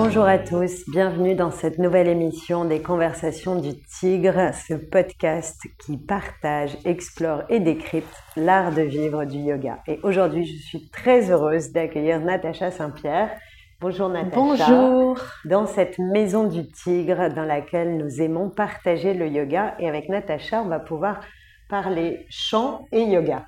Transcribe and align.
Bonjour 0.00 0.26
à 0.26 0.38
tous, 0.38 0.88
bienvenue 0.88 1.34
dans 1.34 1.50
cette 1.50 1.78
nouvelle 1.78 2.06
émission 2.06 2.64
des 2.64 2.80
Conversations 2.80 3.60
du 3.60 3.70
Tigre, 3.98 4.54
ce 4.54 4.74
podcast 4.74 5.60
qui 5.84 5.96
partage, 5.96 6.78
explore 6.84 7.42
et 7.48 7.58
décrypte 7.58 8.14
l'art 8.36 8.70
de 8.72 8.82
vivre 8.82 9.24
du 9.24 9.38
yoga. 9.38 9.82
Et 9.88 9.98
aujourd'hui, 10.04 10.46
je 10.46 10.62
suis 10.62 10.88
très 10.90 11.32
heureuse 11.32 11.72
d'accueillir 11.72 12.20
Natacha 12.20 12.70
Saint-Pierre. 12.70 13.36
Bonjour 13.80 14.08
Natacha. 14.08 14.36
Bonjour. 14.36 15.18
Dans 15.44 15.66
cette 15.66 15.98
maison 15.98 16.44
du 16.44 16.70
Tigre 16.70 17.28
dans 17.34 17.44
laquelle 17.44 17.96
nous 17.96 18.22
aimons 18.22 18.50
partager 18.50 19.14
le 19.14 19.26
yoga. 19.26 19.74
Et 19.80 19.88
avec 19.88 20.08
Natacha, 20.08 20.62
on 20.62 20.68
va 20.68 20.78
pouvoir 20.78 21.22
parler 21.68 22.24
chant 22.30 22.86
et 22.92 23.02
yoga. 23.02 23.46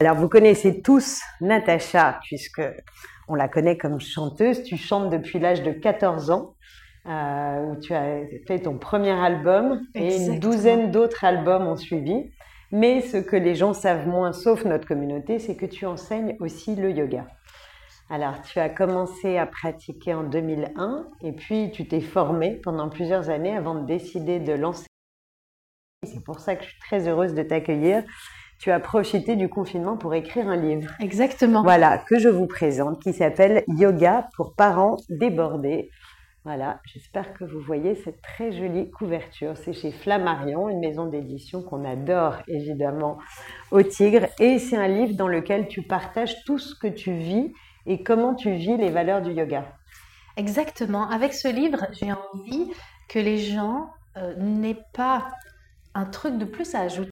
Alors, 0.00 0.16
vous 0.16 0.28
connaissez 0.28 0.82
tous 0.82 1.22
Natacha, 1.40 2.18
puisque 2.24 2.62
on 3.28 3.36
la 3.36 3.48
connaît 3.48 3.78
comme 3.78 4.00
chanteuse. 4.00 4.64
Tu 4.64 4.76
chantes 4.76 5.08
depuis 5.08 5.38
l'âge 5.38 5.62
de 5.62 5.70
14 5.70 6.30
ans, 6.30 6.56
euh, 7.06 7.60
où 7.60 7.80
tu 7.80 7.94
as 7.94 8.22
fait 8.48 8.58
ton 8.58 8.76
premier 8.76 9.12
album 9.12 9.80
et 9.94 10.16
une 10.16 10.40
douzaine 10.40 10.90
d'autres 10.90 11.24
albums 11.24 11.68
ont 11.68 11.76
suivi. 11.76 12.32
Mais 12.72 13.02
ce 13.02 13.18
que 13.18 13.36
les 13.36 13.54
gens 13.54 13.72
savent 13.72 14.08
moins, 14.08 14.32
sauf 14.32 14.64
notre 14.64 14.88
communauté, 14.88 15.38
c'est 15.38 15.56
que 15.56 15.66
tu 15.66 15.86
enseignes 15.86 16.36
aussi 16.40 16.74
le 16.74 16.90
yoga. 16.90 17.28
Alors, 18.10 18.42
tu 18.42 18.58
as 18.58 18.68
commencé 18.68 19.38
à 19.38 19.46
pratiquer 19.46 20.12
en 20.12 20.24
2001 20.24 21.06
et 21.22 21.32
puis 21.32 21.70
tu 21.70 21.86
t'es 21.86 22.00
formé 22.00 22.60
pendant 22.64 22.88
plusieurs 22.88 23.30
années 23.30 23.56
avant 23.56 23.76
de 23.76 23.86
décider 23.86 24.40
de 24.40 24.54
lancer. 24.54 24.86
C'est 26.02 26.24
pour 26.24 26.40
ça 26.40 26.56
que 26.56 26.64
je 26.64 26.70
suis 26.70 26.80
très 26.80 27.06
heureuse 27.06 27.32
de 27.32 27.44
t'accueillir 27.44 28.02
tu 28.64 28.70
as 28.70 28.80
profité 28.80 29.36
du 29.36 29.50
confinement 29.50 29.98
pour 29.98 30.14
écrire 30.14 30.48
un 30.48 30.56
livre. 30.56 30.90
Exactement. 30.98 31.62
Voilà, 31.62 31.98
que 31.98 32.18
je 32.18 32.30
vous 32.30 32.46
présente, 32.46 32.98
qui 33.02 33.12
s'appelle 33.12 33.62
Yoga 33.68 34.26
pour 34.38 34.54
parents 34.54 34.96
débordés. 35.10 35.90
Voilà, 36.46 36.80
j'espère 36.86 37.34
que 37.34 37.44
vous 37.44 37.60
voyez 37.60 37.94
cette 37.94 38.22
très 38.22 38.52
jolie 38.52 38.90
couverture. 38.90 39.58
C'est 39.58 39.74
chez 39.74 39.92
Flammarion, 39.92 40.70
une 40.70 40.80
maison 40.80 41.04
d'édition 41.04 41.62
qu'on 41.62 41.84
adore 41.84 42.36
évidemment 42.48 43.18
au 43.70 43.82
Tigre. 43.82 44.28
Et 44.40 44.58
c'est 44.58 44.78
un 44.78 44.88
livre 44.88 45.14
dans 45.14 45.28
lequel 45.28 45.68
tu 45.68 45.82
partages 45.82 46.42
tout 46.46 46.58
ce 46.58 46.74
que 46.74 46.88
tu 46.88 47.12
vis 47.12 47.52
et 47.84 48.02
comment 48.02 48.34
tu 48.34 48.52
vis 48.52 48.78
les 48.78 48.88
valeurs 48.88 49.20
du 49.20 49.32
yoga. 49.32 49.66
Exactement. 50.38 51.06
Avec 51.10 51.34
ce 51.34 51.48
livre, 51.48 51.86
j'ai 51.92 52.12
envie 52.12 52.72
que 53.10 53.18
les 53.18 53.36
gens 53.36 53.90
euh, 54.16 54.34
n'aient 54.38 54.80
pas 54.94 55.28
un 55.94 56.06
truc 56.06 56.38
de 56.38 56.46
plus 56.46 56.74
à 56.74 56.80
ajouter 56.80 57.10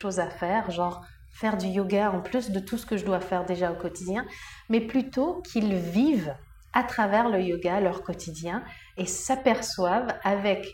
choses 0.00 0.20
à 0.20 0.30
faire, 0.30 0.70
genre 0.70 1.04
faire 1.32 1.56
du 1.56 1.66
yoga 1.66 2.12
en 2.12 2.20
plus 2.20 2.52
de 2.52 2.60
tout 2.60 2.78
ce 2.78 2.86
que 2.86 2.96
je 2.96 3.04
dois 3.04 3.18
faire 3.18 3.44
déjà 3.44 3.72
au 3.72 3.74
quotidien, 3.74 4.24
mais 4.68 4.80
plutôt 4.80 5.42
qu'ils 5.42 5.74
vivent 5.74 6.36
à 6.72 6.84
travers 6.84 7.28
le 7.28 7.40
yoga 7.40 7.80
leur 7.80 8.04
quotidien 8.04 8.62
et 8.96 9.06
s'aperçoivent 9.06 10.14
avec 10.22 10.68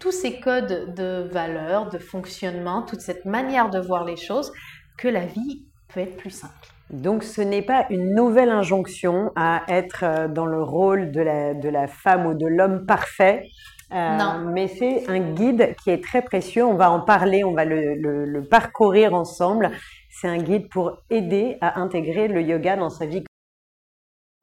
tous 0.00 0.12
ces 0.12 0.38
codes 0.38 0.94
de 0.94 1.26
valeur, 1.32 1.88
de 1.88 1.96
fonctionnement, 1.96 2.82
toute 2.82 3.00
cette 3.00 3.24
manière 3.24 3.70
de 3.70 3.78
voir 3.80 4.04
les 4.04 4.16
choses, 4.16 4.52
que 4.98 5.08
la 5.08 5.24
vie 5.24 5.64
peut 5.88 6.00
être 6.00 6.18
plus 6.18 6.30
simple. 6.30 6.52
Donc 6.90 7.24
ce 7.24 7.40
n'est 7.40 7.62
pas 7.62 7.86
une 7.88 8.14
nouvelle 8.14 8.50
injonction 8.50 9.32
à 9.34 9.62
être 9.68 10.04
euh, 10.04 10.28
dans 10.28 10.46
le 10.46 10.62
rôle 10.62 11.10
de 11.10 11.22
la, 11.22 11.54
de 11.54 11.68
la 11.70 11.86
femme 11.86 12.26
ou 12.26 12.34
de 12.34 12.46
l'homme 12.46 12.84
parfait, 12.84 13.48
euh, 13.92 14.44
mais 14.52 14.68
c'est 14.68 15.08
un 15.08 15.32
guide 15.32 15.74
qui 15.82 15.90
est 15.90 16.02
très 16.02 16.22
précieux. 16.22 16.64
On 16.64 16.74
va 16.74 16.90
en 16.90 17.00
parler, 17.00 17.44
on 17.44 17.54
va 17.54 17.64
le, 17.64 17.94
le, 17.94 18.44
parcourir 18.44 19.14
ensemble. 19.14 19.70
C'est 20.10 20.28
un 20.28 20.38
guide 20.38 20.68
pour 20.68 20.98
aider 21.10 21.56
à 21.60 21.80
intégrer 21.80 22.28
le 22.28 22.42
yoga 22.42 22.76
dans 22.76 22.90
sa 22.90 23.06
vie, 23.06 23.24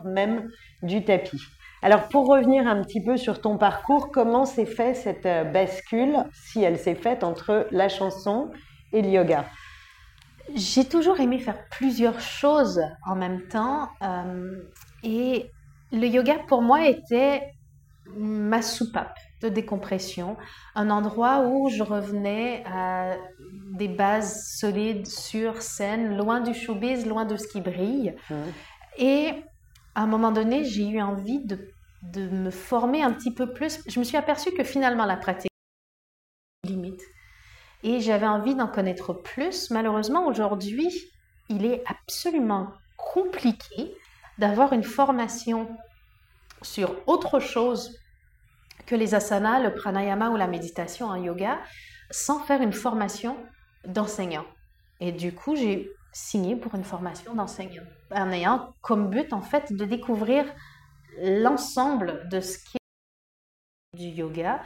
même 0.03 0.49
du 0.81 1.03
tapis. 1.03 1.41
Alors 1.81 2.07
pour 2.07 2.27
revenir 2.27 2.67
un 2.67 2.81
petit 2.81 3.03
peu 3.03 3.17
sur 3.17 3.41
ton 3.41 3.57
parcours, 3.57 4.09
comment 4.11 4.45
s'est 4.45 4.65
fait 4.65 4.95
cette 4.95 5.25
euh, 5.27 5.43
bascule, 5.43 6.25
si 6.33 6.63
elle 6.63 6.79
s'est 6.79 6.95
faite 6.95 7.23
entre 7.23 7.67
la 7.69 7.89
chanson 7.89 8.49
et 8.93 9.03
le 9.03 9.09
yoga? 9.09 9.45
J'ai 10.55 10.85
toujours 10.85 11.19
aimé 11.19 11.37
faire 11.39 11.57
plusieurs 11.69 12.19
choses 12.19 12.81
en 13.05 13.15
même 13.15 13.47
temps. 13.47 13.89
Euh, 14.01 14.57
et 15.03 15.51
le 15.91 16.07
yoga 16.07 16.35
pour 16.47 16.61
moi 16.63 16.87
était 16.87 17.51
ma 18.15 18.61
soupape 18.61 19.17
de 19.45 19.49
décompression, 19.49 20.37
un 20.75 20.89
endroit 20.89 21.45
où 21.47 21.69
je 21.69 21.83
revenais 21.83 22.63
à 22.65 23.15
des 23.73 23.87
bases 23.87 24.57
solides 24.59 25.07
sur 25.07 25.61
scène, 25.61 26.17
loin 26.17 26.41
du 26.41 26.53
showbiz, 26.53 27.05
loin 27.05 27.25
de 27.25 27.37
ce 27.37 27.47
qui 27.47 27.61
brille. 27.61 28.15
Et 28.97 29.31
à 29.93 30.01
un 30.01 30.07
moment 30.07 30.31
donné, 30.31 30.63
j'ai 30.63 30.87
eu 30.87 31.01
envie 31.01 31.43
de, 31.45 31.69
de, 32.01 32.27
me 32.27 32.51
former 32.51 33.03
un 33.03 33.11
petit 33.11 33.33
peu 33.33 33.53
plus. 33.53 33.79
Je 33.87 33.99
me 33.99 34.03
suis 34.03 34.17
aperçue 34.17 34.51
que 34.51 34.63
finalement 34.63 35.05
la 35.05 35.17
pratique 35.17 35.51
limite. 36.63 37.01
Et 37.83 37.99
j'avais 37.99 38.27
envie 38.27 38.55
d'en 38.55 38.67
connaître 38.67 39.13
plus. 39.13 39.69
Malheureusement, 39.69 40.27
aujourd'hui, 40.27 40.89
il 41.49 41.65
est 41.65 41.83
absolument 41.85 42.71
compliqué 42.97 43.93
d'avoir 44.39 44.73
une 44.73 44.83
formation 44.83 45.67
sur 46.61 46.95
autre 47.07 47.39
chose 47.39 47.97
que 48.85 48.95
les 48.95 49.15
asanas, 49.15 49.59
le 49.59 49.73
pranayama 49.73 50.29
ou 50.29 50.35
la 50.35 50.47
méditation 50.47 51.07
en 51.07 51.15
yoga 51.15 51.59
sans 52.11 52.39
faire 52.39 52.61
une 52.61 52.73
formation 52.73 53.37
d'enseignant. 53.85 54.45
Et 54.99 55.11
du 55.11 55.33
coup, 55.33 55.55
j'ai 55.55 55.91
signé 56.13 56.55
pour 56.55 56.75
une 56.75 56.83
formation 56.83 57.33
d'enseignant 57.33 57.83
en 58.11 58.31
ayant 58.31 58.73
comme 58.81 59.09
but 59.09 59.33
en 59.33 59.41
fait 59.41 59.73
de 59.73 59.85
découvrir 59.85 60.45
l'ensemble 61.21 62.27
de 62.29 62.39
ce 62.39 62.57
qui 62.57 62.77
est 62.77 63.97
du 63.97 64.07
yoga. 64.07 64.61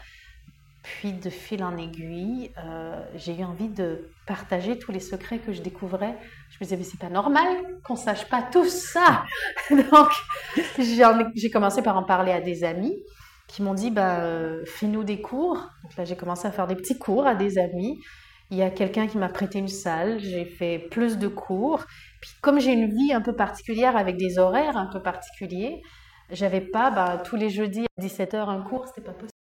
Puis 0.81 1.11
de 1.11 1.29
fil 1.29 1.63
en 1.63 1.77
aiguille, 1.77 2.51
euh, 2.57 3.03
j'ai 3.15 3.37
eu 3.37 3.43
envie 3.43 3.67
de 3.67 4.09
partager 4.25 4.79
tous 4.79 4.93
les 4.93 5.01
secrets 5.01 5.39
que 5.39 5.51
je 5.51 5.61
découvrais. 5.61 6.17
Je 6.49 6.55
me 6.55 6.63
disais, 6.63 6.77
mais 6.77 6.83
c'est 6.83 6.99
pas 6.99 7.09
normal 7.09 7.47
qu'on 7.83 7.97
sache 7.97 8.27
pas 8.29 8.43
tout 8.43 8.67
ça. 8.67 9.25
Donc, 9.69 10.09
j'ai 10.79 11.51
commencé 11.51 11.83
par 11.83 11.97
en 11.97 12.03
parler 12.03 12.31
à 12.31 12.39
des 12.39 12.63
amis 12.63 12.95
qui 13.49 13.63
m'ont 13.63 13.73
dit 13.73 13.91
bah, 13.91 14.21
euh, 14.21 14.63
fais-nous 14.65 15.03
des 15.03 15.21
cours. 15.21 15.57
Donc 15.83 15.97
là, 15.97 16.05
j'ai 16.05 16.15
commencé 16.15 16.47
à 16.47 16.51
faire 16.51 16.67
des 16.67 16.75
petits 16.75 16.97
cours 16.97 17.27
à 17.27 17.35
des 17.35 17.57
amis. 17.57 17.99
Il 18.51 18.57
y 18.57 18.63
a 18.63 18.69
quelqu'un 18.69 19.07
qui 19.07 19.17
m'a 19.17 19.29
prêté 19.29 19.59
une 19.59 19.67
salle, 19.67 20.19
j'ai 20.19 20.45
fait 20.45 20.79
plus 20.79 21.17
de 21.17 21.27
cours. 21.27 21.83
Puis 22.21 22.31
comme 22.41 22.59
j'ai 22.59 22.71
une 22.71 22.89
vie 22.89 23.13
un 23.13 23.21
peu 23.21 23.35
particulière 23.35 23.97
avec 23.97 24.17
des 24.17 24.39
horaires 24.39 24.77
un 24.77 24.87
peu 24.87 25.01
particuliers, 25.01 25.81
j'avais 26.31 26.61
pas 26.61 26.91
bah, 26.91 27.21
tous 27.23 27.35
les 27.35 27.49
jeudis 27.49 27.85
à 27.97 28.01
17h 28.01 28.37
un 28.37 28.61
cours, 28.61 28.87
c'était 28.87 29.01
pas 29.01 29.11
possible. 29.11 29.33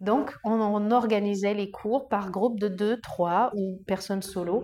Donc 0.00 0.34
on, 0.44 0.90
organisait 0.92 1.52
les 1.52 1.70
cours 1.70 2.08
par 2.08 2.30
groupe 2.30 2.58
de 2.58 2.68
deux, 2.68 3.00
trois 3.02 3.50
ou 3.54 3.82
personnes 3.86 4.22
solo, 4.22 4.62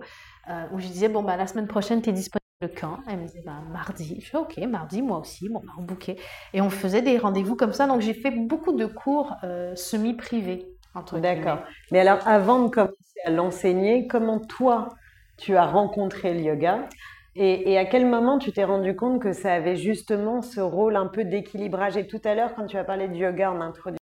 euh, 0.49 0.65
où 0.73 0.79
je 0.79 0.87
disais 0.87 1.09
bon 1.09 1.21
bah 1.21 1.37
la 1.37 1.45
semaine 1.45 1.67
prochaine 1.67 2.01
tu 2.01 2.09
es 2.09 2.13
disponible 2.13 2.46
le 2.61 2.67
quand 2.67 2.99
Elle 3.07 3.19
me 3.19 3.27
disait 3.27 3.43
bah, 3.45 3.61
mardi. 3.71 4.19
Je 4.21 4.29
fais 4.29 4.37
ok, 4.37 4.57
mardi, 4.69 5.01
moi 5.01 5.19
aussi, 5.19 5.49
bon, 5.49 5.61
bah, 5.63 5.73
on 5.77 5.83
bouquet. 5.83 6.17
Et 6.53 6.61
on 6.61 6.69
faisait 6.69 7.01
des 7.01 7.17
rendez-vous 7.17 7.55
comme 7.55 7.73
ça. 7.73 7.87
Donc 7.87 8.01
j'ai 8.01 8.13
fait 8.13 8.31
beaucoup 8.31 8.73
de 8.73 8.85
cours 8.85 9.35
euh, 9.43 9.75
semi-privés. 9.75 10.67
D'accord. 11.13 11.59
Mais 11.91 11.99
alors 11.99 12.27
avant 12.27 12.63
de 12.63 12.69
commencer 12.69 13.19
à 13.23 13.29
l'enseigner, 13.29 14.07
comment 14.07 14.39
toi 14.39 14.89
tu 15.37 15.55
as 15.55 15.65
rencontré 15.65 16.33
le 16.33 16.39
yoga 16.39 16.89
et, 17.35 17.71
et, 17.71 17.77
à 17.77 17.85
quel 17.85 18.07
moment 18.07 18.39
tu 18.39 18.51
t'es 18.51 18.63
rendu 18.63 18.95
compte 18.95 19.21
que 19.21 19.31
ça 19.31 19.53
avait 19.53 19.75
justement 19.75 20.41
ce 20.41 20.59
rôle 20.59 20.95
un 20.95 21.05
peu 21.05 21.23
d'équilibrage? 21.23 21.95
Et 21.95 22.07
tout 22.07 22.21
à 22.23 22.33
l'heure, 22.33 22.55
quand 22.55 22.65
tu 22.65 22.77
as 22.77 22.83
parlé 22.83 23.07
de 23.07 23.13
yoga 23.13 23.51
en 23.51 23.61
introduction, 23.61 24.06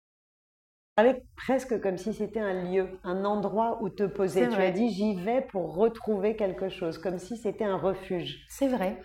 presque 1.35 1.79
comme 1.81 1.97
si 1.97 2.13
c'était 2.13 2.39
un 2.39 2.63
lieu, 2.63 2.87
un 3.03 3.25
endroit 3.25 3.79
où 3.81 3.89
te 3.89 4.03
poser. 4.03 4.47
Tu 4.49 4.55
as 4.55 4.71
dit 4.71 4.89
j'y 4.89 5.15
vais 5.15 5.41
pour 5.41 5.75
retrouver 5.75 6.35
quelque 6.35 6.69
chose, 6.69 6.97
comme 6.97 7.17
si 7.17 7.37
c'était 7.37 7.65
un 7.65 7.77
refuge. 7.77 8.45
C'est 8.49 8.67
vrai. 8.67 8.99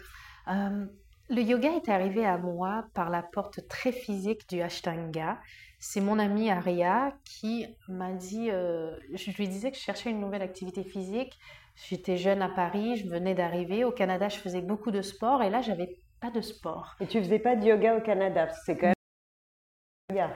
Euh, 0.48 0.86
le 1.28 1.42
yoga 1.42 1.70
est 1.70 1.88
arrivé 1.88 2.24
à 2.24 2.38
moi 2.38 2.84
par 2.94 3.10
la 3.10 3.22
porte 3.22 3.66
très 3.68 3.92
physique 3.92 4.48
du 4.48 4.60
Ashtanga. 4.62 5.38
C'est 5.78 6.00
mon 6.00 6.18
amie 6.18 6.50
Aria 6.50 7.12
qui 7.24 7.66
m'a 7.88 8.12
dit, 8.12 8.50
euh, 8.50 8.96
je 9.12 9.30
lui 9.36 9.48
disais 9.48 9.70
que 9.70 9.76
je 9.76 9.82
cherchais 9.82 10.10
une 10.10 10.20
nouvelle 10.20 10.42
activité 10.42 10.84
physique. 10.84 11.38
J'étais 11.74 12.16
jeune 12.16 12.42
à 12.42 12.48
Paris, 12.48 12.96
je 12.96 13.08
venais 13.08 13.34
d'arriver. 13.34 13.84
Au 13.84 13.90
Canada, 13.90 14.28
je 14.28 14.38
faisais 14.38 14.62
beaucoup 14.62 14.90
de 14.90 15.02
sport 15.02 15.42
et 15.42 15.50
là, 15.50 15.60
j'avais 15.60 15.98
pas 16.20 16.30
de 16.30 16.40
sport. 16.40 16.96
Et 17.00 17.06
tu 17.06 17.18
faisais 17.18 17.38
pas 17.38 17.56
de 17.56 17.66
yoga 17.66 17.96
au 17.96 18.00
Canada 18.00 18.48
C'est 18.64 18.76
quand 18.76 18.86
même 18.86 18.95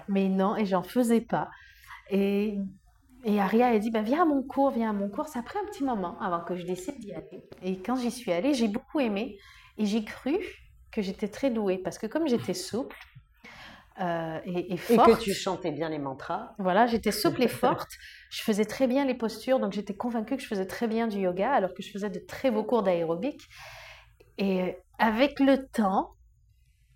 mais 0.08 0.28
non, 0.28 0.56
et 0.56 0.66
j'en 0.66 0.82
faisais 0.82 1.20
pas. 1.20 1.48
Et, 2.10 2.58
et 3.24 3.40
Aria 3.40 3.68
a 3.68 3.78
dit, 3.78 3.90
bah, 3.90 4.02
viens 4.02 4.22
à 4.22 4.24
mon 4.24 4.42
cours, 4.42 4.70
viens 4.70 4.90
à 4.90 4.92
mon 4.92 5.08
cours. 5.08 5.28
Ça 5.28 5.40
a 5.40 5.42
pris 5.42 5.58
un 5.58 5.66
petit 5.66 5.84
moment 5.84 6.18
avant 6.20 6.40
que 6.40 6.56
je 6.56 6.64
décide 6.64 6.98
d'y 6.98 7.12
aller. 7.12 7.48
Et 7.62 7.78
quand 7.78 7.96
j'y 7.96 8.10
suis 8.10 8.32
allée, 8.32 8.54
j'ai 8.54 8.68
beaucoup 8.68 9.00
aimé. 9.00 9.38
Et 9.78 9.86
j'ai 9.86 10.04
cru 10.04 10.36
que 10.90 11.02
j'étais 11.02 11.28
très 11.28 11.50
douée. 11.50 11.78
Parce 11.78 11.98
que 11.98 12.06
comme 12.06 12.26
j'étais 12.26 12.54
souple 12.54 12.96
euh, 14.00 14.40
et, 14.44 14.76
forte... 14.76 15.08
Et 15.08 15.12
que 15.12 15.20
tu 15.20 15.34
chantais 15.34 15.70
bien 15.70 15.88
les 15.88 15.98
mantras. 15.98 16.54
Voilà, 16.58 16.86
j'étais 16.86 17.12
souple 17.12 17.42
et 17.42 17.48
forte. 17.48 17.90
Je 18.30 18.42
faisais 18.42 18.64
très 18.64 18.86
bien 18.86 19.04
les 19.04 19.14
postures. 19.14 19.60
Donc 19.60 19.72
j'étais 19.72 19.94
convaincue 19.94 20.36
que 20.36 20.42
je 20.42 20.48
faisais 20.48 20.66
très 20.66 20.88
bien 20.88 21.06
du 21.06 21.18
yoga, 21.18 21.52
alors 21.52 21.74
que 21.74 21.82
je 21.82 21.90
faisais 21.90 22.10
de 22.10 22.18
très 22.18 22.50
beaux 22.50 22.64
cours 22.64 22.82
d'aérobic. 22.82 23.48
Et 24.38 24.76
avec 24.98 25.38
le 25.38 25.66
temps, 25.68 26.14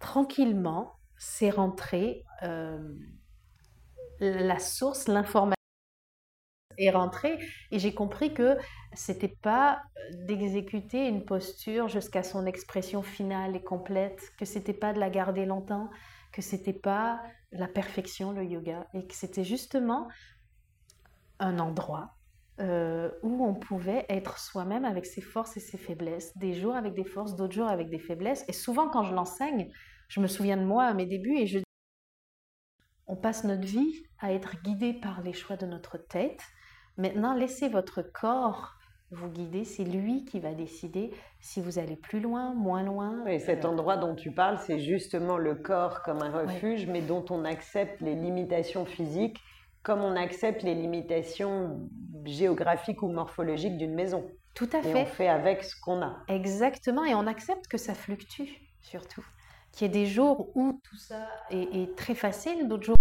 tranquillement, 0.01 0.95
c'est 1.19 1.51
rentré 1.51 2.25
la 4.21 4.59
source, 4.59 5.09
l'information 5.09 5.55
est 6.79 6.91
rentrée 6.91 7.39
et 7.71 7.79
j'ai 7.79 7.95
compris 7.95 8.35
que 8.35 8.57
c'était 8.95 9.37
pas 9.43 9.83
d'exécuter 10.13 11.09
une 11.09 11.25
posture 11.25 11.89
jusqu'à 11.89 12.23
son 12.23 12.47
expression 12.47 13.03
finale 13.03 13.57
et 13.57 13.63
complète, 13.63 14.33
que 14.39 14.45
c'était 14.45 14.75
pas 14.75 14.93
de 14.93 15.01
la 15.01 15.11
garder 15.11 15.47
longtemps, 15.47 15.91
que 16.33 16.43
c'était 16.43 16.73
pas 16.73 17.23
la 17.53 17.69
perfection 17.69 18.33
le 18.33 18.45
yoga 18.45 18.87
et 18.95 19.07
que 19.07 19.15
c'était 19.15 19.45
justement 19.45 20.09
un 21.39 21.59
endroit 21.59 22.17
euh, 22.61 23.11
où 23.23 23.45
on 23.45 23.55
pouvait 23.55 24.07
être 24.09 24.39
soi-même 24.39 24.85
avec 24.85 25.07
ses 25.07 25.21
forces 25.21 25.57
et 25.57 25.61
ses 25.61 25.79
faiblesses, 25.79 26.37
des 26.37 26.55
jours 26.55 26.75
avec 26.75 26.95
des 26.95 27.05
forces, 27.05 27.37
d'autres 27.37 27.55
jours 27.55 27.69
avec 27.69 27.89
des 27.91 27.99
faiblesses. 27.99 28.45
Et 28.49 28.53
souvent 28.53 28.89
quand 28.89 29.05
je 29.05 29.15
l'enseigne, 29.15 29.71
je 30.09 30.21
me 30.21 30.27
souviens 30.27 30.57
de 30.57 30.65
moi 30.65 30.85
à 30.85 30.95
mes 30.95 31.07
débuts 31.07 31.37
et 31.37 31.47
je 31.47 31.59
on 33.07 33.17
passe 33.17 33.45
notre 33.45 33.67
vie 33.67 34.05
à 34.21 34.33
être 34.33 34.63
guidé 34.63 34.93
par 34.95 35.23
les 35.23 35.33
choix 35.33 35.57
de 35.57 35.67
notre 35.67 35.99
tête. 35.99 36.41
Maintenant, 36.97 37.35
laissez 37.35 37.69
votre 37.69 38.03
corps 38.03 38.77
vous 39.11 39.29
guider. 39.29 39.65
C'est 39.65 39.85
lui 39.85 40.25
qui 40.25 40.41
va 40.41 40.55
décider 40.55 41.13
si 41.41 41.61
vous 41.61 41.79
allez 41.79 41.97
plus 41.97 42.21
loin, 42.21 42.55
moins 42.55 42.83
loin. 42.83 43.25
Et 43.27 43.39
cet 43.39 43.65
endroit 43.65 43.97
dont 43.97 44.15
tu 44.15 44.33
parles, 44.33 44.59
c'est 44.59 44.81
justement 44.81 45.37
le 45.37 45.55
corps 45.55 46.03
comme 46.03 46.23
un 46.23 46.31
refuge, 46.31 46.87
mais 46.87 47.01
dont 47.01 47.25
on 47.31 47.45
accepte 47.45 48.01
les 48.01 48.15
limitations 48.15 48.85
physiques 48.85 49.39
comme 49.85 50.03
on 50.03 50.17
accepte 50.17 50.63
les 50.63 50.75
limitations 50.75 51.89
géographiques 52.25 53.03
ou 53.03 53.09
morphologiques 53.09 53.77
d'une 53.77 53.95
maison. 53.95 54.27
Tout 54.55 54.69
à 54.73 54.79
et 54.79 54.83
fait. 54.83 55.03
on 55.03 55.05
fait 55.05 55.29
avec 55.29 55.63
ce 55.63 55.79
qu'on 55.79 56.01
a. 56.01 56.17
Exactement, 56.27 57.05
et 57.05 57.15
on 57.15 57.27
accepte 57.27 57.69
que 57.69 57.77
ça 57.77 57.95
fluctue, 57.95 58.49
surtout. 58.81 59.25
Qu'il 59.75 59.89
y 59.89 59.91
ait 59.91 60.05
des 60.05 60.07
jours 60.07 60.51
où 60.55 60.81
tout 60.85 60.97
ça 60.97 61.27
est, 61.51 61.97
très 61.97 62.15
facile, 62.15 62.69
d'autres 62.69 62.85
jours 62.85 62.97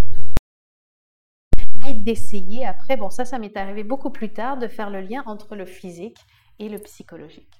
d'essayer 1.93 2.65
après. 2.65 2.97
Bon, 2.97 3.11
ça, 3.11 3.25
ça 3.25 3.37
m'est 3.37 3.55
arrivé 3.55 3.83
beaucoup 3.83 4.09
plus 4.09 4.33
tard 4.33 4.57
de 4.57 4.67
faire 4.67 4.89
le 4.89 5.01
lien 5.01 5.21
entre 5.27 5.55
le 5.55 5.65
physique 5.65 6.17
et 6.57 6.67
le 6.67 6.79
psychologique. 6.79 7.53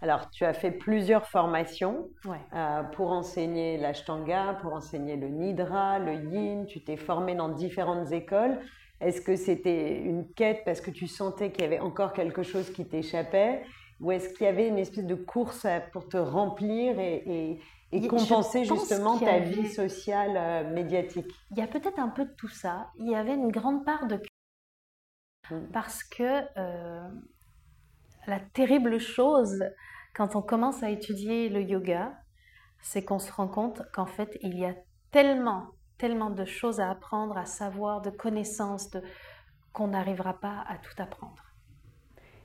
Alors, 0.00 0.30
tu 0.30 0.44
as 0.44 0.54
fait 0.54 0.70
plusieurs 0.70 1.26
formations 1.26 2.08
euh, 2.54 2.82
pour 2.84 3.12
enseigner 3.12 3.76
l'ashtanga, 3.76 4.58
pour 4.62 4.72
enseigner 4.72 5.16
le 5.16 5.28
nidra, 5.28 5.98
le 5.98 6.14
yin. 6.14 6.66
Tu 6.66 6.82
t'es 6.82 6.96
formé 6.96 7.34
dans 7.34 7.50
différentes 7.50 8.12
écoles. 8.12 8.58
Est-ce 9.00 9.20
que 9.20 9.36
c'était 9.36 9.98
une 9.98 10.32
quête 10.32 10.62
parce 10.64 10.80
que 10.80 10.90
tu 10.90 11.06
sentais 11.06 11.52
qu'il 11.52 11.64
y 11.64 11.66
avait 11.66 11.80
encore 11.80 12.14
quelque 12.14 12.42
chose 12.42 12.70
qui 12.70 12.86
t'échappait? 12.86 13.62
Ou 14.00 14.12
est-ce 14.12 14.32
qu'il 14.34 14.46
y 14.46 14.48
avait 14.48 14.68
une 14.68 14.78
espèce 14.78 15.06
de 15.06 15.14
course 15.14 15.66
pour 15.92 16.08
te 16.08 16.16
remplir 16.16 16.98
et, 16.98 17.60
compenser 18.02 18.64
justement 18.64 19.18
ta 19.18 19.38
vie 19.38 19.68
sociale 19.68 20.36
euh, 20.36 20.70
médiatique 20.72 21.30
Il 21.50 21.58
y 21.58 21.62
a 21.62 21.66
peut-être 21.66 21.98
un 21.98 22.08
peu 22.08 22.24
de 22.24 22.32
tout 22.32 22.48
ça. 22.48 22.90
Il 22.98 23.08
y 23.08 23.14
avait 23.14 23.34
une 23.34 23.50
grande 23.50 23.84
part 23.84 24.06
de... 24.06 24.20
Mmh. 25.50 25.66
Parce 25.72 26.02
que 26.02 26.42
euh, 26.56 27.08
la 28.26 28.40
terrible 28.40 28.98
chose 28.98 29.62
quand 30.14 30.36
on 30.36 30.42
commence 30.42 30.82
à 30.82 30.90
étudier 30.90 31.48
le 31.48 31.62
yoga, 31.62 32.12
c'est 32.80 33.04
qu'on 33.04 33.18
se 33.18 33.32
rend 33.32 33.48
compte 33.48 33.82
qu'en 33.92 34.06
fait, 34.06 34.38
il 34.42 34.56
y 34.56 34.64
a 34.64 34.74
tellement, 35.10 35.66
tellement 35.98 36.30
de 36.30 36.44
choses 36.44 36.80
à 36.80 36.90
apprendre, 36.90 37.36
à 37.36 37.46
savoir, 37.46 38.00
de 38.00 38.10
connaissances, 38.10 38.90
de, 38.90 39.02
qu'on 39.72 39.88
n'arrivera 39.88 40.34
pas 40.34 40.64
à 40.68 40.78
tout 40.78 40.94
apprendre. 40.98 41.53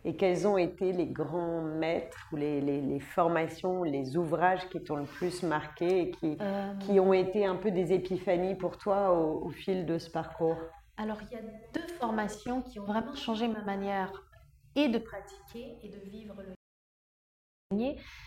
Et 0.06 0.16
quels 0.16 0.48
ont 0.48 0.57
été 0.57 0.94
les 0.94 1.07
grands 1.07 1.62
maîtres 1.62 2.28
ou 2.31 2.38
les, 2.38 2.62
les, 2.62 3.00
formations, 3.00 3.84
les 3.84 4.16
ouvrages 4.16 4.69
qui 4.69 4.81
t'ont 4.81 4.96
le 4.96 5.04
plus 5.04 5.44
marqué 5.44 6.01
et 6.01 6.12
qui, 6.12 6.38
euh, 6.40 6.74
qui 6.75 7.00
ont 7.00 7.13
été 7.13 7.46
un 7.46 7.56
peu 7.56 7.72
des 7.72 7.92
épiphanies 7.92 8.56
pour 8.56 8.78
toi 8.78 9.13
au, 9.13 9.46
au 9.46 9.50
fil 9.50 9.86
de 9.86 9.98
ce 9.98 10.10
parcours? 10.10 10.57
Alors, 10.98 11.18
il 11.22 11.36
y 11.36 11.40
a 11.40 11.44
deux 11.74 11.88
formations 12.00 12.62
qui 12.62 12.80
ont 12.80 12.86
vraiment 12.86 13.16
changé 13.16 13.48
ma 13.48 13.62
manière 13.62 14.12
et 14.75 14.88
de 14.88 15.00
pratiquer 15.00 15.78
et 15.84 15.90
de 15.90 16.00
vivre 16.10 16.36
le 16.42 16.54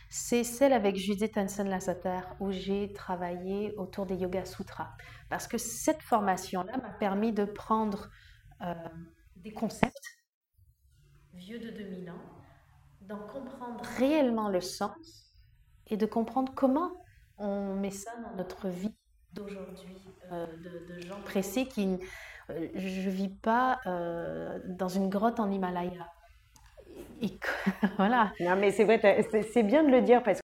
c'est 0.09 0.45
celle 0.45 0.73
avec 0.73 0.95
Judith 0.95 1.37
Hansen-Lassater 1.37 2.21
où 2.39 2.53
j'ai 2.53 2.93
travaillé 2.93 3.75
autour 3.77 4.07
des 4.07 4.15
Yoga 4.15 4.45
Sutras. 4.45 4.93
Parce 5.29 5.49
que 5.49 5.59
cette 5.59 6.01
formation-là 6.01 6.77
m'a 6.77 6.91
permis 6.91 7.33
de 7.33 7.45
prendre 7.45 8.09
euh, 8.61 8.75
des 9.35 9.53
concepts 9.53 10.22
vieux 11.35 11.59
de 11.59 11.71
2000 11.71 12.11
ans, 12.11 12.23
d'en 13.03 13.19
comprendre 13.19 13.83
réellement 13.99 14.49
le 14.49 14.61
sens 14.61 15.33
et 15.89 15.97
de 15.97 16.07
comprendre 16.07 16.53
comment 16.55 16.93
on 17.39 17.75
met 17.75 17.91
ça 17.91 18.13
dans 18.23 18.37
notre 18.37 18.69
vie 18.69 18.95
d'aujourd'hui, 19.33 19.97
euh, 20.31 20.47
de, 20.57 21.01
gens 21.01 21.21
pressés 21.25 21.67
qui... 21.67 21.99
Euh, 22.51 22.69
je 22.75 23.09
ne 23.09 23.11
vis 23.11 23.29
pas 23.29 23.81
dans 24.67 24.89
une 24.89 25.09
grotte 25.09 25.41
en 25.41 25.51
Himalaya 25.51 26.07
voilà. 27.97 28.33
Non, 28.41 28.57
mais 28.57 28.73
c'est 28.73 28.85
vrai, 28.85 29.01
c'est 29.53 29.63
bien 29.63 29.85
de 29.85 29.91
le 29.91 30.03
dire 30.03 30.23
parce 30.23 30.39
que 30.39 30.43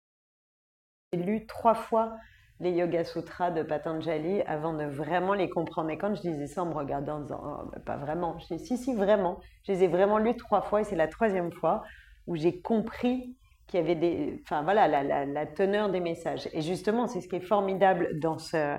j'ai 1.12 1.22
lu 1.22 1.46
trois 1.46 1.74
fois 1.74 2.16
les 2.60 2.72
Yoga 2.72 3.04
Sutras 3.04 3.50
de 3.50 3.62
Patanjali 3.62 4.42
avant 4.42 4.72
de 4.72 4.84
vraiment 4.84 5.34
les 5.34 5.48
comprendre. 5.48 5.90
Et 5.90 5.98
quand 5.98 6.14
je 6.14 6.22
disais 6.22 6.46
ça 6.46 6.62
en 6.62 6.66
me 6.66 6.74
regardant, 6.74 7.16
en 7.16 7.20
disant, 7.20 7.40
oh, 7.44 7.80
pas 7.84 7.96
vraiment, 7.96 8.36
je 8.38 8.54
dis, 8.54 8.64
si, 8.64 8.76
si, 8.76 8.94
vraiment. 8.94 9.38
Je 9.66 9.72
les 9.72 9.84
ai 9.84 9.88
vraiment 9.88 10.18
lus 10.18 10.36
trois 10.36 10.62
fois 10.62 10.80
et 10.80 10.84
c'est 10.84 10.96
la 10.96 11.08
troisième 11.08 11.52
fois 11.52 11.84
où 12.26 12.36
j'ai 12.36 12.60
compris 12.60 13.36
qu'il 13.66 13.80
y 13.80 13.82
avait 13.82 13.94
des. 13.94 14.40
Enfin, 14.44 14.62
voilà, 14.62 14.88
la, 14.88 15.24
la, 15.24 15.46
teneur 15.46 15.90
des 15.90 16.00
messages. 16.00 16.48
Et 16.52 16.62
justement, 16.62 17.06
c'est 17.06 17.20
ce 17.20 17.28
qui 17.28 17.36
est 17.36 17.40
formidable 17.40 18.18
dans, 18.18 18.38
ce, 18.38 18.76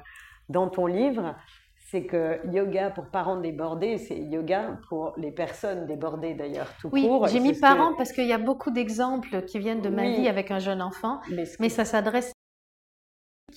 dans 0.49 0.67
ton 0.67 0.85
livre, 0.85 1.35
c'est 1.89 2.05
que 2.05 2.39
yoga 2.51 2.91
pour 2.91 3.05
parents 3.05 3.39
débordés, 3.39 3.97
c'est 3.97 4.17
yoga 4.17 4.77
pour 4.89 5.13
les 5.17 5.31
personnes 5.31 5.87
débordées 5.87 6.33
d'ailleurs, 6.33 6.71
tout 6.79 6.89
oui, 6.91 7.07
court. 7.07 7.23
Oui, 7.23 7.29
j'ai 7.31 7.39
mis 7.39 7.57
parents 7.57 7.93
parce 7.95 8.11
qu'il 8.11 8.27
y 8.27 8.33
a 8.33 8.37
beaucoup 8.37 8.71
d'exemples 8.71 9.43
qui 9.43 9.57
viennent 9.57 9.81
de 9.81 9.89
ma 9.89 10.03
vie 10.03 10.27
avec 10.27 10.51
un 10.51 10.59
jeune 10.59 10.81
enfant, 10.81 11.19
mais, 11.59 11.69
ça 11.69 11.85
s'adresse 11.85 12.31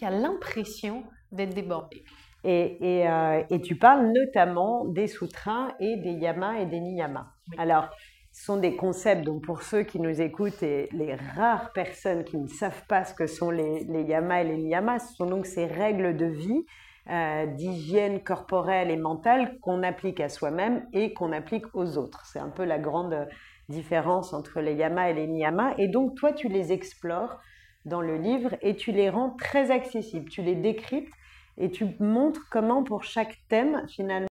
qui 0.02 0.06
a 0.06 0.10
l'impression 0.10 1.04
d'être 1.30 1.54
débordé. 1.54 2.02
Et, 2.42 3.06
euh, 3.08 3.44
et, 3.50 3.60
tu 3.60 3.76
parles 3.76 4.10
notamment 4.12 4.84
des 4.84 5.06
sutras 5.06 5.68
et 5.78 5.96
des 5.96 6.14
yamas 6.14 6.58
et 6.58 6.66
des 6.66 6.80
niyamas. 6.80 7.28
Alors, 7.56 7.88
ce 8.32 8.46
sont 8.46 8.56
des 8.56 8.74
concepts, 8.74 9.22
donc 9.22 9.44
pour 9.44 9.62
ceux 9.62 9.84
qui 9.84 10.00
nous 10.00 10.20
écoutent 10.20 10.60
et 10.64 10.88
les 10.90 11.14
rares 11.14 11.72
personnes 11.72 12.24
qui 12.24 12.36
ne 12.36 12.48
savent 12.48 12.84
pas 12.88 13.04
ce 13.04 13.14
que 13.14 13.28
sont 13.28 13.52
les, 13.52 13.84
les 13.84 14.02
yamas 14.02 14.40
et 14.40 14.44
les 14.44 14.56
niyamas, 14.56 14.98
ce 14.98 15.14
sont 15.14 15.26
donc 15.26 15.46
ces 15.46 15.66
règles 15.66 16.16
de 16.16 16.26
vie 16.26 16.66
euh, 17.08 17.46
d'hygiène 17.46 18.24
corporelle 18.24 18.90
et 18.90 18.96
mentale 18.96 19.56
qu'on 19.60 19.84
applique 19.84 20.18
à 20.18 20.28
soi-même 20.28 20.84
et 20.92 21.14
qu'on 21.14 21.30
applique 21.30 21.66
aux 21.76 21.96
autres. 21.96 22.26
C'est 22.26 22.40
un 22.40 22.50
peu 22.50 22.64
la 22.64 22.80
grande 22.80 23.28
différence 23.68 24.32
entre 24.32 24.60
les 24.60 24.74
yamas 24.74 25.10
et 25.10 25.14
les 25.14 25.28
niyamas. 25.28 25.74
Et 25.78 25.86
donc, 25.86 26.16
toi, 26.16 26.32
tu 26.32 26.48
les 26.48 26.72
explores 26.72 27.38
dans 27.84 28.00
le 28.00 28.16
livre 28.16 28.56
et 28.62 28.76
tu 28.76 28.92
les 28.92 29.10
rends 29.10 29.30
très 29.30 29.70
accessibles. 29.70 30.28
Tu 30.28 30.42
les 30.42 30.54
décryptes 30.54 31.12
et 31.58 31.70
tu 31.70 31.86
montres 32.00 32.48
comment, 32.50 32.82
pour 32.82 33.04
chaque 33.04 33.38
thème, 33.48 33.86
finalement, 33.88 34.28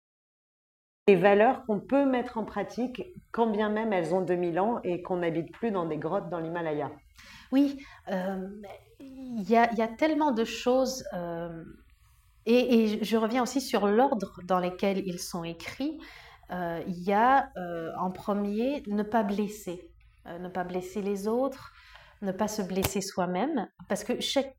les 1.07 1.15
valeurs 1.15 1.65
qu'on 1.65 1.79
peut 1.79 2.05
mettre 2.05 2.37
en 2.37 2.45
pratique, 2.45 3.03
quand 3.31 3.47
bien 3.47 3.69
même 3.69 3.93
elles 3.93 4.13
ont 4.13 4.21
2000 4.21 4.59
ans 4.59 4.79
et 4.83 5.03
qu'on 5.03 5.17
n'habite 5.17 5.51
plus 5.51 5.69
dans 5.69 5.85
des 5.85 5.97
grottes 5.97 6.29
dans 6.29 6.39
l'Himalaya. 6.39 6.89
Oui, 7.51 7.77
euh, 8.09 8.47
il 8.99 9.43
y, 9.47 9.55
a 9.55 9.87
tellement 9.87 10.31
de 10.31 10.43
choses. 10.43 11.05
Euh, 11.13 11.63
et, 12.47 13.03
je 13.03 13.17
reviens 13.17 13.43
aussi 13.43 13.61
sur 13.61 13.87
l'ordre 13.87 14.39
dans 14.45 14.59
lequel 14.59 15.03
ils 15.05 15.19
sont 15.19 15.43
écrits. 15.43 15.99
Euh, 16.51 16.81
il 16.87 17.03
y 17.03 17.13
a 17.13 17.49
en 17.99 18.09
premier 18.09 18.81
ne 18.87 19.03
pas 19.03 19.21
blesser, 19.21 19.91
ne 20.25 20.49
pas 20.49 20.63
blesser 20.63 21.03
les 21.03 21.27
autres, 21.27 21.71
ne 22.21 22.31
pas 22.31 22.47
se 22.47 22.61
blesser 22.61 23.01
soi-même, 23.01 23.69
parce 23.89 24.03
que 24.03 24.13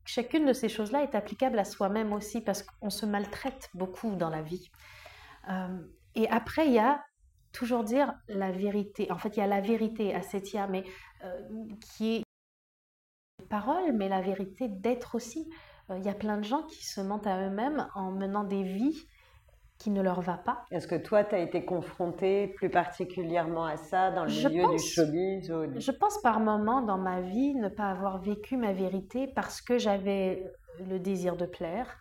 chacune 0.05 0.45
de 0.45 0.53
ces 0.53 0.69
choses-là 0.69 1.03
est 1.03 1.15
applicable 1.15 1.59
à 1.59 1.65
soi-même 1.65 2.13
aussi, 2.13 2.41
parce 2.41 2.63
qu'on 2.63 2.89
se 2.89 3.05
maltraite 3.05 3.69
beaucoup 3.73 4.15
dans 4.15 4.29
la 4.29 4.41
vie. 4.41 4.69
et 6.15 6.29
après, 6.29 6.67
il 6.67 6.73
y 6.73 6.79
a 6.79 7.03
toujours 7.51 7.83
dire 7.83 8.13
la 8.27 8.51
vérité. 8.51 9.11
En 9.11 9.17
fait, 9.17 9.37
il 9.37 9.39
y 9.39 9.43
a 9.43 9.47
la 9.47 9.61
vérité 9.61 10.13
à 10.13 10.21
Setia, 10.21 10.67
mais 10.67 10.83
qui 11.79 12.17
est 12.17 12.23
parole, 13.49 13.93
mais 13.93 14.09
la 14.09 14.21
vérité 14.21 14.67
d'être 14.67 15.15
aussi. 15.15 15.49
Euh, 15.89 15.97
il 15.97 16.05
y 16.05 16.09
a 16.09 16.13
plein 16.13 16.37
de 16.37 16.43
gens 16.43 16.63
qui 16.63 16.85
se 16.85 17.01
mentent 17.01 17.27
à 17.27 17.47
eux-mêmes 17.47 17.87
en 17.95 18.11
menant 18.11 18.43
des 18.43 18.63
vies 18.63 19.07
qui 19.77 19.91
ne 19.91 20.01
leur 20.01 20.21
va 20.21 20.37
pas. 20.37 20.65
Est-ce 20.71 20.87
que 20.87 20.95
toi, 20.95 21.23
tu 21.23 21.35
as 21.35 21.39
été 21.39 21.63
confronté 21.65 22.47
plus 22.47 22.69
particulièrement 22.69 23.65
à 23.65 23.77
ça 23.77 24.11
dans 24.11 24.25
le 24.25 24.31
milieu 24.31 24.67
du 24.69 24.79
showbiz 24.79 25.47
Je 25.77 25.91
pense 25.91 26.19
par 26.21 26.39
moments 26.39 26.81
dans 26.81 26.97
ma 26.97 27.21
vie 27.21 27.53
ne 27.55 27.69
pas 27.69 27.89
avoir 27.89 28.19
vécu 28.19 28.57
ma 28.57 28.73
vérité 28.73 29.27
parce 29.27 29.61
que 29.61 29.77
j'avais 29.77 30.43
le 30.89 30.99
désir 30.99 31.37
de 31.37 31.45
plaire, 31.45 31.97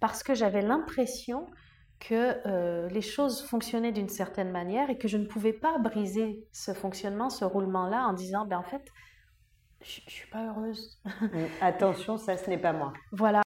parce 0.00 0.22
que 0.22 0.34
j'avais 0.34 0.62
l'impression 0.62 1.46
que 2.00 2.36
euh, 2.46 2.88
les 2.88 3.00
choses 3.00 3.42
fonctionnaient 3.42 3.92
d'une 3.92 4.08
certaine 4.08 4.50
manière 4.50 4.88
et 4.88 4.98
que 4.98 5.08
je 5.08 5.16
ne 5.16 5.26
pouvais 5.26 5.52
pas 5.52 5.78
briser 5.78 6.46
ce 6.52 6.72
fonctionnement, 6.72 7.28
ce 7.28 7.44
roulement-là 7.44 8.06
en 8.06 8.12
disant, 8.12 8.46
ben 8.46 8.58
en 8.58 8.62
fait, 8.62 8.84
je, 9.82 10.00
ne 10.06 10.10
suis 10.10 10.28
pas 10.30 10.46
heureuse. 10.46 11.00
Attention, 11.60 12.16
ça, 12.16 12.36
ce 12.36 12.48
n'est 12.48 12.58
pas 12.58 12.72
moi. 12.72 12.92
Voilà. 13.12 13.42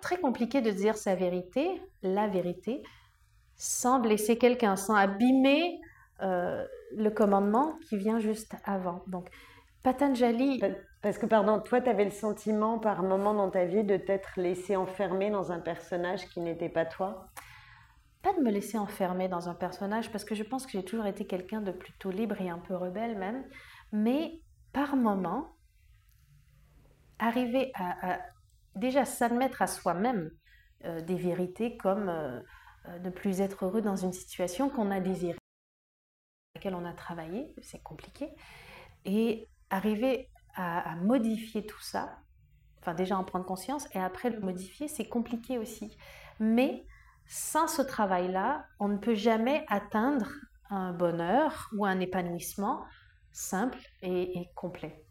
Très 0.00 0.18
compliqué 0.18 0.60
de 0.60 0.70
dire 0.70 0.96
sa 0.96 1.14
vérité, 1.14 1.82
la 2.02 2.26
vérité, 2.28 2.82
sans 3.56 4.00
blesser 4.00 4.38
quelqu'un, 4.38 4.76
sans 4.76 4.94
abîmer 4.94 5.80
euh, 6.22 6.64
le 6.96 7.10
commandement 7.10 7.74
qui 7.88 7.96
vient 7.96 8.18
juste 8.18 8.54
avant. 8.64 9.02
Donc, 9.06 9.28
Patanjali. 9.82 10.60
Parce 11.00 11.16
que, 11.16 11.26
pardon, 11.26 11.60
toi, 11.60 11.80
tu 11.80 11.88
avais 11.88 12.04
le 12.04 12.10
sentiment 12.10 12.78
par 12.78 13.02
moment 13.02 13.32
dans 13.32 13.50
ta 13.50 13.64
vie 13.64 13.84
de 13.84 13.96
t'être 13.96 14.32
laissé 14.36 14.74
enfermer 14.74 15.30
dans 15.30 15.52
un 15.52 15.60
personnage 15.60 16.28
qui 16.28 16.40
n'était 16.40 16.68
pas 16.68 16.84
toi? 16.84 17.28
Pas 18.22 18.32
de 18.32 18.40
me 18.40 18.50
laisser 18.50 18.78
enfermer 18.78 19.28
dans 19.28 19.48
un 19.48 19.54
personnage, 19.54 20.10
parce 20.10 20.24
que 20.24 20.34
je 20.34 20.42
pense 20.42 20.66
que 20.66 20.72
j'ai 20.72 20.84
toujours 20.84 21.06
été 21.06 21.24
quelqu'un 21.24 21.60
de 21.60 21.70
plutôt 21.70 22.10
libre 22.10 22.40
et 22.40 22.50
un 22.50 22.58
peu 22.58 22.74
rebelle 22.74 23.16
même. 23.16 23.44
Mais 23.92 24.40
par 24.72 24.96
moment, 24.96 25.54
arriver 27.20 27.70
à, 27.74 28.18
déjà 28.78 29.04
s'admettre 29.04 29.62
à 29.62 29.66
soi-même 29.66 30.30
euh, 30.84 31.00
des 31.00 31.16
vérités 31.16 31.76
comme 31.76 32.08
euh, 32.08 32.40
euh, 32.86 32.98
ne 33.00 33.10
plus 33.10 33.40
être 33.40 33.64
heureux 33.64 33.82
dans 33.82 33.96
une 33.96 34.12
situation 34.12 34.70
qu'on 34.70 34.90
a 34.90 35.00
désirée, 35.00 35.38
laquelle 36.54 36.74
on 36.74 36.84
a 36.84 36.92
travaillé, 36.92 37.52
c'est 37.62 37.82
compliqué, 37.82 38.28
et 39.04 39.48
arriver 39.70 40.30
à, 40.54 40.96
modifier 40.96 41.64
tout 41.64 41.80
ça, 41.80 42.18
enfin 42.80 42.92
déjà 42.92 43.16
en 43.16 43.22
prendre 43.22 43.44
conscience, 43.44 43.86
et 43.94 43.98
après 43.98 44.30
le 44.30 44.40
modifier, 44.40 44.88
c'est 44.88 45.08
compliqué 45.08 45.56
aussi. 45.56 45.96
Mais 46.40 46.84
sans 47.26 47.68
ce 47.68 47.82
travail-là, 47.82 48.66
on 48.80 48.88
ne 48.88 48.96
peut 48.98 49.14
jamais 49.14 49.64
atteindre 49.68 50.32
un 50.70 50.92
bonheur 50.92 51.70
ou 51.76 51.86
un 51.86 52.00
épanouissement 52.00 52.84
simple 53.30 53.78
et 54.02 54.48
complet. 54.56 55.04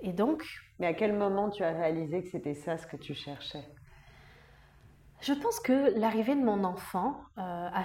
Et 0.00 0.12
donc. 0.12 0.65
Mais 0.78 0.86
à 0.86 0.94
quel 0.94 1.12
moment 1.12 1.50
tu 1.50 1.62
as 1.62 1.72
réalisé 1.72 2.22
que 2.22 2.28
c'était 2.28 2.54
ça 2.54 2.76
ce 2.78 2.86
que 2.86 2.96
tu 2.96 3.14
cherchais? 3.14 3.64
Je 5.20 5.32
pense 5.32 5.60
que 5.60 5.98
l'arrivée 5.98 6.34
de 6.34 6.44
mon 6.44 6.64
enfant 6.64 7.16
euh, 7.38 7.68
a 7.72 7.82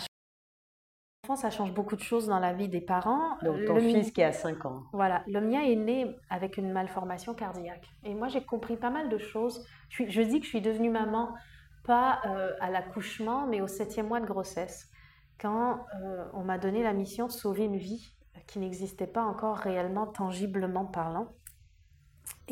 ça 1.36 1.50
change 1.50 1.74
beaucoup 1.74 1.96
de 1.96 2.02
choses 2.02 2.28
dans 2.28 2.40
la 2.40 2.54
vie 2.54 2.68
des 2.68 2.82
parents. 2.82 3.38
Donc 3.44 3.64
ton 3.66 3.80
fils 3.80 4.12
qui 4.12 4.24
a 4.24 4.32
5 4.32 4.66
ans. 4.66 4.84
Voilà, 4.92 5.24
le 5.28 5.40
mien 5.40 5.62
est 5.62 5.76
né 5.76 6.16
avec 6.30 6.58
une 6.58 6.72
malformation 6.72 7.34
cardiaque. 7.34 7.88
Et 8.04 8.14
moi 8.14 8.28
j'ai 8.28 8.44
compris 8.44 8.76
pas 8.76 8.90
mal 8.90 9.10
de 9.10 9.18
choses. 9.18 9.66
Je, 9.90 10.22
dis 10.22 10.40
que 10.40 10.46
je 10.46 10.50
suis 10.50 10.62
devenue 10.62 10.90
maman 10.90 11.34
pas 11.86 12.22
euh, 12.26 12.54
à 12.60 12.70
l'accouchement, 12.70 13.48
mais 13.48 13.62
au 13.62 13.68
septième 13.68 14.08
mois 14.08 14.20
de 14.20 14.26
grossesse, 14.26 14.90
quand 15.40 15.86
euh, 16.04 16.26
on 16.34 16.44
m'a 16.44 16.58
donné 16.58 16.84
la 16.84 16.94
mission 16.94 17.28
de 17.28 17.32
sauver 17.32 17.66
une 17.66 17.78
vie 17.78 18.14
qui 18.48 18.60
n'existait 18.60 19.08
pas 19.08 19.24
encore 19.24 19.58
réellement, 19.58 20.08
tangiblement 20.08 20.86
parlant. 20.86 21.28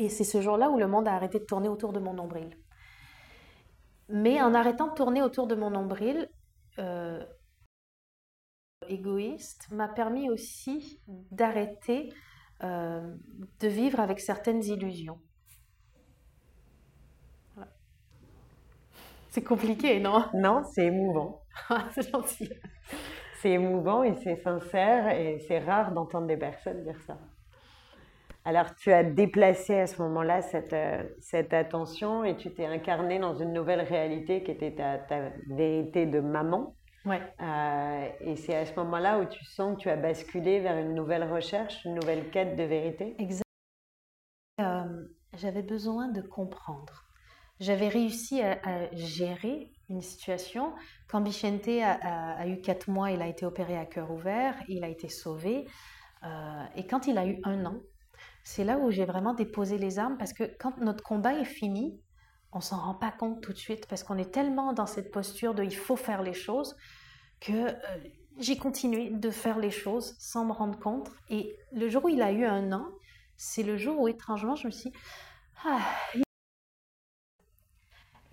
Et 0.00 0.08
c'est 0.08 0.24
ce 0.24 0.40
jour-là 0.40 0.70
où 0.70 0.78
le 0.78 0.86
monde 0.88 1.06
a 1.08 1.12
arrêté 1.12 1.38
de 1.38 1.44
tourner 1.44 1.68
autour 1.68 1.92
de 1.92 2.00
mon 2.00 2.14
nombril. 2.14 2.56
Mais 4.08 4.40
en 4.40 4.54
arrêtant 4.54 4.88
de 4.88 4.94
tourner 4.94 5.20
autour 5.20 5.46
de 5.46 5.54
mon 5.54 5.68
nombril, 5.68 6.30
euh, 6.78 7.22
égoïste 8.88 9.70
m'a 9.70 9.88
permis 9.88 10.30
aussi 10.30 11.02
d'arrêter 11.30 12.14
euh, 12.62 13.14
de 13.60 13.68
vivre 13.68 14.00
avec 14.00 14.20
certaines 14.20 14.64
illusions. 14.64 15.20
C'est 19.28 19.44
compliqué, 19.44 20.00
non? 20.00 20.24
Non, 20.32 20.62
c'est 20.64 20.86
émouvant. 20.86 21.42
Ah, 21.68 21.88
c'est 21.92 22.10
gentil. 22.10 22.48
C'est 23.42 23.50
émouvant 23.50 24.02
et 24.02 24.14
c'est 24.14 24.36
sincère 24.36 25.08
et 25.08 25.40
c'est 25.46 25.58
rare 25.58 25.92
d'entendre 25.92 26.26
des 26.26 26.38
personnes 26.38 26.82
dire 26.84 26.98
ça. 27.06 27.18
Alors, 28.44 28.74
tu 28.74 28.90
as 28.90 29.04
déplacé 29.04 29.78
à 29.78 29.86
ce 29.86 30.00
moment-là 30.02 30.40
cette, 30.40 30.72
euh, 30.72 31.02
cette 31.20 31.52
attention 31.52 32.24
et 32.24 32.36
tu 32.36 32.52
t'es 32.52 32.64
incarné 32.64 33.18
dans 33.18 33.34
une 33.34 33.52
nouvelle 33.52 33.82
réalité 33.82 34.42
qui 34.42 34.50
était 34.50 34.74
ta, 34.74 35.30
vérité 35.48 36.06
de 36.06 36.20
maman. 36.20 36.74
Ouais. 37.04 37.20
Euh, 37.40 38.08
et 38.20 38.36
c'est 38.36 38.54
à 38.54 38.64
ce 38.64 38.74
moment-là 38.76 39.18
où 39.18 39.26
tu 39.26 39.44
sens 39.44 39.76
que 39.76 39.82
tu 39.82 39.90
as 39.90 39.96
basculé 39.96 40.60
vers 40.60 40.78
une 40.78 40.94
nouvelle 40.94 41.30
recherche, 41.30 41.84
une 41.84 41.94
nouvelle 41.94 42.30
quête 42.30 42.56
de 42.56 42.62
vérité. 42.62 43.14
Exactement. 43.18 43.44
Euh, 44.60 45.06
j'avais 45.36 45.62
besoin 45.62 46.08
de 46.08 46.22
comprendre. 46.22 47.04
J'avais 47.58 47.88
réussi 47.88 48.40
à, 48.40 48.58
gérer 48.92 49.70
une 49.90 50.00
situation. 50.00 50.72
Quand 51.08 51.20
Bichente 51.20 51.68
a, 51.68 52.38
a, 52.38 52.46
eu 52.46 52.62
4 52.62 52.88
mois, 52.88 53.10
il 53.10 53.20
a 53.20 53.26
été 53.26 53.44
opéré 53.44 53.76
à 53.76 53.84
cœur 53.84 54.10
ouvert, 54.10 54.54
il 54.68 54.82
a 54.82 54.88
été 54.88 55.10
sauvé. 55.10 55.66
et 56.74 56.86
quand 56.86 57.06
il 57.06 57.18
a 57.18 57.26
eu 57.26 57.38
un 57.44 57.66
an, 57.66 57.82
c'est 58.50 58.64
là 58.64 58.78
où 58.78 58.90
j'ai 58.90 59.04
vraiment 59.04 59.32
déposé 59.32 59.78
les 59.78 60.00
armes 60.00 60.18
parce 60.18 60.32
que 60.32 60.42
quand 60.58 60.76
notre 60.78 61.04
combat 61.04 61.34
est 61.34 61.44
fini, 61.44 62.00
on 62.50 62.60
s'en 62.60 62.78
rend 62.78 62.96
pas 62.96 63.12
compte 63.12 63.40
tout 63.40 63.52
de 63.52 63.58
suite 63.58 63.86
parce 63.86 64.02
qu'on 64.02 64.18
est 64.18 64.32
tellement 64.32 64.72
dans 64.72 64.86
cette 64.86 65.12
posture 65.12 65.54
de 65.54 65.62
il 65.62 65.76
faut 65.76 65.94
faire 65.94 66.20
les 66.20 66.32
choses 66.32 66.74
que 67.38 67.52
euh, 67.52 67.74
j'ai 68.38 68.58
continué 68.58 69.10
de 69.10 69.30
faire 69.30 69.60
les 69.60 69.70
choses 69.70 70.16
sans 70.18 70.44
me 70.44 70.50
rendre 70.50 70.80
compte. 70.80 71.12
Et 71.28 71.56
le 71.70 71.88
jour 71.88 72.06
où 72.06 72.08
il 72.08 72.20
a 72.22 72.32
eu 72.32 72.44
un 72.44 72.72
an, 72.72 72.88
c'est 73.36 73.62
le 73.62 73.76
jour 73.76 74.00
où 74.00 74.08
étrangement 74.08 74.56
je 74.56 74.66
me 74.66 74.72
suis 74.72 74.92
ah, 75.64 75.78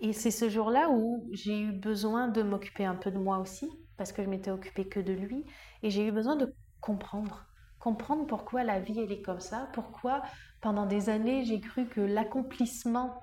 et 0.00 0.12
c'est 0.12 0.32
ce 0.32 0.48
jour-là 0.48 0.90
où 0.90 1.28
j'ai 1.32 1.60
eu 1.60 1.72
besoin 1.72 2.26
de 2.26 2.42
m'occuper 2.42 2.84
un 2.84 2.96
peu 2.96 3.12
de 3.12 3.18
moi 3.18 3.38
aussi, 3.38 3.68
parce 3.96 4.12
que 4.12 4.22
je 4.22 4.28
m'étais 4.28 4.50
occupée 4.50 4.88
que 4.88 5.00
de 5.00 5.12
lui, 5.12 5.44
et 5.82 5.90
j'ai 5.90 6.06
eu 6.06 6.12
besoin 6.12 6.36
de 6.36 6.54
comprendre 6.80 7.47
comprendre 7.78 8.26
pourquoi 8.26 8.64
la 8.64 8.80
vie 8.80 9.00
elle 9.00 9.12
est 9.12 9.22
comme 9.22 9.40
ça, 9.40 9.68
pourquoi 9.72 10.22
pendant 10.60 10.86
des 10.86 11.10
années 11.10 11.44
j'ai 11.44 11.60
cru 11.60 11.86
que 11.86 12.00
l'accomplissement 12.00 13.20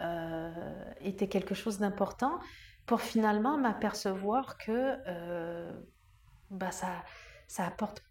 euh, 0.00 0.50
était 1.00 1.28
quelque 1.28 1.54
chose 1.54 1.78
d'important, 1.78 2.40
pour 2.86 3.02
finalement 3.02 3.56
m'apercevoir 3.58 4.56
que 4.58 4.96
euh, 5.06 5.70
bah 6.50 6.72
ça, 6.72 6.88
ça 7.46 7.66
apporte 7.66 8.02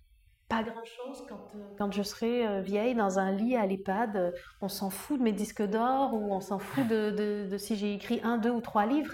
pas 0.48 0.64
grand 0.64 0.86
chose 0.86 1.26
quand, 1.28 1.50
euh, 1.56 1.76
quand 1.78 1.92
je 1.92 2.04
serai 2.04 2.62
vieille 2.62 2.96
dans 2.96 3.20
un 3.20 3.32
lit 3.32 3.58
à 3.58 3.66
l'EHPAD. 3.66 4.34
On 4.62 4.70
s'en 4.70 4.90
fout 4.90 5.18
de 5.18 5.24
mes 5.24 5.34
disques 5.34 5.64
d'or 5.64 6.14
ou 6.14 6.34
on 6.34 6.40
s'en 6.40 6.60
fout 6.60 6.88
de, 6.88 7.48
de, 7.50 7.58
si 7.58 7.76
j'ai 7.76 7.94
écrit 7.94 8.22
un, 8.24 8.38
deux 8.38 8.52
ou 8.52 8.62
trois 8.62 8.86
livres. 8.86 9.14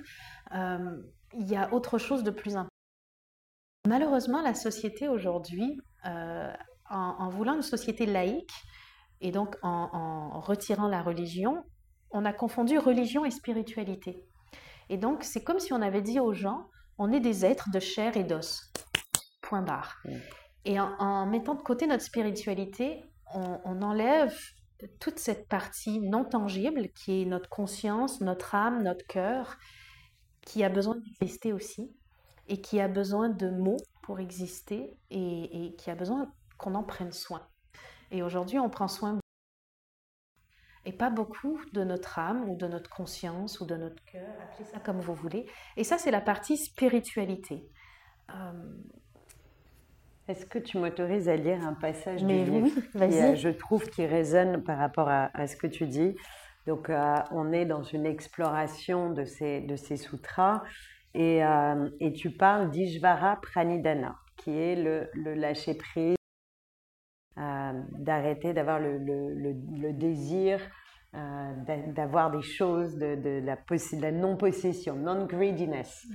Il 0.54 1.48
y 1.48 1.56
a 1.56 1.74
autre 1.74 1.98
chose 1.98 2.24
de 2.24 2.32
plus 2.32 2.58
important. 2.58 2.70
Malheureusement, 3.88 4.42
la 4.42 4.54
société 4.54 5.08
aujourd'hui 5.08 5.80
en, 6.90 7.30
voulant 7.30 7.56
une 7.56 7.62
société 7.62 8.06
laïque 8.06 8.54
et 9.22 9.32
donc 9.32 9.56
en, 9.64 10.40
retirant 10.42 10.88
la 10.88 11.02
religion, 11.02 11.64
on 12.12 12.26
a 12.26 12.34
confondu 12.34 12.78
religion 12.78 13.26
et 13.26 13.32
spiritualité. 13.32 14.26
Et 14.90 14.98
donc 14.98 15.24
c'est 15.24 15.44
comme 15.44 15.60
si 15.60 15.74
on 15.74 15.82
avait 15.82 16.02
dit 16.02 16.20
aux 16.20 16.34
gens, 16.34 16.70
on 16.98 17.12
est 17.12 17.20
des 17.20 17.46
êtres 17.46 17.70
de 17.72 17.80
chair 17.80 18.18
et 18.18 18.24
d'os. 18.24 18.72
Point 19.42 19.62
barre. 19.62 19.98
Et 20.66 20.80
en, 20.80 21.26
mettant 21.26 21.56
de 21.56 21.62
côté 21.62 21.88
notre 21.88 22.04
spiritualité, 22.04 23.04
on, 23.34 23.82
enlève 23.82 24.38
toute 25.00 25.20
cette 25.20 25.48
partie 25.48 26.00
non 26.00 26.24
tangible 26.24 26.90
qui 26.90 27.22
est 27.22 27.26
notre 27.26 27.50
conscience, 27.50 28.22
notre 28.22 28.56
âme, 28.56 28.84
notre 28.84 29.06
cœur, 29.08 29.58
qui 30.42 30.64
a 30.64 30.70
besoin 30.70 30.96
d'exister 30.96 31.52
aussi 31.52 31.92
et 32.48 32.62
qui 32.62 32.80
a 32.80 32.88
besoin 32.88 33.30
de 33.30 33.50
mots 33.50 33.80
pour 34.04 34.20
exister 34.20 34.98
et, 35.10 35.66
et 35.66 35.76
qui 35.76 35.90
a 35.90 35.96
besoin 35.96 36.32
qu'on 36.58 36.76
en 36.76 36.84
prenne 36.84 37.12
soin. 37.12 37.48
Et 38.12 38.24
aujourd'hui, 38.24 38.60
on 38.60 38.70
prend 38.70 38.88
soin 38.88 39.20
et 40.88 40.94
pas 40.94 41.10
beaucoup 41.10 41.60
de 41.74 41.84
notre 41.84 42.18
âme 42.18 42.50
ou 42.50 42.56
de 42.56 42.66
notre 42.66 42.90
conscience 42.90 43.60
ou 43.60 43.66
de 43.66 43.76
notre 43.76 44.02
cœur, 44.06 44.30
appelez 44.42 44.64
ça 44.64 44.80
comme 44.80 45.02
vous 45.02 45.14
voulez. 45.14 45.46
Et 45.76 45.84
ça, 45.84 45.98
c'est 45.98 46.12
la 46.12 46.22
partie 46.22 46.56
spiritualité. 46.56 47.68
Euh, 48.30 48.34
Est-ce 50.30 50.46
que 50.46 50.60
tu 50.60 50.78
m'autorises 50.78 51.28
à 51.28 51.36
lire 51.36 51.62
un 51.68 51.74
passage 51.74 52.24
Mais 52.24 52.46
du 52.46 52.52
oui, 52.52 52.74
qui, 52.94 53.36
je 53.36 53.50
trouve, 53.50 53.90
qui 53.90 54.06
résonne 54.06 54.64
par 54.64 54.78
rapport 54.78 55.10
à, 55.10 55.48
ce 55.48 55.58
que 55.58 55.68
tu 55.68 55.88
dis? 55.88 56.16
Donc, 56.68 56.90
euh, 56.90 57.16
on 57.32 57.52
est 57.52 57.66
dans 57.66 57.84
une 57.84 58.06
exploration 58.06 59.12
de 59.12 59.26
ces, 59.26 59.60
de 59.60 59.76
ces 59.76 59.98
sutras 59.98 60.64
et, 61.14 61.44
euh, 61.44 61.90
et 62.00 62.14
tu 62.14 62.32
parles 62.32 62.70
d'Ishvara 62.70 63.42
Pranidhana, 63.42 64.16
qui 64.38 64.52
est 64.52 64.76
le, 64.76 65.10
le 65.14 65.34
lâcher-prise 65.34 66.14
euh, 66.14 66.17
d'arrêter 68.00 68.54
d'avoir 68.54 68.80
le, 68.80 68.98
le, 68.98 69.94
désir 69.94 70.60
euh, 71.16 71.54
d'avoir 71.94 72.32
des 72.32 72.42
choses, 72.42 72.96
de, 72.98 73.16
de 73.16 73.42
la, 73.46 73.58
la 74.02 74.12
non-possession, 74.12 74.96
non-greediness. 74.96 76.08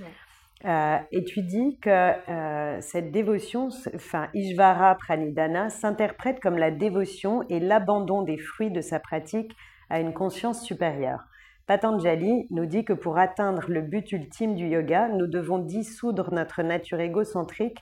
Euh, 0.65 0.97
et 1.11 1.23
tu 1.25 1.41
dis 1.41 1.77
que 1.81 2.79
cette 2.81 3.11
dévotion, 3.11 3.69
enfin 3.95 4.29
Ishvara 4.33 4.95
Pranidhana, 4.95 5.69
s'interprète 5.69 6.39
comme 6.39 6.57
la 6.57 6.71
dévotion 6.71 7.43
et 7.49 7.59
l'abandon 7.59 8.21
des 8.21 8.37
fruits 8.37 8.71
de 8.71 8.81
sa 8.81 8.99
pratique 8.99 9.53
à 9.89 9.99
une 9.99 10.13
conscience 10.13 10.63
supérieure. 10.63 11.25
Patanjali 11.65 12.45
nous 12.49 12.65
dit 12.65 12.83
que 12.83 12.93
pour 12.93 13.17
atteindre 13.17 13.63
le 13.69 13.81
but 13.81 14.11
ultime 14.11 14.55
du 14.55 14.67
yoga, 14.67 15.07
nous 15.07 15.27
devons 15.27 15.59
dissoudre 15.59 16.33
notre 16.33 16.61
nature 16.61 16.99
égocentrique 16.99 17.77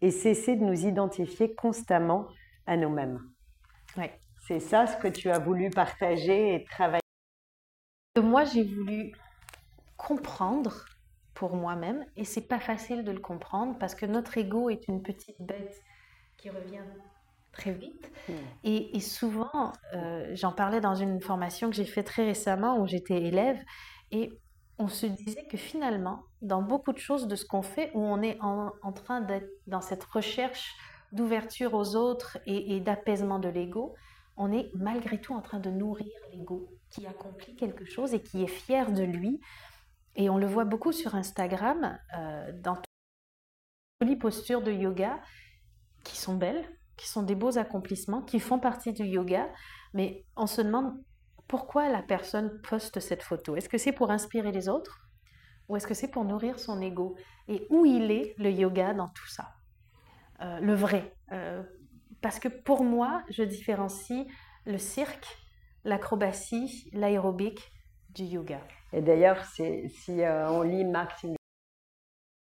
et 0.00 0.10
cesser 0.10 0.56
de 0.56 0.64
nous 0.64 0.86
identifier 0.86 1.54
constamment 1.54 2.28
à 2.66 2.76
nous-mêmes. 2.76 3.20
Ouais. 3.96 4.18
C'est 4.46 4.60
ça 4.60 4.86
ce 4.86 4.96
que 4.96 5.08
tu 5.08 5.30
as 5.30 5.38
voulu 5.38 5.70
partager 5.70 6.54
et 6.54 6.64
travailler? 6.64 7.00
Moi, 8.22 8.44
j'ai 8.44 8.62
voulu 8.64 9.12
comprendre 9.96 10.84
pour 11.34 11.54
moi-même 11.54 12.04
et 12.16 12.24
c'est 12.24 12.46
pas 12.48 12.60
facile 12.60 13.04
de 13.04 13.12
le 13.12 13.20
comprendre 13.20 13.76
parce 13.78 13.94
que 13.94 14.06
notre 14.06 14.38
ego 14.38 14.70
est 14.70 14.88
une 14.88 15.02
petite 15.02 15.36
bête 15.40 15.82
qui 16.36 16.50
revient 16.50 16.84
très 17.52 17.72
vite 17.72 18.12
Hmm. 18.28 18.32
et, 18.64 18.96
et 18.96 19.00
souvent 19.00 19.72
euh, 19.94 20.30
j'en 20.34 20.50
parlais 20.50 20.80
dans 20.80 20.96
une 20.96 21.20
formation 21.20 21.70
que 21.70 21.76
j'ai 21.76 21.84
faite 21.84 22.06
très 22.06 22.24
récemment 22.24 22.80
où 22.80 22.88
j'étais 22.88 23.22
élève 23.22 23.62
et 24.10 24.32
on 24.78 24.88
se 24.88 25.06
disait 25.06 25.46
que 25.46 25.56
finalement 25.56 26.24
dans 26.42 26.60
beaucoup 26.60 26.92
de 26.92 26.98
choses 26.98 27.28
de 27.28 27.36
ce 27.36 27.44
qu'on 27.44 27.62
fait 27.62 27.92
où 27.94 28.00
on 28.00 28.20
est 28.20 28.36
en, 28.40 28.72
en 28.82 28.92
train 28.92 29.20
d'être 29.20 29.48
dans 29.68 29.80
cette 29.80 30.02
recherche 30.02 30.74
d'ouverture 31.12 31.74
aux 31.74 31.96
autres 31.96 32.38
et, 32.46 32.80
d'apaisement 32.80 33.38
de 33.38 33.48
l'ego 33.48 33.94
on 34.36 34.52
est 34.52 34.70
malgré 34.74 35.20
tout 35.20 35.34
en 35.34 35.40
train 35.40 35.60
de 35.60 35.70
nourrir 35.70 36.12
l'ego 36.32 36.68
qui 36.90 37.06
accomplit 37.06 37.56
quelque 37.56 37.84
chose 37.84 38.14
et 38.14 38.22
qui 38.22 38.42
est 38.42 38.48
fier 38.48 38.92
de 38.92 39.02
lui. 39.02 39.40
Et 40.14 40.30
on 40.30 40.38
le 40.38 40.46
voit 40.46 40.64
beaucoup 40.64 40.92
sur 40.92 41.14
Instagram, 41.14 41.98
euh, 42.16 42.52
dans 42.60 42.76
toutes 42.76 44.08
les 44.08 44.16
postures 44.16 44.62
de 44.62 44.72
yoga 44.72 45.20
qui 46.04 46.16
sont 46.16 46.36
belles, 46.36 46.64
qui 46.96 47.08
sont 47.08 47.22
des 47.22 47.34
beaux 47.34 47.58
accomplissements, 47.58 48.22
qui 48.22 48.40
font 48.40 48.58
partie 48.58 48.92
du 48.92 49.04
yoga, 49.04 49.48
mais 49.92 50.24
on 50.36 50.46
se 50.46 50.60
demande 50.60 50.94
pourquoi 51.48 51.88
la 51.88 52.02
personne 52.02 52.60
poste 52.62 53.00
cette 53.00 53.22
photo. 53.22 53.56
Est-ce 53.56 53.68
que 53.68 53.78
c'est 53.78 53.92
pour 53.92 54.10
inspirer 54.10 54.52
les 54.52 54.68
autres 54.68 55.02
ou 55.68 55.76
est-ce 55.76 55.86
que 55.86 55.94
c'est 55.94 56.08
pour 56.08 56.24
nourrir 56.24 56.60
son 56.60 56.80
ego? 56.80 57.16
Et 57.48 57.66
où 57.70 57.84
il 57.84 58.10
est 58.10 58.34
le 58.38 58.50
yoga 58.50 58.94
dans 58.94 59.08
tout 59.08 59.26
ça? 59.26 59.55
Euh, 60.40 60.60
Le 60.60 60.74
vrai. 60.74 61.12
Euh, 61.32 61.62
parce 62.22 62.38
que 62.38 62.48
pour 62.48 62.84
moi, 62.84 63.22
je 63.30 63.42
différencie 63.42 64.26
le 64.64 64.78
cirque, 64.78 65.26
l'acrobatie, 65.84 66.90
l'aérobic 66.92 67.72
du 68.10 68.24
yoga. 68.24 68.60
Et 68.92 69.00
d'ailleurs, 69.00 69.44
si 69.44 70.22
euh, 70.22 70.50
on 70.50 70.62
lit 70.62 70.84
Marc 70.84 71.26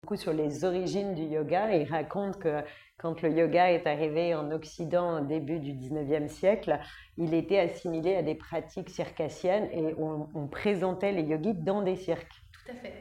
beaucoup 0.01 0.15
sur 0.15 0.33
les 0.33 0.63
origines 0.63 1.13
du 1.13 1.23
yoga, 1.23 1.75
il 1.75 1.89
raconte 1.89 2.39
que 2.39 2.63
quand 2.97 3.21
le 3.21 3.31
yoga 3.31 3.71
est 3.71 3.85
arrivé 3.85 4.33
en 4.33 4.51
Occident 4.51 5.21
au 5.21 5.25
début 5.25 5.59
du 5.59 5.73
19e 5.73 6.29
siècle, 6.29 6.79
il 7.17 7.33
était 7.33 7.59
assimilé 7.59 8.15
à 8.15 8.23
des 8.23 8.35
pratiques 8.35 8.89
circassiennes 8.89 9.69
et 9.71 9.93
on, 9.99 10.29
on 10.33 10.47
présentait 10.47 11.11
les 11.11 11.23
yogis 11.23 11.53
dans 11.53 11.81
des 11.81 11.95
cirques. 11.95 12.41
Tout 12.53 12.71
à 12.71 12.75
fait. 12.75 12.93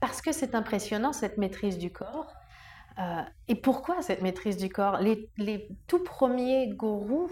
Parce 0.00 0.22
que 0.22 0.32
c'est 0.32 0.54
impressionnant 0.54 1.12
cette 1.12 1.38
maîtrise 1.38 1.78
du 1.78 1.92
corps. 1.92 2.32
Euh, 2.98 3.22
et 3.46 3.54
pourquoi 3.54 4.02
cette 4.02 4.22
maîtrise 4.22 4.56
du 4.56 4.68
corps? 4.68 4.98
Les, 4.98 5.30
les 5.36 5.68
tout 5.86 6.02
premiers 6.02 6.68
gourous 6.74 7.30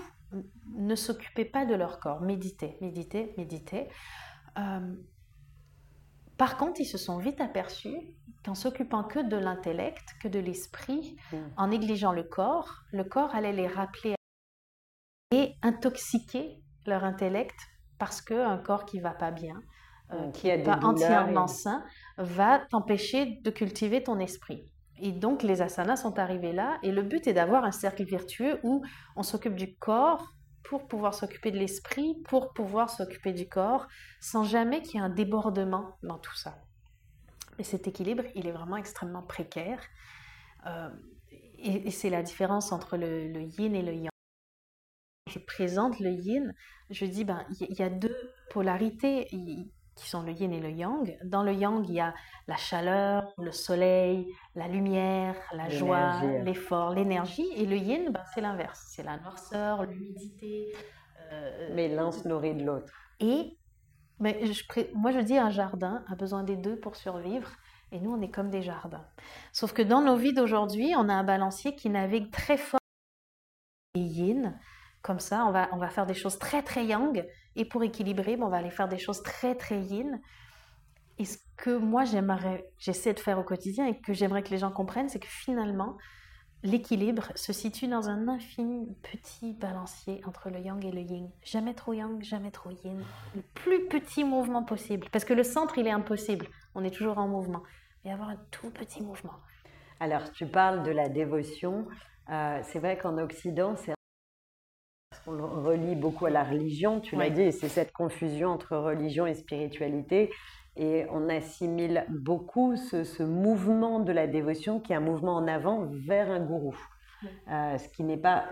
ne 0.74 0.94
s'occupaient 0.94 1.44
pas 1.44 1.66
de 1.66 1.74
leur 1.74 1.98
corps, 2.00 2.20
méditaient, 2.20 2.76
méditaient, 2.80 3.34
méditaient. 3.36 3.88
Euh, 4.58 4.94
par 6.36 6.56
contre, 6.56 6.80
ils 6.80 6.86
se 6.86 6.98
sont 6.98 7.18
vite 7.18 7.40
aperçus 7.40 7.96
qu'en 8.44 8.54
s'occupant 8.54 9.02
que 9.04 9.18
de 9.20 9.36
l'intellect, 9.36 10.04
que 10.22 10.28
de 10.28 10.38
l'esprit, 10.38 11.16
Mm. 11.32 11.36
en 11.56 11.66
négligeant 11.68 12.12
le 12.12 12.22
corps, 12.22 12.82
le 12.92 13.04
corps 13.04 13.34
allait 13.34 13.52
les 13.52 13.66
rappeler 13.66 14.14
et 15.32 15.54
intoxiquer 15.62 16.62
leur 16.86 17.02
intellect 17.04 17.56
parce 17.98 18.20
qu'un 18.20 18.58
corps 18.58 18.84
qui 18.84 19.00
va 19.00 19.12
pas 19.14 19.30
bien, 19.32 19.60
euh, 20.12 20.28
Mm, 20.28 20.32
qui 20.32 20.46
n'est 20.48 20.62
pas 20.62 20.78
entièrement 20.82 21.46
et- 21.46 21.48
sain, 21.48 21.82
va 22.18 22.60
t'empêcher 22.70 23.40
de 23.42 23.50
cultiver 23.50 24.02
ton 24.02 24.18
esprit. 24.20 24.68
Et 24.98 25.12
donc 25.12 25.42
les 25.42 25.62
asanas 25.62 25.96
sont 25.96 26.18
arrivés 26.18 26.52
là, 26.52 26.78
et 26.82 26.90
le 26.90 27.02
but 27.02 27.26
est 27.26 27.34
d'avoir 27.34 27.64
un 27.64 27.72
cercle 27.72 28.04
vertueux 28.04 28.58
où 28.62 28.84
on 29.14 29.22
s'occupe 29.22 29.54
du 29.54 29.76
corps 29.76 30.32
pour 30.62 30.88
pouvoir 30.88 31.14
s'occuper 31.14 31.50
de 31.50 31.58
l'esprit, 31.58 32.16
pour 32.24 32.52
pouvoir 32.52 32.90
s'occuper 32.90 33.32
du 33.32 33.48
corps, 33.48 33.86
sans 34.20 34.42
jamais 34.42 34.82
qu'il 34.82 34.94
y 34.94 35.02
ait 35.02 35.06
un 35.06 35.10
débordement 35.10 35.96
dans 36.02 36.18
tout 36.18 36.34
ça. 36.34 36.58
Et 37.58 37.64
cet 37.64 37.86
équilibre, 37.86 38.24
il 38.34 38.46
est 38.46 38.52
vraiment 38.52 38.76
extrêmement 38.76 39.22
précaire. 39.22 39.80
Euh, 40.66 40.90
et 41.58 41.90
c'est 41.90 42.10
la 42.10 42.22
différence 42.22 42.72
entre 42.72 42.96
le, 42.96 43.42
yin 43.58 43.74
et 43.74 43.82
le 43.82 43.94
yang. 43.94 44.10
Je 45.30 45.38
présente 45.38 45.98
le 46.00 46.10
yin, 46.10 46.54
je 46.90 47.06
dis, 47.06 47.24
ben, 47.24 47.46
il 47.60 47.74
y, 47.74 47.82
a 47.82 47.88
deux 47.88 48.16
polarités 48.50 49.28
qui 49.96 50.08
sont 50.08 50.22
le 50.22 50.32
yin 50.32 50.52
et 50.52 50.60
le 50.60 50.70
yang. 50.70 51.18
Dans 51.24 51.42
le 51.42 51.52
yang, 51.54 51.84
il 51.88 51.94
y 51.94 52.00
a 52.00 52.14
la 52.46 52.56
chaleur, 52.56 53.32
le 53.38 53.50
soleil, 53.50 54.28
la 54.54 54.68
lumière, 54.68 55.34
la 55.52 55.68
joie, 55.68 56.20
L'énergie. 56.20 56.44
l'effort, 56.44 56.90
l'énergie. 56.94 57.48
Et 57.56 57.66
le 57.66 57.76
yin, 57.76 58.10
ben, 58.12 58.22
c'est 58.34 58.40
l'inverse. 58.42 58.84
C'est 58.94 59.02
la 59.02 59.16
noirceur, 59.18 59.84
l'humidité. 59.84 60.72
euh, 61.32 61.70
Mais 61.74 61.88
l'un 61.88 62.12
se 62.12 62.28
nourrit 62.28 62.54
de 62.54 62.64
l'autre. 62.64 62.92
et 63.20 63.56
mais 64.18 64.46
je 64.46 64.62
moi, 64.94 65.10
je 65.10 65.18
dis 65.20 65.36
un 65.36 65.50
jardin 65.50 66.02
a 66.10 66.14
besoin 66.14 66.42
des 66.42 66.56
deux 66.56 66.78
pour 66.80 66.96
survivre. 66.96 67.50
Et 67.92 68.00
nous, 68.00 68.12
on 68.14 68.20
est 68.22 68.30
comme 68.30 68.48
des 68.50 68.62
jardins. 68.62 69.04
Sauf 69.52 69.72
que 69.74 69.82
dans 69.82 70.00
nos 70.00 70.16
vies 70.16 70.32
d'aujourd'hui, 70.32 70.94
on 70.96 71.08
a 71.10 71.14
un 71.14 71.22
balancier 71.22 71.76
qui 71.76 71.90
navigue 71.90 72.30
très 72.30 72.56
fort 72.56 72.80
et 73.94 74.00
yin. 74.00 74.58
Comme 75.02 75.20
ça, 75.20 75.44
on 75.46 75.52
va, 75.52 75.68
on 75.72 75.76
va 75.76 75.88
faire 75.88 76.06
des 76.06 76.14
choses 76.14 76.38
très 76.38 76.62
très 76.62 76.84
yang. 76.84 77.26
Et 77.54 77.64
pour 77.64 77.82
équilibrer, 77.82 78.36
on 78.40 78.48
va 78.48 78.58
aller 78.58 78.70
faire 78.70 78.88
des 78.88 78.98
choses 78.98 79.22
très 79.22 79.54
très 79.54 79.80
yin. 79.80 80.20
Et 81.18 81.24
ce 81.24 81.38
que 81.56 81.76
moi, 81.76 82.04
j'aimerais, 82.04 82.68
j'essaie 82.78 83.14
de 83.14 83.20
faire 83.20 83.38
au 83.38 83.42
quotidien 83.44 83.86
et 83.86 83.98
que 83.98 84.12
j'aimerais 84.12 84.42
que 84.42 84.50
les 84.50 84.58
gens 84.58 84.70
comprennent, 84.70 85.08
c'est 85.08 85.18
que 85.18 85.28
finalement, 85.28 85.96
l'équilibre 86.62 87.32
se 87.34 87.52
situe 87.52 87.86
dans 87.86 88.10
un 88.10 88.28
infini 88.28 88.94
petit 89.02 89.54
balancier 89.54 90.20
entre 90.26 90.50
le 90.50 90.60
yang 90.60 90.84
et 90.84 90.90
le 90.90 91.00
yin. 91.00 91.30
Jamais 91.42 91.74
trop 91.74 91.94
yang, 91.94 92.22
jamais 92.22 92.50
trop 92.50 92.70
yin. 92.70 93.02
Le 93.34 93.42
plus 93.54 93.86
petit 93.86 94.24
mouvement 94.24 94.62
possible. 94.62 95.06
Parce 95.10 95.24
que 95.24 95.32
le 95.32 95.42
centre, 95.44 95.78
il 95.78 95.86
est 95.86 95.92
impossible. 95.92 96.46
On 96.74 96.84
est 96.84 96.90
toujours 96.90 97.18
en 97.18 97.28
mouvement. 97.28 97.62
Mais 98.04 98.12
avoir 98.12 98.28
un 98.28 98.38
tout 98.50 98.70
petit 98.70 99.02
mouvement. 99.02 99.34
Alors, 100.00 100.30
tu 100.32 100.46
parles 100.46 100.82
de 100.82 100.90
la 100.90 101.08
dévotion. 101.08 101.86
Euh, 102.28 102.60
c'est 102.64 102.80
vrai 102.80 102.98
qu'en 102.98 103.16
Occident, 103.16 103.76
c'est 103.76 103.95
on 105.26 105.32
le 105.32 105.44
relie 105.44 105.94
beaucoup 105.94 106.26
à 106.26 106.30
la 106.30 106.44
religion, 106.44 107.00
tu 107.00 107.16
l'as 107.16 107.30
dit, 107.30 107.42
et 107.42 107.52
c'est 107.52 107.68
cette 107.68 107.92
confusion 107.92 108.50
entre 108.50 108.76
religion 108.76 109.26
et 109.26 109.34
spiritualité. 109.34 110.30
Et 110.76 111.06
on 111.10 111.28
assimile 111.28 112.04
beaucoup 112.08 112.76
ce, 112.76 113.02
ce 113.02 113.22
mouvement 113.22 114.00
de 114.00 114.12
la 114.12 114.26
dévotion 114.26 114.78
qui 114.78 114.92
est 114.92 114.96
un 114.96 115.00
mouvement 115.00 115.34
en 115.34 115.48
avant 115.48 115.86
vers 115.90 116.30
un 116.30 116.40
gourou. 116.40 116.76
Euh, 117.50 117.78
ce 117.78 117.88
qui 117.88 118.04
n'est 118.04 118.18
pas, 118.18 118.50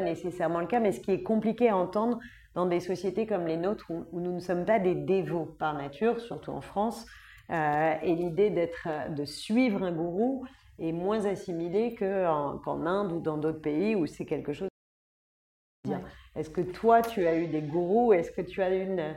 nécessairement 0.00 0.60
le 0.60 0.66
cas, 0.66 0.80
mais 0.80 0.92
ce 0.92 1.00
qui 1.00 1.12
est 1.12 1.22
compliqué 1.22 1.68
à 1.68 1.76
entendre 1.76 2.18
dans 2.54 2.66
des 2.66 2.80
sociétés 2.80 3.26
comme 3.26 3.46
les 3.46 3.58
nôtres 3.58 3.90
où, 3.90 4.06
où 4.12 4.20
nous 4.20 4.32
ne 4.32 4.40
sommes 4.40 4.64
pas 4.64 4.78
des 4.78 4.94
dévots 4.94 5.54
par 5.58 5.74
nature, 5.74 6.20
surtout 6.20 6.50
en 6.50 6.62
France. 6.62 7.06
Euh, 7.50 7.94
et 8.02 8.14
l'idée 8.14 8.50
d'être, 8.50 8.88
de 9.14 9.24
suivre 9.24 9.82
un 9.82 9.92
gourou 9.92 10.46
est 10.78 10.92
moins 10.92 11.24
assimilée 11.26 11.94
qu'en 11.94 12.58
qu'en 12.58 12.86
Inde 12.86 13.12
ou 13.12 13.20
dans 13.20 13.36
d'autres 13.36 13.60
pays 13.60 13.94
où 13.94 14.06
c'est 14.06 14.24
quelque 14.24 14.52
chose. 14.52 14.68
Est-ce 16.36 16.50
que 16.50 16.60
toi, 16.60 17.02
tu 17.02 17.26
as 17.26 17.36
eu 17.36 17.46
des 17.46 17.62
gourous? 17.62 18.12
Est-ce 18.12 18.30
que 18.30 18.42
tu 18.42 18.62
as 18.62 18.74
une, 18.74 19.14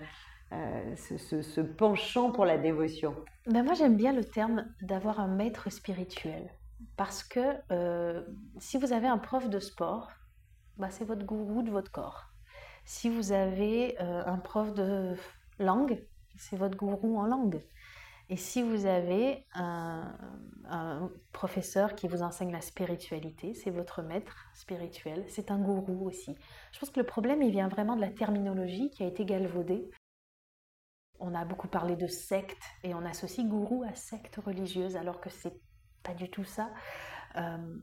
euh, 0.54 0.96
ce 0.96 1.62
penchant 1.62 2.32
pour 2.32 2.46
la 2.46 2.58
dévotion? 2.58 3.16
Ben 3.46 3.64
moi, 3.64 3.74
j'aime 3.74 3.98
bien 3.98 4.14
le 4.14 4.24
terme 4.24 4.66
d'avoir 4.82 5.20
un 5.20 5.28
maître 5.28 5.70
spirituel. 5.70 6.50
Parce 6.96 7.24
que 7.24 7.56
euh, 7.72 8.24
si 8.58 8.78
vous 8.78 8.94
avez 8.94 9.08
un 9.08 9.18
prof 9.18 9.50
de 9.50 9.60
sport, 9.60 10.10
ben, 10.78 10.90
c'est 10.90 11.04
votre 11.04 11.26
gourou 11.26 11.62
de 11.62 11.72
votre 11.72 11.92
corps. 11.92 12.26
Si 12.86 13.10
vous 13.10 13.32
avez 13.32 14.00
euh, 14.02 14.24
un 14.26 14.38
prof 14.38 14.74
de 14.74 15.14
langue, 15.60 16.02
c'est 16.38 16.56
votre 16.56 16.78
gourou 16.78 17.20
en 17.20 17.26
langue. 17.26 17.62
Et 18.30 18.38
si 18.38 18.62
vous 18.62 18.86
avez 18.86 19.44
un, 19.56 20.16
professeur 21.32 21.96
qui 21.96 22.08
vous 22.08 22.22
enseigne 22.22 22.52
la 22.52 22.62
spiritualité, 22.62 23.56
c'est 23.56 23.72
votre 23.72 24.04
maître 24.04 24.46
spirituel, 24.54 25.26
c'est 25.28 25.50
un 25.50 25.58
gourou 25.58 26.06
aussi. 26.06 26.36
Je 26.72 26.80
pense 26.80 26.92
que 26.92 27.00
le 27.00 27.06
problème, 27.06 27.42
il 27.42 27.52
vient 27.52 27.70
vraiment 27.70 27.96
de 27.96 28.02
la 28.02 28.12
terminologie 28.12 28.92
qui 28.92 29.04
a 29.04 29.08
été 29.08 29.26
galvaudée. 29.26 29.90
On 31.20 31.34
a 31.34 31.44
beaucoup 31.44 31.68
parlé 31.68 31.96
de 31.96 32.06
secte 32.06 32.62
et 32.84 32.94
on 32.94 33.04
associe 33.04 33.48
gourou 33.48 33.84
à 33.84 33.96
secte 33.96 34.36
religieuse 34.36 34.96
alors 34.96 35.22
que 35.22 35.32
c'est 35.32 35.60
pas 36.04 36.14
du 36.14 36.30
tout 36.30 36.44
ça. 36.44 36.70
Euh, 37.38 37.78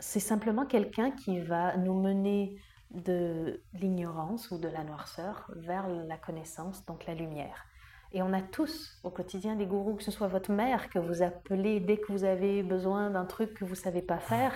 c'est 0.00 0.20
simplement 0.20 0.66
quelqu'un 0.66 1.12
qui 1.12 1.38
va 1.40 1.76
nous 1.76 2.00
mener 2.00 2.56
de 2.90 3.62
l'ignorance 3.74 4.50
ou 4.50 4.58
de 4.58 4.68
la 4.68 4.82
noirceur 4.82 5.50
vers 5.54 5.88
la 5.88 6.18
connaissance, 6.18 6.84
donc 6.84 7.06
la 7.06 7.14
lumière. 7.14 7.64
Et 8.12 8.22
on 8.22 8.32
a 8.32 8.42
tous 8.42 8.98
au 9.02 9.10
quotidien 9.10 9.56
des 9.56 9.66
gourous, 9.66 9.96
que 9.96 10.02
ce 10.04 10.10
soit 10.10 10.28
votre 10.28 10.52
mère 10.52 10.88
que 10.88 10.98
vous 10.98 11.22
appelez 11.22 11.80
dès 11.80 11.96
que 11.98 12.12
vous 12.12 12.24
avez 12.24 12.62
besoin 12.62 13.10
d'un 13.10 13.24
truc 13.24 13.54
que 13.54 13.64
vous 13.64 13.74
savez 13.74 14.02
pas 14.02 14.18
faire, 14.18 14.52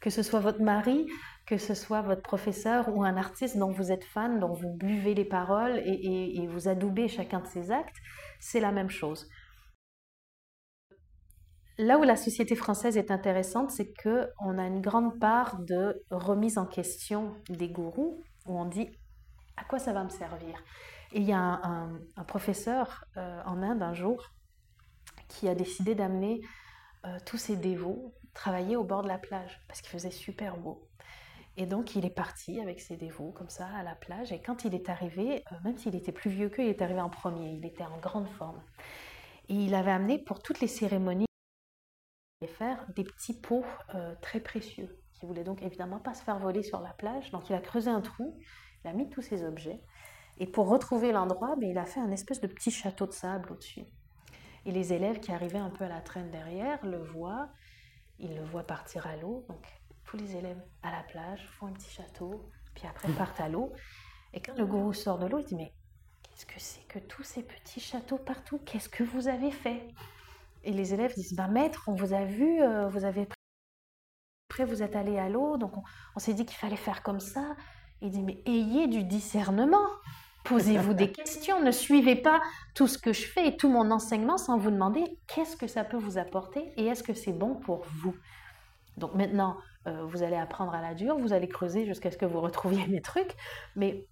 que 0.00 0.10
ce 0.10 0.22
soit 0.22 0.40
votre 0.40 0.62
mari, 0.62 1.06
que 1.46 1.58
ce 1.58 1.74
soit 1.74 2.02
votre 2.02 2.22
professeur 2.22 2.88
ou 2.94 3.02
un 3.04 3.16
artiste 3.16 3.56
dont 3.58 3.72
vous 3.72 3.90
êtes 3.92 4.04
fan, 4.04 4.38
dont 4.40 4.52
vous 4.52 4.72
buvez 4.76 5.14
les 5.14 5.24
paroles 5.24 5.78
et, 5.78 5.90
et- 5.92 6.42
et 6.42 6.46
vous 6.46 6.68
adoubez 6.68 7.08
chacun 7.08 7.40
de 7.40 7.46
ses 7.46 7.70
actes, 7.72 7.96
c'est 8.40 8.60
la 8.60 8.72
même 8.72 8.90
chose. 8.90 9.28
Là 11.78 11.98
où 11.98 12.02
la 12.02 12.16
société 12.16 12.54
française 12.54 12.96
est 12.96 13.10
intéressante, 13.10 13.70
c'est 13.70 13.92
que 13.92 14.28
on 14.40 14.58
a 14.58 14.66
une 14.66 14.80
grande 14.80 15.18
part 15.18 15.58
de 15.60 16.02
remise 16.10 16.58
en 16.58 16.66
question 16.66 17.34
des 17.48 17.68
gourous, 17.68 18.22
où 18.46 18.58
on 18.58 18.66
dit 18.66 18.88
à 19.56 19.64
quoi 19.64 19.78
ça 19.78 19.92
va 19.92 20.04
me 20.04 20.10
servir? 20.10 20.62
Il 21.14 21.24
y 21.24 21.32
a 21.32 21.38
un, 21.38 22.24
professeur 22.26 23.04
euh, 23.16 23.42
en 23.44 23.62
Inde 23.62 23.82
un 23.82 23.92
jour 23.92 24.30
qui 25.28 25.48
a 25.48 25.54
décidé 25.54 25.94
d'amener 25.94 26.40
euh, 27.04 27.18
tous 27.26 27.36
ses 27.36 27.56
dévots 27.56 28.14
travailler 28.32 28.76
au 28.76 28.84
bord 28.84 29.02
de 29.02 29.08
la 29.08 29.18
plage 29.18 29.60
parce 29.68 29.82
qu'il 29.82 29.90
faisait 29.90 30.10
super 30.10 30.56
beau. 30.56 30.88
Et 31.58 31.66
donc 31.66 31.96
il 31.96 32.06
est 32.06 32.14
parti 32.14 32.60
avec 32.60 32.80
ses 32.80 32.96
dévots 32.96 33.32
comme 33.32 33.50
ça 33.50 33.66
à 33.66 33.82
la 33.82 33.94
plage. 33.94 34.32
Et 34.32 34.40
quand 34.40 34.64
il 34.64 34.74
est 34.74 34.88
arrivé, 34.88 35.44
euh, 35.52 35.56
même 35.64 35.76
s'il 35.76 35.94
était 35.94 36.12
plus 36.12 36.30
vieux 36.30 36.48
qu'eux, 36.48 36.62
il 36.62 36.70
est 36.70 36.80
arrivé 36.80 37.00
en 37.00 37.10
premier. 37.10 37.50
Il 37.52 37.66
était 37.66 37.84
en 37.84 37.98
grande 37.98 38.28
forme. 38.28 38.62
Et 39.48 39.54
il 39.54 39.74
avait 39.74 39.90
amené 39.90 40.18
pour 40.18 40.42
toutes 40.42 40.60
les 40.60 40.68
cérémonies 40.68 41.26
faire 42.46 42.86
des 42.96 43.04
petits 43.04 43.38
pots 43.38 43.64
très 44.20 44.40
précieux. 44.40 44.98
Il 45.22 45.26
voulait 45.26 45.44
donc 45.44 45.62
évidemment 45.62 46.00
pas 46.00 46.14
se 46.14 46.22
faire 46.24 46.40
voler 46.40 46.64
sur 46.64 46.80
la 46.80 46.92
plage. 46.92 47.30
Donc 47.30 47.48
il 47.48 47.54
a 47.54 47.60
creusé 47.60 47.88
un 47.88 48.00
trou, 48.00 48.36
il 48.84 48.88
a 48.88 48.92
mis 48.92 49.08
tous 49.08 49.22
ses 49.22 49.44
objets. 49.44 49.80
Et 50.38 50.46
pour 50.46 50.68
retrouver 50.68 51.12
l'endroit, 51.12 51.56
ben, 51.56 51.70
il 51.70 51.78
a 51.78 51.84
fait 51.84 52.00
un 52.00 52.10
espèce 52.10 52.40
de 52.40 52.46
petit 52.46 52.70
château 52.70 53.06
de 53.06 53.12
sable 53.12 53.52
au-dessus. 53.52 53.84
Et 54.64 54.72
les 54.72 54.92
élèves 54.92 55.20
qui 55.20 55.32
arrivaient 55.32 55.58
un 55.58 55.70
peu 55.70 55.84
à 55.84 55.88
la 55.88 56.00
traîne 56.00 56.30
derrière 56.30 56.84
le 56.84 56.98
voient, 56.98 57.48
ils 58.18 58.34
le 58.34 58.44
voient 58.44 58.66
partir 58.66 59.06
à 59.06 59.16
l'eau. 59.16 59.44
Donc 59.48 59.66
tous 60.04 60.16
les 60.16 60.36
élèves 60.36 60.62
à 60.82 60.90
la 60.90 61.02
plage 61.02 61.46
font 61.58 61.66
un 61.66 61.72
petit 61.72 61.90
château, 61.90 62.48
puis 62.74 62.86
après 62.86 63.12
partent 63.18 63.40
à 63.40 63.48
l'eau. 63.48 63.72
Et 64.32 64.40
quand 64.40 64.56
le 64.56 64.66
gourou 64.66 64.92
sort 64.92 65.18
de 65.18 65.26
l'eau, 65.26 65.40
il 65.40 65.46
dit 65.46 65.56
Mais 65.56 65.72
qu'est-ce 66.22 66.46
que 66.46 66.60
c'est 66.60 66.86
que 66.86 66.98
tous 67.00 67.22
ces 67.22 67.42
petits 67.42 67.80
châteaux 67.80 68.18
partout? 68.18 68.58
Qu'est-ce 68.64 68.88
que 68.88 69.04
vous 69.04 69.28
avez 69.28 69.50
fait? 69.50 69.88
Et 70.64 70.72
les 70.72 70.94
élèves 70.94 71.14
disent 71.14 71.34
Bah, 71.34 71.48
maître, 71.48 71.84
on 71.88 71.94
vous 71.94 72.14
a 72.14 72.24
vu, 72.24 72.62
euh, 72.62 72.88
vous 72.88 73.04
avez 73.04 73.26
après 74.48 74.66
vous 74.66 74.82
êtes 74.82 74.96
allé 74.96 75.18
à 75.18 75.30
l'eau, 75.30 75.56
donc 75.56 75.72
on, 76.14 76.18
s'est 76.18 76.34
dit 76.34 76.44
qu'il 76.44 76.58
fallait 76.58 76.76
faire 76.76 77.02
comme 77.02 77.20
ça. 77.20 77.56
Il 78.02 78.10
dit 78.10 78.22
Mais 78.22 78.42
ayez 78.44 78.86
du 78.86 79.02
discernement 79.02 79.88
Posez-vous 80.44 80.94
des 80.94 81.12
questions, 81.12 81.62
ne 81.62 81.70
suivez 81.70 82.16
pas 82.16 82.40
tout 82.74 82.88
ce 82.88 82.98
que 82.98 83.12
je 83.12 83.26
fais 83.26 83.48
et 83.48 83.56
tout 83.56 83.68
mon 83.68 83.90
enseignement 83.90 84.38
sans 84.38 84.58
vous 84.58 84.70
demander 84.70 85.04
qu'est-ce 85.28 85.56
que 85.56 85.66
ça 85.66 85.84
peut 85.84 85.96
vous 85.96 86.18
apporter 86.18 86.72
et 86.76 86.86
est-ce 86.86 87.02
que 87.02 87.14
c'est 87.14 87.32
bon 87.32 87.54
pour 87.54 87.84
vous. 88.02 88.14
Donc 88.96 89.14
maintenant, 89.14 89.56
euh, 89.86 90.04
vous 90.04 90.22
allez 90.22 90.36
apprendre 90.36 90.74
à 90.74 90.82
la 90.82 90.94
dure, 90.94 91.16
vous 91.18 91.32
allez 91.32 91.48
creuser 91.48 91.86
jusqu'à 91.86 92.10
ce 92.10 92.16
que 92.16 92.26
vous 92.26 92.40
retrouviez 92.40 92.86
mes 92.88 93.00
trucs, 93.00 93.34
mais 93.76 94.06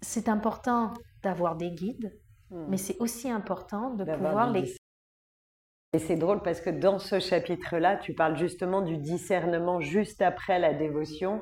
c'est 0.00 0.28
important 0.28 0.94
d'avoir 1.22 1.56
des 1.56 1.70
guides, 1.70 2.16
hmm. 2.50 2.66
mais 2.68 2.76
c'est 2.76 2.96
aussi 3.00 3.30
important 3.30 3.90
de 3.90 4.04
pouvoir 4.04 4.50
les... 4.50 4.76
Et 5.92 5.98
c'est 5.98 6.16
drôle 6.16 6.42
parce 6.42 6.60
que 6.60 6.70
dans 6.70 6.98
ce 6.98 7.20
chapitre-là, 7.20 7.96
tu 7.96 8.14
parles 8.14 8.36
justement 8.36 8.82
du 8.82 8.98
discernement 8.98 9.80
juste 9.80 10.22
après 10.22 10.58
la 10.58 10.74
dévotion, 10.74 11.40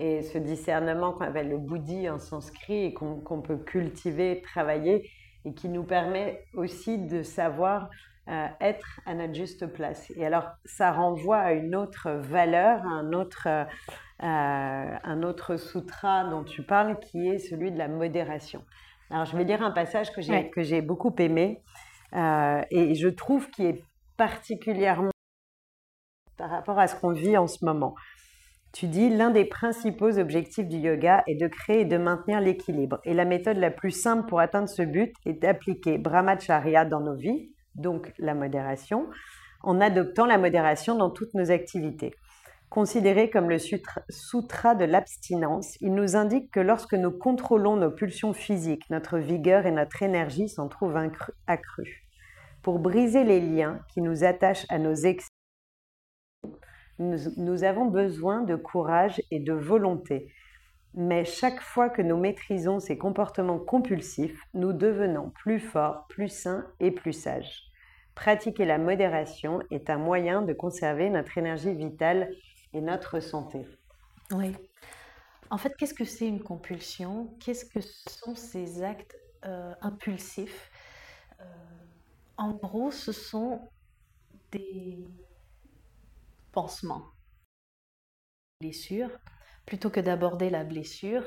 et 0.00 0.22
ce 0.22 0.38
discernement 0.38 1.12
qu'on 1.12 1.26
appelle 1.26 1.50
le 1.50 1.58
bouddhi 1.58 2.08
en 2.08 2.18
sanskrit 2.18 2.86
et 2.86 2.94
qu'on 2.94 3.42
peut 3.42 3.58
cultiver, 3.58 4.40
travailler 4.42 5.10
et 5.44 5.52
qui 5.52 5.68
nous 5.68 5.84
permet 5.84 6.44
aussi 6.54 6.98
de 6.98 7.22
savoir 7.22 7.90
euh, 8.28 8.46
être 8.60 9.00
à 9.06 9.14
notre 9.14 9.34
juste 9.34 9.66
place. 9.66 10.10
Et 10.16 10.24
alors, 10.24 10.48
ça 10.64 10.92
renvoie 10.92 11.38
à 11.38 11.52
une 11.52 11.74
autre 11.74 12.10
valeur, 12.10 12.82
un 12.86 13.12
autre, 13.12 13.46
euh, 13.46 13.64
un 14.18 15.22
autre 15.22 15.56
sutra 15.56 16.24
dont 16.24 16.44
tu 16.44 16.62
parles 16.62 16.98
qui 17.00 17.28
est 17.28 17.38
celui 17.38 17.70
de 17.70 17.78
la 17.78 17.88
modération. 17.88 18.64
Alors, 19.10 19.26
je 19.26 19.36
vais 19.36 19.44
lire 19.44 19.62
un 19.62 19.72
passage 19.72 20.12
que 20.12 20.22
j'ai 20.22 20.50
que 20.50 20.62
j'ai 20.62 20.80
beaucoup 20.80 21.14
aimé 21.18 21.62
euh, 22.14 22.62
et 22.70 22.94
je 22.94 23.08
trouve 23.08 23.50
qu'il 23.50 23.66
est 23.66 23.84
particulièrement 24.16 25.10
par 26.36 26.50
rapport 26.50 26.78
à 26.78 26.86
ce 26.86 26.94
qu'on 26.98 27.12
vit 27.12 27.36
en 27.36 27.46
ce 27.46 27.64
moment. 27.64 27.94
Tu 28.72 28.86
dis 28.86 29.10
l'un 29.10 29.30
des 29.30 29.44
principaux 29.44 30.18
objectifs 30.18 30.68
du 30.68 30.76
yoga 30.76 31.24
est 31.26 31.34
de 31.34 31.48
créer 31.48 31.80
et 31.80 31.84
de 31.84 31.98
maintenir 31.98 32.40
l'équilibre. 32.40 33.00
Et 33.04 33.14
la 33.14 33.24
méthode 33.24 33.56
la 33.56 33.70
plus 33.70 33.90
simple 33.90 34.28
pour 34.28 34.38
atteindre 34.38 34.68
ce 34.68 34.82
but 34.82 35.12
est 35.26 35.32
d'appliquer 35.32 35.98
brahmacharya 35.98 36.84
dans 36.84 37.00
nos 37.00 37.16
vies, 37.16 37.50
donc 37.74 38.12
la 38.18 38.34
modération, 38.34 39.08
en 39.62 39.80
adoptant 39.80 40.24
la 40.24 40.38
modération 40.38 40.94
dans 40.94 41.10
toutes 41.10 41.34
nos 41.34 41.50
activités. 41.50 42.14
Considéré 42.68 43.28
comme 43.30 43.50
le 43.50 43.58
sutra 43.58 44.76
de 44.76 44.84
l'abstinence, 44.84 45.76
il 45.80 45.92
nous 45.92 46.14
indique 46.14 46.52
que 46.52 46.60
lorsque 46.60 46.94
nous 46.94 47.10
contrôlons 47.10 47.74
nos 47.74 47.90
pulsions 47.90 48.32
physiques, 48.32 48.88
notre 48.90 49.18
vigueur 49.18 49.66
et 49.66 49.72
notre 49.72 50.04
énergie 50.04 50.48
s'en 50.48 50.68
trouvent 50.68 50.96
accrues. 51.48 52.06
Pour 52.62 52.78
briser 52.78 53.24
les 53.24 53.40
liens 53.40 53.80
qui 53.92 54.00
nous 54.00 54.22
attachent 54.22 54.66
à 54.68 54.78
nos 54.78 54.94
excès, 54.94 55.28
nous, 57.00 57.64
avons 57.64 57.86
besoin 57.86 58.42
de 58.42 58.56
courage 58.56 59.22
et 59.30 59.40
de 59.40 59.52
volonté. 59.54 60.32
Mais 60.94 61.24
chaque 61.24 61.60
fois 61.60 61.88
que 61.88 62.02
nous 62.02 62.16
maîtrisons 62.16 62.78
ces 62.78 62.98
comportements 62.98 63.58
compulsifs, 63.58 64.42
nous 64.54 64.72
devenons 64.72 65.30
plus 65.30 65.60
forts, 65.60 66.06
plus 66.08 66.28
sains 66.28 66.66
et 66.78 66.90
plus 66.90 67.12
sages. 67.12 67.70
Pratiquer 68.14 68.66
la 68.66 68.76
modération 68.76 69.60
est 69.70 69.88
un 69.88 69.96
moyen 69.96 70.42
de 70.42 70.52
conserver 70.52 71.08
notre 71.08 71.38
énergie 71.38 71.74
vitale 71.74 72.30
et 72.74 72.80
notre 72.80 73.20
santé. 73.20 73.66
Oui. 74.32 74.54
En 75.48 75.58
fait, 75.58 75.74
qu'est-ce 75.76 75.94
que 75.94 76.04
c'est 76.04 76.28
une 76.28 76.42
compulsion? 76.42 77.34
Qu'est-ce 77.40 77.64
que 77.64 77.80
sont 77.80 78.34
ces 78.34 78.82
actes 78.82 79.16
euh, 79.46 79.72
impulsifs? 79.80 80.70
Euh, 81.40 81.44
En 82.36 82.52
gros, 82.52 82.90
ce 82.90 83.12
sont 83.12 83.70
des 84.52 84.98
pansement. 86.52 87.02
Blessure, 88.60 89.10
plutôt 89.66 89.90
que 89.90 90.00
d'aborder 90.00 90.50
la 90.50 90.64
blessure, 90.64 91.24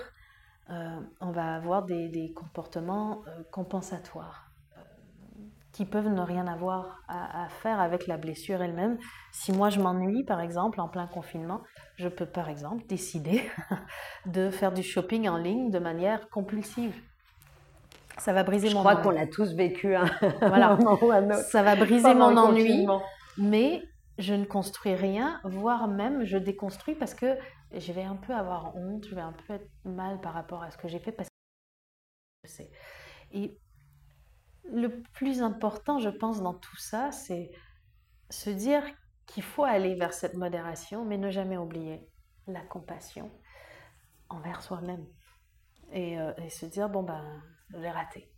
euh, 0.69 0.99
on 1.19 1.31
va 1.31 1.55
avoir 1.55 1.83
des, 1.83 2.33
comportements 2.35 3.21
euh, 3.27 3.43
compensatoires 3.51 4.51
euh, 4.77 4.81
qui 5.73 5.85
peuvent 5.85 6.07
ne 6.07 6.21
rien 6.21 6.47
avoir 6.47 7.01
à, 7.09 7.49
faire 7.49 7.79
avec 7.79 8.07
la 8.07 8.17
blessure 8.17 8.61
elle-même. 8.61 8.97
Si 9.31 9.51
moi 9.51 9.69
je 9.69 9.81
m'ennuie, 9.81 10.23
par 10.23 10.39
exemple, 10.39 10.79
en 10.79 10.87
plein 10.87 11.07
confinement, 11.07 11.61
je 11.97 12.07
peux 12.07 12.25
par 12.25 12.49
exemple 12.49 12.85
décider 12.87 13.41
de 14.25 14.49
faire 14.49 14.71
du 14.71 14.83
shopping 14.83 15.27
en 15.27 15.37
ligne 15.37 15.69
de 15.69 15.79
manière 15.79 16.29
compulsive. 16.29 16.95
Ça 18.19 18.31
va 18.31 18.43
briser 18.43 18.69
je 18.69 18.75
mon 18.75 18.81
crois 18.81 18.97
qu'on 18.97 19.09
l'a 19.09 19.27
tous 19.27 19.53
vécu 19.55 19.95
hein. 19.95 20.05
voilà. 20.39 20.77
Ça 21.49 21.63
va 21.63 21.75
briser 21.75 22.13
mon 22.13 22.37
ennui, 22.37 22.87
mais 23.37 23.81
je 24.17 24.33
ne 24.33 24.45
construis 24.45 24.95
rien, 24.95 25.41
voire 25.43 25.87
même 25.87 26.23
je 26.23 26.37
déconstruis 26.37 26.95
parce 26.95 27.13
que 27.13 27.37
je 27.71 27.91
vais 27.91 28.03
un 28.03 28.15
peu 28.15 28.33
avoir 28.33 28.75
honte, 28.75 29.07
je 29.07 29.15
vais 29.15 29.21
un 29.21 29.33
peu 29.33 29.53
être 29.53 29.69
mal 29.85 30.21
par 30.21 30.33
rapport 30.33 30.61
à 30.63 30.71
ce 30.71 30.77
que 30.77 30.87
j'ai 30.87 30.99
fait 30.99 31.11
parce 31.11 31.29
que 31.29 32.47
je 32.47 32.51
sais. 32.51 32.71
Et 33.31 33.59
le 34.65 35.01
plus 35.13 35.41
important, 35.41 35.99
je 35.99 36.09
pense, 36.09 36.41
dans 36.41 36.53
tout 36.53 36.77
ça, 36.77 37.11
c'est 37.11 37.51
se 38.29 38.49
dire 38.49 38.83
qu'il 39.25 39.43
faut 39.43 39.63
aller 39.63 39.95
vers 39.95 40.13
cette 40.13 40.35
modération, 40.35 41.05
mais 41.05 41.17
ne 41.17 41.29
jamais 41.29 41.57
oublier 41.57 42.07
la 42.47 42.61
compassion 42.61 43.31
envers 44.29 44.61
soi-même. 44.61 45.05
Et, 45.91 46.19
euh, 46.19 46.33
et, 46.37 46.49
se 46.49 46.65
dire, 46.65 46.89
bon, 46.89 47.03
ben, 47.03 47.43
j'ai 47.69 47.89
raté. 47.89 48.32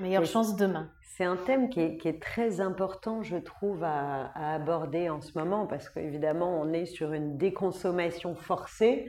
Meilleure 0.00 0.26
chance 0.26 0.56
demain. 0.56 0.90
C'est 1.02 1.24
un 1.24 1.36
thème 1.36 1.68
qui 1.68 1.80
est, 1.80 2.22
très 2.22 2.60
important, 2.60 3.24
je 3.24 3.36
trouve, 3.36 3.82
à, 3.82 4.30
aborder 4.54 5.10
en 5.10 5.20
ce 5.20 5.36
moment, 5.36 5.66
parce 5.66 5.88
qu'évidemment, 5.88 6.60
on 6.60 6.72
est 6.72 6.86
sur 6.86 7.12
une 7.12 7.36
déconsommation 7.36 8.36
forcée. 8.36 9.08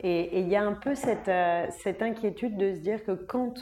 Et 0.00 0.40
il 0.40 0.48
y 0.48 0.56
a 0.56 0.62
un 0.62 0.72
peu 0.72 0.96
cette, 0.96 1.28
euh, 1.28 1.66
cette 1.70 2.02
inquiétude 2.02 2.56
de 2.56 2.74
se 2.74 2.80
dire 2.80 3.04
que 3.04 3.12
quand 3.12 3.54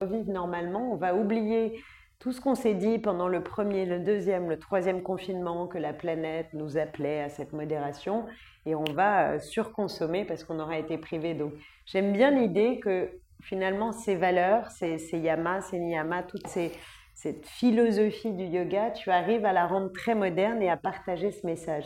on 0.00 0.06
vit 0.06 0.24
normalement, 0.24 0.92
on 0.92 0.96
va 0.96 1.14
oublier 1.14 1.78
tout 2.18 2.32
ce 2.32 2.40
qu'on 2.40 2.54
s'est 2.54 2.74
dit 2.74 2.98
pendant 2.98 3.28
le 3.28 3.42
premier, 3.42 3.84
le 3.84 3.98
deuxième, 3.98 4.48
le 4.48 4.58
troisième 4.58 5.02
confinement, 5.02 5.66
que 5.66 5.76
la 5.76 5.92
planète 5.92 6.46
nous 6.54 6.78
appelait 6.78 7.20
à 7.20 7.28
cette 7.28 7.52
modération, 7.52 8.24
et 8.64 8.74
on 8.74 8.84
va 8.84 9.32
euh, 9.32 9.38
surconsommer 9.40 10.24
parce 10.24 10.44
qu'on 10.44 10.58
aura 10.58 10.78
été 10.78 10.96
privé. 10.96 11.34
Donc, 11.34 11.52
j'aime 11.84 12.12
bien 12.12 12.30
l'idée 12.30 12.80
que 12.80 13.10
finalement, 13.42 13.92
ces 13.92 14.14
valeurs, 14.14 14.70
ces, 14.70 14.98
yamas, 15.12 15.62
ces 15.62 15.78
niyamas, 15.78 16.22
toute 16.22 16.46
cette 16.46 17.46
philosophie 17.46 18.32
du 18.32 18.44
yoga, 18.44 18.90
tu 18.90 19.10
arrives 19.10 19.44
à 19.44 19.52
la 19.52 19.66
rendre 19.66 19.92
très 19.92 20.14
moderne 20.14 20.62
et 20.62 20.70
à 20.70 20.76
partager 20.76 21.30
ce 21.30 21.46
message. 21.46 21.84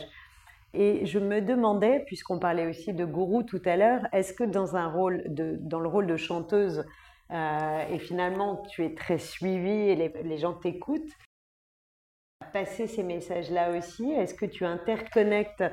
Et 0.73 1.05
je 1.05 1.19
me 1.19 1.41
demandais, 1.41 2.03
puisqu'on 2.05 2.39
parlait 2.39 2.67
aussi 2.67 2.93
de 2.93 3.05
gourou 3.05 3.43
tout 3.43 3.61
à 3.65 3.77
l'heure, 3.77 4.01
est-ce 4.13 4.33
que 4.33 4.43
dans, 4.43 4.75
un 4.75 4.87
rôle 4.87 5.23
dans 5.27 5.79
le 5.79 5.89
rôle 5.89 6.07
de 6.07 6.17
chanteuse, 6.17 6.85
euh, 7.31 7.87
et 7.89 7.99
finalement 7.99 8.61
tu 8.69 8.85
es 8.85 8.93
très 8.93 9.17
suivie 9.17 9.89
et 9.89 9.95
les, 9.95 10.13
les 10.23 10.37
gens 10.37 10.53
t'écoutent, 10.53 11.11
passer 12.53 12.87
ces 12.87 13.03
messages-là 13.03 13.71
aussi 13.71 14.11
Est-ce 14.11 14.33
que 14.33 14.45
tu 14.45 14.65
interconnectes 14.65 15.63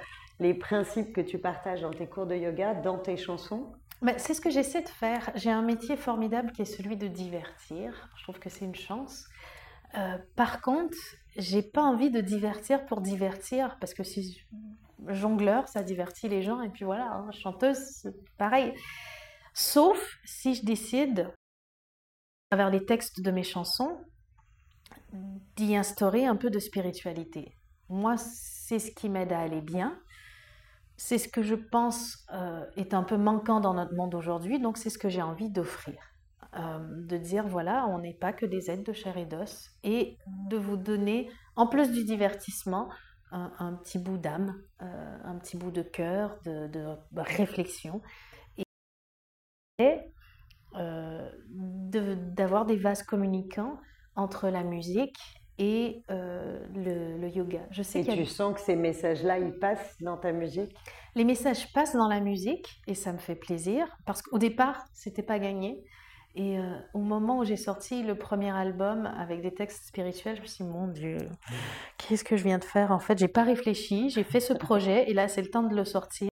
les 0.40 0.54
principes 0.54 1.12
que 1.12 1.20
tu 1.20 1.38
partages 1.38 1.82
dans 1.82 1.92
tes 1.92 2.06
cours 2.06 2.26
de 2.26 2.34
yoga 2.34 2.74
dans 2.74 2.98
tes 2.98 3.16
chansons? 3.16 3.72
C'est 4.18 4.34
ce 4.34 4.40
que 4.40 4.50
j'essaie 4.50 4.82
de 4.82 4.88
faire. 4.88 5.30
J'ai 5.34 5.50
un 5.50 5.62
métier 5.62 5.96
formidable 5.96 6.52
qui 6.52 6.62
est 6.62 6.66
celui 6.66 6.96
de 6.96 7.06
divertir. 7.06 8.10
Je 8.16 8.22
trouve 8.22 8.38
que 8.38 8.50
c'est 8.50 8.64
une 8.64 8.74
chance. 8.74 9.26
Euh, 9.96 10.18
par 10.36 10.60
contre, 10.60 10.96
j'ai 11.36 11.62
pas 11.62 11.82
envie 11.82 12.10
de 12.10 12.20
divertir 12.20 12.84
pour 12.86 13.00
divertir 13.00 13.76
parce 13.80 13.94
que 13.94 14.02
si 14.02 14.40
jongleur, 15.08 15.68
ça 15.68 15.82
divertit 15.82 16.28
les 16.28 16.42
gens 16.42 16.62
et 16.62 16.68
puis 16.68 16.84
voilà, 16.84 17.12
hein, 17.12 17.30
chanteuse, 17.32 18.10
pareil. 18.38 18.74
Sauf 19.52 20.18
si 20.24 20.54
je 20.54 20.64
décide, 20.64 21.30
à 22.50 22.56
travers 22.56 22.70
les 22.70 22.84
textes 22.84 23.20
de 23.20 23.30
mes 23.30 23.42
chansons, 23.44 24.00
d'y 25.56 25.76
instaurer 25.76 26.26
un 26.26 26.36
peu 26.36 26.50
de 26.50 26.58
spiritualité. 26.58 27.56
Moi, 27.88 28.16
c'est 28.16 28.78
ce 28.78 28.90
qui 28.90 29.08
m'aide 29.08 29.32
à 29.32 29.40
aller 29.40 29.60
bien. 29.60 30.00
C'est 31.06 31.18
ce 31.18 31.28
que 31.28 31.42
je 31.42 31.54
pense 31.54 32.24
euh, 32.32 32.64
est 32.76 32.94
un 32.94 33.02
peu 33.02 33.18
manquant 33.18 33.60
dans 33.60 33.74
notre 33.74 33.94
monde 33.94 34.14
aujourd'hui, 34.14 34.58
donc 34.58 34.78
c'est 34.78 34.88
ce 34.88 34.96
que 34.96 35.10
j'ai 35.10 35.20
envie 35.20 35.50
d'offrir. 35.50 35.98
Euh, 36.54 36.78
de 36.80 37.18
dire 37.18 37.46
voilà, 37.46 37.86
on 37.88 37.98
n'est 37.98 38.14
pas 38.14 38.32
que 38.32 38.46
des 38.46 38.70
êtres 38.70 38.84
de 38.84 38.94
chair 38.94 39.18
et 39.18 39.26
d'os, 39.26 39.68
et 39.82 40.16
de 40.48 40.56
vous 40.56 40.78
donner, 40.78 41.30
en 41.56 41.66
plus 41.66 41.92
du 41.92 42.04
divertissement, 42.04 42.88
un, 43.32 43.74
petit 43.74 43.98
bout 43.98 44.16
d'âme, 44.16 44.58
euh, 44.80 45.18
un 45.24 45.36
petit 45.36 45.58
bout 45.58 45.70
de 45.70 45.82
cœur, 45.82 46.38
de, 46.46 46.96
réflexion, 47.14 48.00
et 48.56 48.64
d'avoir 51.92 52.64
des 52.64 52.76
vases 52.76 53.02
communicants 53.02 53.78
entre 54.16 54.48
la 54.48 54.64
musique 54.64 55.18
et 55.58 56.02
euh, 56.10 56.58
le, 56.74 57.28
yoga. 57.28 57.60
Je 57.70 57.82
sais 57.82 58.00
et 58.00 58.04
tu 58.04 58.26
sens 58.26 58.54
que 58.54 58.60
ces 58.60 58.76
messages-là, 58.76 59.38
ils 59.38 59.58
passent 59.58 59.96
dans 60.00 60.16
ta 60.16 60.32
musique? 60.32 60.74
Les 61.14 61.24
messages 61.24 61.72
passent 61.72 61.94
dans 61.94 62.08
la 62.08 62.20
musique 62.20 62.80
et 62.86 62.94
ça 62.94 63.12
me 63.12 63.18
fait 63.18 63.36
plaisir 63.36 63.86
parce 64.04 64.22
qu'au 64.22 64.38
départ, 64.38 64.84
c'était 64.92 65.22
pas 65.22 65.38
gagné. 65.38 65.84
Et 66.36 66.58
euh, 66.58 66.76
au 66.94 66.98
moment 66.98 67.38
où 67.38 67.44
j'ai 67.44 67.56
sorti 67.56 68.02
le 68.02 68.16
premier 68.16 68.50
album 68.50 69.06
avec 69.06 69.40
des 69.40 69.54
textes 69.54 69.86
spirituels, 69.86 70.36
je 70.36 70.42
me 70.42 70.46
suis 70.46 70.64
dit, 70.64 70.70
mon 70.70 70.88
Dieu, 70.88 71.18
qu'est-ce 71.98 72.24
que 72.24 72.36
je 72.36 72.42
viens 72.42 72.58
de 72.58 72.64
faire? 72.64 72.90
En 72.90 72.98
fait, 72.98 73.16
j'ai 73.18 73.28
pas 73.28 73.44
réfléchi, 73.44 74.10
j'ai 74.10 74.24
fait 74.24 74.40
ce 74.40 74.52
projet 74.52 75.08
et 75.08 75.14
là, 75.14 75.28
c'est 75.28 75.42
le 75.42 75.50
temps 75.50 75.62
de 75.62 75.74
le 75.74 75.84
sortir. 75.84 76.28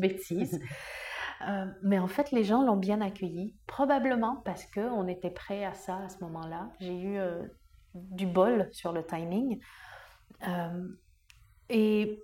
Bêtise. 0.00 0.60
Euh, 1.46 1.66
mais 1.82 1.98
en 1.98 2.08
fait, 2.08 2.32
les 2.32 2.44
gens 2.44 2.62
l'ont 2.62 2.78
bien 2.78 3.02
accueilli, 3.02 3.54
probablement 3.66 4.40
parce 4.46 4.64
qu'on 4.64 5.06
était 5.06 5.30
prêt 5.30 5.66
à 5.66 5.74
ça 5.74 5.98
à 5.98 6.08
ce 6.08 6.16
moment-là. 6.24 6.70
J'ai 6.80 6.98
eu 6.98 7.18
du 7.96 8.26
bol 8.26 8.68
sur 8.72 8.92
le 8.92 9.04
timing. 9.04 9.60
Euh, 10.46 10.88
et 11.68 12.22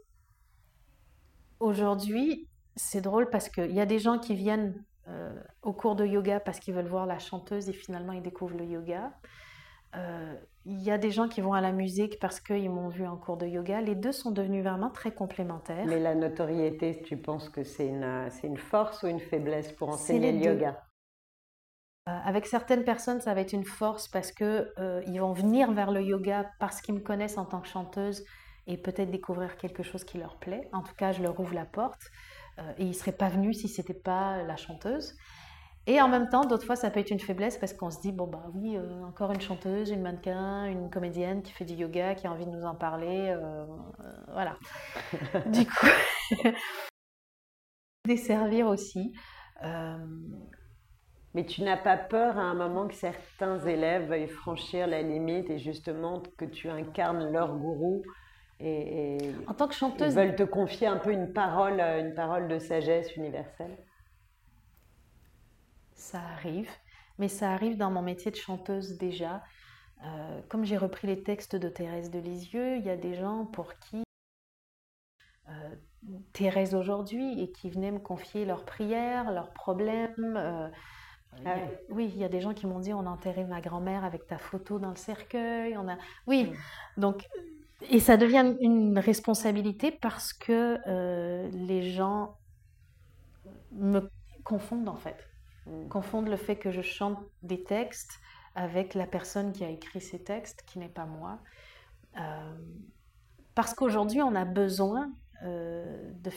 aujourd'hui, 1.61 2.48
c'est 2.76 3.00
drôle 3.00 3.30
parce 3.30 3.48
qu'il 3.48 3.72
y 3.72 3.80
a 3.80 3.87
des 3.87 3.98
gens 3.98 4.18
qui 4.18 4.35
viennent 4.35 4.85
euh, 5.08 5.35
au 5.62 5.72
cours 5.72 5.96
de 5.96 6.06
yoga 6.06 6.40
parce 6.40 6.61
qu'ils 6.61 6.74
veulent 6.74 6.87
voir 6.87 7.06
la 7.06 7.18
chanteuse 7.18 7.68
et 7.68 7.72
finalement 7.72 8.12
ils 8.12 8.22
découvrent 8.22 8.56
le 8.56 8.64
yoga. 8.64 9.12
Euh, 9.94 10.35
il 10.64 10.80
y 10.80 10.90
a 10.90 10.96
des 10.96 11.11
gens 11.11 11.28
qui 11.28 11.40
vont 11.40 11.52
à 11.52 11.61
la 11.61 11.72
musique 11.72 12.18
parce 12.20 12.40
qu'ils 12.40 12.70
m'ont 12.70 12.88
vu 12.88 13.06
en 13.06 13.16
cours 13.16 13.37
de 13.37 13.46
yoga. 13.46 13.80
Les 13.80 13.94
deux 13.94 14.12
sont 14.12 14.30
devenus 14.30 14.62
vraiment 14.64 14.90
très 14.90 15.12
complémentaires. 15.12 15.85
Mais 15.87 16.00
la 16.00 16.14
notoriété, 16.14 17.02
tu 17.02 17.16
penses 17.16 17.48
que 17.48 17.64
c'est 17.64 17.88
une, 17.88 18.28
une 18.44 18.56
force 18.56 19.02
ou 19.02 19.08
une 19.08 19.20
faiblesse 19.20 19.72
pour 19.72 19.88
enseigner 19.88 20.32
le 20.32 20.38
yoga? 20.38 20.68
euh, 20.70 20.91
avec 22.07 22.47
certaines 22.47 22.85
personnes, 22.85 23.21
ça 23.21 23.33
va 23.33 23.41
être 23.41 23.53
une 23.53 23.65
force 23.65 24.09
parce 24.09 24.33
que 24.33 24.73
euh, 24.79 25.03
ils 25.07 25.21
vont 25.21 25.33
venir 25.33 25.71
vers 25.71 25.93
le 25.93 26.03
yoga 26.03 26.51
parce 26.59 26.81
qu'ils 26.81 26.95
me 26.95 27.01
connaissent 27.01 27.38
en 27.38 27.45
tant 27.45 27.61
que 27.61 27.69
chanteuse 27.69 28.25
et 28.67 28.77
peut-être 28.77 29.11
découvrir 29.11 29.57
quelque 29.57 29.85
chose 29.85 30.03
qui 30.03 30.19
leur 30.19 30.38
plaît. 30.38 30.69
En 30.73 30.83
tout 30.83 30.95
cas, 30.95 31.12
je 31.12 31.23
leur 31.23 31.38
ouvre 31.38 31.55
la 31.55 31.65
porte 31.65 32.03
euh, 32.59 32.73
et 32.79 32.85
ils 32.85 32.95
seraient 32.95 33.12
pas 33.12 33.29
venus 33.29 33.61
si 33.61 33.69
c'était 33.69 33.95
pas 33.95 34.43
la 34.43 34.57
chanteuse. 34.57 35.15
Et 35.87 36.01
en 36.01 36.09
même 36.09 36.29
temps, 36.29 36.45
d'autres 36.45 36.67
fois, 36.67 36.77
ça 36.77 36.91
peut 36.91 37.01
être 37.01 37.11
une 37.11 37.21
faiblesse 37.21 37.57
parce 37.57 37.73
qu'on 37.73 37.91
se 37.91 38.01
dit 38.01 38.12
bon 38.12 38.27
bah 38.27 38.47
oui, 38.55 38.79
encore 39.05 39.33
une 39.33 39.41
chanteuse, 39.41 39.91
une 39.91 40.03
mannequin, 40.03 40.67
une 40.67 40.91
comédienne 40.91 41.43
qui 41.43 41.53
fait 41.53 41.65
du 41.65 41.75
yoga, 41.75 42.15
qui 42.15 42.27
a 42.29 42.33
envie 42.33 42.47
de 42.47 42.51
nous 42.51 42.65
en 42.65 42.77
parler, 42.77 43.37
voilà. 44.33 44.57
du 45.47 45.67
coup, 45.67 45.87
desservir 48.07 48.69
aussi. 48.69 49.12
Mais 51.35 51.47
tu 51.47 51.62
n'as 51.62 51.79
pas 51.79 51.97
peur 51.97 52.37
à 52.37 52.42
un 52.42 52.55
moment 52.55 52.87
que 52.87 52.95
certains 52.95 53.59
élèves 53.61 54.09
veuillent 54.09 54.29
franchir 54.29 54.87
la 54.87 55.03
limite 55.03 55.49
et 55.49 55.59
justement 55.59 56.23
que 56.37 56.45
tu 56.45 56.68
incarnes 56.68 57.31
leur 57.33 57.57
gourou 57.57 58.03
et, 58.64 59.18
en 59.49 59.55
tant 59.55 59.66
que 59.66 59.75
chanteuse, 59.75 60.12
ils 60.12 60.16
veulent 60.16 60.37
te 60.37 60.45
confier 60.45 60.87
un 60.87 60.99
peu 60.99 61.11
une 61.11 61.33
parole, 61.33 61.81
une 61.81 62.14
parole 62.14 62.47
de 62.47 62.59
sagesse 62.61 63.16
universelle? 63.16 63.77
Ça 65.95 66.21
arrive, 66.21 66.71
mais 67.18 67.29
ça 67.29 67.51
arrive 67.51 67.77
dans 67.77 67.90
mon 67.90 68.03
métier 68.03 68.31
de 68.31 68.37
chanteuse 68.37 68.99
déjà. 68.99 69.42
Euh, 70.05 70.40
comme 70.49 70.64
j'ai 70.64 70.77
repris 70.77 71.09
les 71.09 71.23
textes 71.23 71.57
de 71.57 71.68
Thérèse 71.68 72.11
de 72.11 72.21
Lisieux, 72.21 72.77
il 72.77 72.85
y 72.85 72.90
a 72.90 72.97
des 72.97 73.14
gens 73.14 73.47
pour 73.47 73.75
qui 73.79 74.05
euh, 75.49 75.77
Thérèse 76.33 76.75
aujourd'hui 76.75 77.40
et 77.42 77.51
qui 77.51 77.68
venaient 77.68 77.92
me 77.92 77.99
confier 77.99 78.45
leurs 78.45 78.64
prières, 78.64 79.33
leurs 79.33 79.53
problèmes. 79.53 80.37
Euh, 80.37 80.68
ah 81.45 81.57
oui, 81.88 82.11
il 82.14 82.21
y 82.21 82.25
a 82.25 82.29
des 82.29 82.40
gens 82.40 82.55
qui 82.55 82.66
m'ont 82.66 82.79
dit 82.79 82.92
on 82.92 83.07
a 83.07 83.11
enterré 83.11 83.45
ma 83.45 83.61
grand-mère 83.61 84.05
avec 84.05 84.27
ta 84.27 84.38
photo 84.38 84.79
dans 84.79 84.90
le 84.90 84.97
cercueil. 84.97 85.77
On 85.77 85.88
a... 85.88 85.97
Oui, 86.27 86.45
mm. 86.45 87.01
donc, 87.01 87.29
et 87.90 88.01
ça 88.01 88.16
devient 88.16 88.55
une 88.61 88.99
responsabilité 88.99 89.90
parce 89.90 90.33
que 90.33 90.79
euh, 90.87 91.49
les 91.53 91.90
gens 91.90 92.37
me 93.73 94.11
confondent 94.45 94.88
en 94.88 94.97
fait. 94.97 95.27
Mm. 95.66 95.88
Confondent 95.88 96.29
le 96.29 96.37
fait 96.37 96.57
que 96.57 96.71
je 96.71 96.83
chante 96.83 97.18
des 97.42 97.64
textes 97.64 98.21
avec 98.55 98.95
la 98.95 99.07
personne 99.07 99.53
qui 99.53 99.64
a 99.64 99.71
écrit 99.71 100.01
ces 100.01 100.23
textes, 100.23 100.62
qui 100.66 100.79
n'est 100.79 100.88
pas 100.88 101.07
moi. 101.07 101.38
Euh, 102.18 102.55
parce 103.55 103.75
qu'aujourd'hui, 103.75 104.23
on 104.23 104.35
a 104.35 104.45
besoin 104.45 105.12
euh, 105.45 106.12
de 106.21 106.31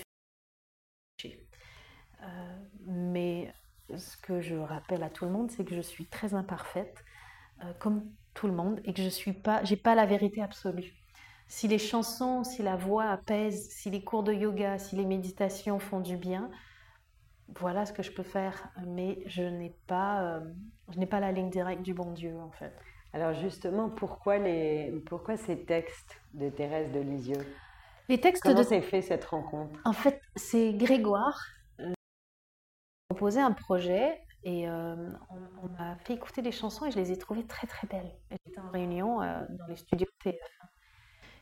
euh, 2.23 2.57
mais 2.85 3.53
ce 3.95 4.17
que 4.17 4.41
je 4.41 4.55
rappelle 4.55 5.03
à 5.03 5.09
tout 5.09 5.25
le 5.25 5.31
monde, 5.31 5.51
c'est 5.51 5.65
que 5.65 5.75
je 5.75 5.81
suis 5.81 6.05
très 6.05 6.33
imparfaite, 6.33 7.03
euh, 7.63 7.73
comme 7.79 8.03
tout 8.33 8.47
le 8.47 8.53
monde, 8.53 8.81
et 8.83 8.93
que 8.93 9.01
je 9.01 9.09
suis 9.09 9.33
pas, 9.33 9.63
j'ai 9.63 9.77
pas 9.77 9.95
la 9.95 10.05
vérité 10.05 10.41
absolue. 10.41 10.93
Si 11.47 11.67
les 11.67 11.77
chansons, 11.77 12.43
si 12.43 12.63
la 12.63 12.75
voix 12.75 13.05
apaise, 13.05 13.69
si 13.69 13.91
les 13.91 14.03
cours 14.03 14.23
de 14.23 14.33
yoga, 14.33 14.79
si 14.79 14.95
les 14.95 15.05
méditations 15.05 15.79
font 15.79 15.99
du 15.99 16.17
bien, 16.17 16.49
voilà 17.59 17.85
ce 17.85 17.93
que 17.93 18.01
je 18.01 18.11
peux 18.11 18.23
faire. 18.23 18.69
Mais 18.87 19.19
je 19.27 19.43
n'ai 19.43 19.75
pas, 19.85 20.23
euh, 20.23 20.39
je 20.91 20.97
n'ai 20.97 21.05
pas 21.05 21.19
la 21.19 21.31
ligne 21.31 21.51
directe 21.51 21.83
du 21.83 21.93
bon 21.93 22.11
Dieu 22.11 22.35
en 22.39 22.51
fait. 22.51 22.73
Alors 23.13 23.33
justement, 23.33 23.89
pourquoi 23.89 24.39
les, 24.39 24.91
pourquoi 25.05 25.37
ces 25.37 25.63
textes 25.63 26.19
de 26.33 26.49
Thérèse 26.49 26.91
de 26.91 26.99
Lisieux? 26.99 27.45
Les 28.09 28.19
textes 28.19 28.43
Comment 28.43 28.59
de... 28.59 28.63
s'est 28.63 28.81
fait 28.81 29.01
cette 29.01 29.25
rencontre? 29.25 29.79
En 29.85 29.93
fait, 29.93 30.19
c'est 30.35 30.73
Grégoire 30.73 31.39
proposé 33.15 33.39
un 33.39 33.53
projet 33.53 34.19
et 34.43 34.67
euh, 34.67 34.95
on, 35.29 35.69
m'a 35.69 35.95
fait 36.03 36.13
écouter 36.13 36.41
des 36.41 36.51
chansons 36.51 36.85
et 36.85 36.91
je 36.91 36.97
les 36.97 37.11
ai 37.11 37.17
trouvées 37.17 37.45
très 37.45 37.65
très 37.65 37.87
belles. 37.87 38.11
J'étais 38.29 38.59
en 38.59 38.69
réunion 38.69 39.21
euh, 39.21 39.39
dans 39.49 39.65
les 39.67 39.77
studios 39.77 40.07
TF1 40.23 40.35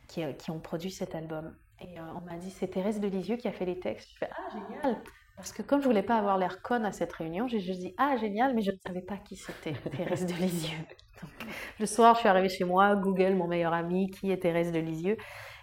qui, 0.06 0.22
euh, 0.22 0.32
qui, 0.32 0.50
ont 0.52 0.60
produit 0.60 0.92
cet 0.92 1.16
album. 1.16 1.54
Et 1.80 2.00
on 2.00 2.20
m'a 2.20 2.38
dit 2.38 2.50
c'est 2.50 2.68
Thérèse 2.68 3.00
de 3.00 3.08
Lisieux 3.08 3.36
qui 3.36 3.48
a 3.48 3.52
fait 3.52 3.64
les 3.64 3.80
textes. 3.80 4.08
Je 4.14 4.18
fais 4.18 4.30
ah 4.30 4.50
génial 4.52 5.02
Parce 5.36 5.52
que 5.52 5.62
comme 5.62 5.82
je 5.82 5.86
voulais 5.86 6.04
pas 6.04 6.16
avoir 6.16 6.38
l'air 6.38 6.62
conne 6.62 6.86
à 6.86 6.92
cette 6.92 7.12
réunion, 7.12 7.48
j'ai 7.48 7.60
juste 7.60 7.80
dit 7.80 7.94
ah 7.98 8.16
génial, 8.16 8.54
mais 8.54 8.62
je 8.62 8.70
ne 8.70 8.76
savais 8.86 9.02
pas 9.02 9.16
qui 9.16 9.36
c'était 9.36 9.72
Thérèse 9.96 10.26
de 10.26 10.34
Lisieux. 10.34 10.78
Donc, 11.20 11.50
le 11.80 11.86
soir, 11.86 12.14
je 12.14 12.20
suis 12.20 12.28
arrivée 12.28 12.48
chez 12.48 12.64
moi, 12.64 12.94
Google, 12.94 13.34
mon 13.34 13.48
meilleur 13.48 13.74
ami, 13.74 14.10
qui 14.10 14.30
est 14.30 14.38
Thérèse 14.38 14.70
de 14.70 14.78
Lisieux. 14.78 15.16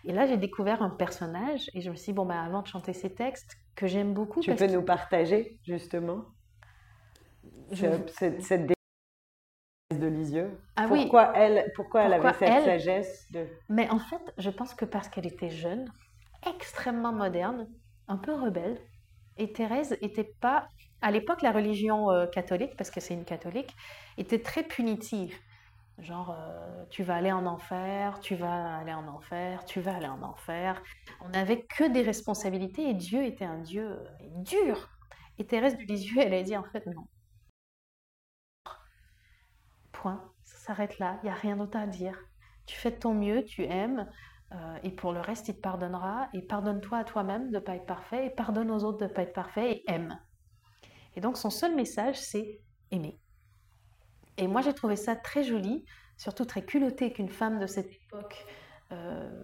Et 0.05 0.13
là, 0.13 0.25
j'ai 0.25 0.37
découvert 0.37 0.81
un 0.81 0.89
personnage 0.89 1.69
et 1.73 1.81
je 1.81 1.89
me 1.89 1.95
suis 1.95 2.11
dit, 2.11 2.15
bon, 2.15 2.25
bah, 2.25 2.41
avant 2.41 2.61
de 2.61 2.67
chanter 2.67 2.93
ces 2.93 3.13
textes, 3.13 3.55
que 3.75 3.87
j'aime 3.87 4.13
beaucoup. 4.13 4.41
Tu 4.41 4.53
peux 4.55 4.67
nous 4.67 4.81
partager, 4.81 5.59
justement, 5.63 6.25
cette, 7.71 8.41
cette 8.41 8.71
de 9.91 10.07
Lisieux? 10.07 10.57
Ah, 10.75 10.87
pourquoi, 10.87 11.31
oui. 11.31 11.33
elle, 11.35 11.71
pourquoi, 11.75 12.03
elle 12.03 12.13
avait 12.13 12.33
cette 12.33 12.63
sagesse 12.63 13.27
de... 13.31 13.45
Mais 13.69 13.89
en 13.89 13.99
fait, 13.99 14.33
je 14.37 14.49
pense 14.49 14.73
que 14.73 14.85
parce 14.85 15.09
qu'elle 15.09 15.27
était 15.27 15.49
jeune, 15.49 15.91
extrêmement 16.47 17.11
moderne, 17.11 17.67
un 18.07 18.17
peu 18.17 18.33
rebelle, 18.33 18.79
et 19.37 19.51
Thérèse 19.51 19.97
n'était 20.01 20.33
pas... 20.39 20.67
À 21.01 21.11
l'époque, 21.11 21.41
la 21.41 21.51
religion 21.51 22.11
euh, 22.11 22.25
catholique, 22.27 22.75
parce 22.77 22.91
que 22.91 22.99
c'est 22.99 23.13
une 23.13 23.25
catholique, 23.25 23.75
était 24.17 24.41
très 24.41 24.63
punitive. 24.63 25.35
Genre, 25.97 26.31
euh, 26.31 26.85
tu 26.89 27.03
vas 27.03 27.15
aller 27.15 27.31
en 27.31 27.45
enfer, 27.45 28.19
tu 28.21 28.35
vas 28.35 28.77
aller 28.77 28.93
en 28.93 29.07
enfer, 29.07 29.65
tu 29.65 29.81
vas 29.81 29.95
aller 29.95 30.07
en 30.07 30.21
enfer. 30.23 30.81
On 31.21 31.29
n'avait 31.29 31.63
que 31.63 31.91
des 31.91 32.01
responsabilités 32.01 32.89
et 32.89 32.93
Dieu 32.93 33.23
était 33.23 33.45
un 33.45 33.59
Dieu 33.59 33.87
euh, 33.87 34.05
dur. 34.37 34.89
Et 35.37 35.45
Thérèse 35.45 35.77
du 35.77 35.85
Lisieux, 35.85 36.21
elle 36.21 36.33
a 36.33 36.43
dit 36.43 36.57
en 36.57 36.63
fait 36.63 36.85
non. 36.87 37.05
Point. 39.91 40.23
Ça 40.43 40.57
s'arrête 40.57 40.97
là. 40.99 41.19
Il 41.21 41.25
n'y 41.25 41.31
a 41.31 41.35
rien 41.35 41.57
d'autre 41.57 41.77
à 41.77 41.87
dire. 41.87 42.17
Tu 42.65 42.75
fais 42.77 42.91
de 42.91 42.95
ton 42.97 43.13
mieux, 43.13 43.43
tu 43.45 43.63
aimes. 43.63 44.09
Euh, 44.53 44.77
et 44.83 44.91
pour 44.91 45.13
le 45.13 45.19
reste, 45.19 45.47
il 45.49 45.55
te 45.55 45.61
pardonnera. 45.61 46.29
Et 46.33 46.41
pardonne-toi 46.41 46.97
à 46.99 47.03
toi-même 47.03 47.49
de 47.49 47.55
ne 47.55 47.59
pas 47.59 47.75
être 47.75 47.85
parfait. 47.85 48.27
Et 48.27 48.29
pardonne 48.29 48.71
aux 48.71 48.83
autres 48.83 48.99
de 48.99 49.05
ne 49.05 49.09
pas 49.09 49.23
être 49.23 49.33
parfait. 49.33 49.71
Et 49.71 49.91
aime. 49.91 50.19
Et 51.15 51.21
donc, 51.21 51.37
son 51.37 51.49
seul 51.49 51.75
message, 51.75 52.19
c'est 52.19 52.61
aimer. 52.91 53.19
Et 54.41 54.47
moi, 54.47 54.61
j'ai 54.61 54.73
trouvé 54.73 54.95
ça 54.95 55.15
très 55.15 55.43
joli, 55.43 55.85
surtout 56.17 56.45
très 56.45 56.65
culotté 56.65 57.13
qu'une 57.13 57.29
femme 57.29 57.59
de 57.59 57.67
cette 57.67 57.93
époque 57.93 58.47
euh, 58.91 59.43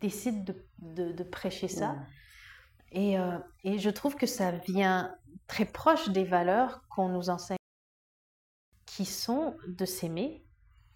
décide 0.00 0.56
de, 0.78 1.22
prêcher 1.22 1.68
ça. 1.68 1.94
Et, 2.90 3.18
euh, 3.18 3.38
et, 3.64 3.78
je 3.78 3.90
trouve 3.90 4.16
que 4.16 4.26
ça 4.26 4.50
vient 4.50 5.14
très 5.46 5.66
proche 5.66 6.08
des 6.08 6.24
valeurs 6.24 6.88
qu'on 6.88 7.10
nous 7.10 7.28
enseigne, 7.28 7.58
qui 8.86 9.04
sont 9.04 9.58
de 9.68 9.84
s'aimer, 9.84 10.42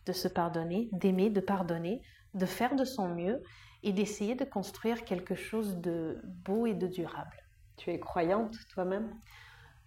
de 0.06 0.12
se 0.12 0.26
pardonner, 0.26 0.88
d'aimer, 0.92 1.28
de 1.28 1.40
pardonner, 1.40 2.00
de 2.32 2.46
faire 2.46 2.76
de 2.76 2.84
son 2.84 3.14
mieux 3.14 3.42
et 3.82 3.92
d'essayer 3.92 4.36
de 4.36 4.44
construire 4.44 5.04
quelque 5.04 5.34
chose 5.34 5.76
de 5.76 6.18
beau 6.24 6.64
et 6.64 6.74
de 6.74 6.86
durable. 6.86 7.36
Tu 7.76 7.90
es 7.90 8.00
croyante 8.00 8.56
toi-même? 8.70 9.14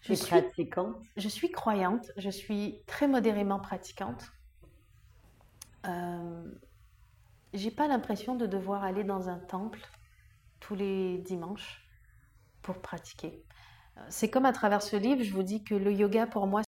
Je 0.02 0.14
suis 0.14 0.28
pratiquante 0.28 0.96
Je 1.16 1.28
suis 1.28 1.52
croyante, 1.52 2.12
je 2.18 2.30
suis 2.30 2.82
très 2.88 3.08
modérément 3.08 3.60
pratiquante. 3.60 4.32
Euh, 5.86 6.52
j'ai 7.54 7.72
pas 7.72 7.88
l'impression 7.88 8.36
de 8.36 8.46
devoir 8.46 8.84
aller 8.84 9.04
dans 9.04 9.30
un 9.30 9.40
temple 9.40 9.82
tous 10.60 10.76
les 10.76 11.18
dimanches 11.20 11.88
pour 12.62 12.82
pratiquer. 12.82 13.44
Euh, 13.98 14.02
c'est 14.10 14.30
comme 14.30 14.46
à 14.46 14.54
travers 14.54 14.82
ce 14.82 14.96
livre, 14.96 15.24
je 15.24 15.34
vous 15.34 15.44
dis 15.44 15.64
que 15.64 15.76
le 15.76 15.92
yoga 15.92 16.28
pour 16.28 16.48
moi, 16.48 16.62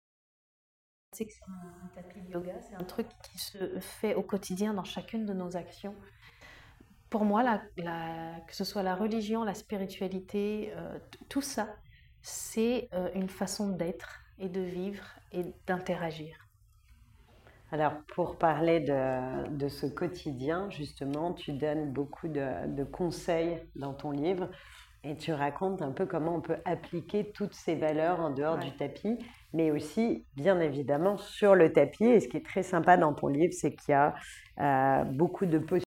c'est 1.14 1.28
un 1.48 1.88
tapis 1.94 2.22
de 2.22 2.32
yoga, 2.32 2.60
c'est 2.62 2.76
un 2.76 2.84
truc 2.84 3.08
qui 3.24 3.38
se 3.38 3.80
fait 3.80 4.16
au 4.16 4.24
quotidien 4.24 4.74
dans 4.74 4.84
chacune 4.84 5.26
de 5.26 5.34
nos 5.34 5.56
actions. 5.56 5.96
Pour 7.10 7.26
moi, 7.26 7.60
que 7.78 8.56
ce 8.56 8.64
soit 8.64 8.82
la 8.82 8.96
religion, 8.96 9.44
la 9.44 9.54
spiritualité, 9.54 10.74
euh, 10.76 10.98
tout 11.30 11.44
ça, 11.44 11.76
c'est 12.24 12.90
euh, 12.94 13.10
une 13.14 13.30
façon 13.30 13.70
d'être 13.70 14.22
et 14.40 14.50
de 14.50 14.62
vivre 14.62 15.04
et 15.32 15.44
d'interagir. 15.68 16.36
Alors, 17.72 17.94
pour 18.16 18.38
parler 18.38 18.82
de, 18.82 19.68
ce 19.68 19.88
quotidien, 19.88 20.70
justement, 20.70 21.34
tu 21.34 21.54
donnes 21.54 21.92
beaucoup 21.92 22.28
de, 22.28 22.84
conseils 22.84 23.60
dans 23.76 23.94
ton 23.94 24.12
livre 24.12 24.48
et 25.04 25.18
tu 25.18 25.34
racontes 25.34 25.82
un 25.82 25.92
peu 25.92 26.06
comment 26.06 26.36
on 26.36 26.42
peut 26.42 26.60
appliquer 26.66 27.32
toutes 27.32 27.56
ces 27.56 27.76
valeurs 27.76 28.20
en 28.20 28.30
dehors 28.30 28.60
du 28.60 28.72
tapis, 28.76 29.18
mais 29.54 29.72
aussi, 29.72 30.24
bien 30.36 30.60
évidemment, 30.60 31.18
sur 31.18 31.56
le 31.56 31.74
tapis. 31.74 32.06
Et 32.06 32.20
ce 32.20 32.28
qui 32.28 32.38
est 32.38 32.46
très 32.46 32.62
sympa 32.62 32.96
dans 32.96 33.14
ton 33.14 33.28
livre, 33.28 33.54
c'est 33.54 33.74
qu'il 33.74 33.92
y 33.92 33.96
a 33.96 34.14
euh, 34.60 35.04
beaucoup 35.06 35.48
de 35.48 35.58
possibilités, 35.58 35.88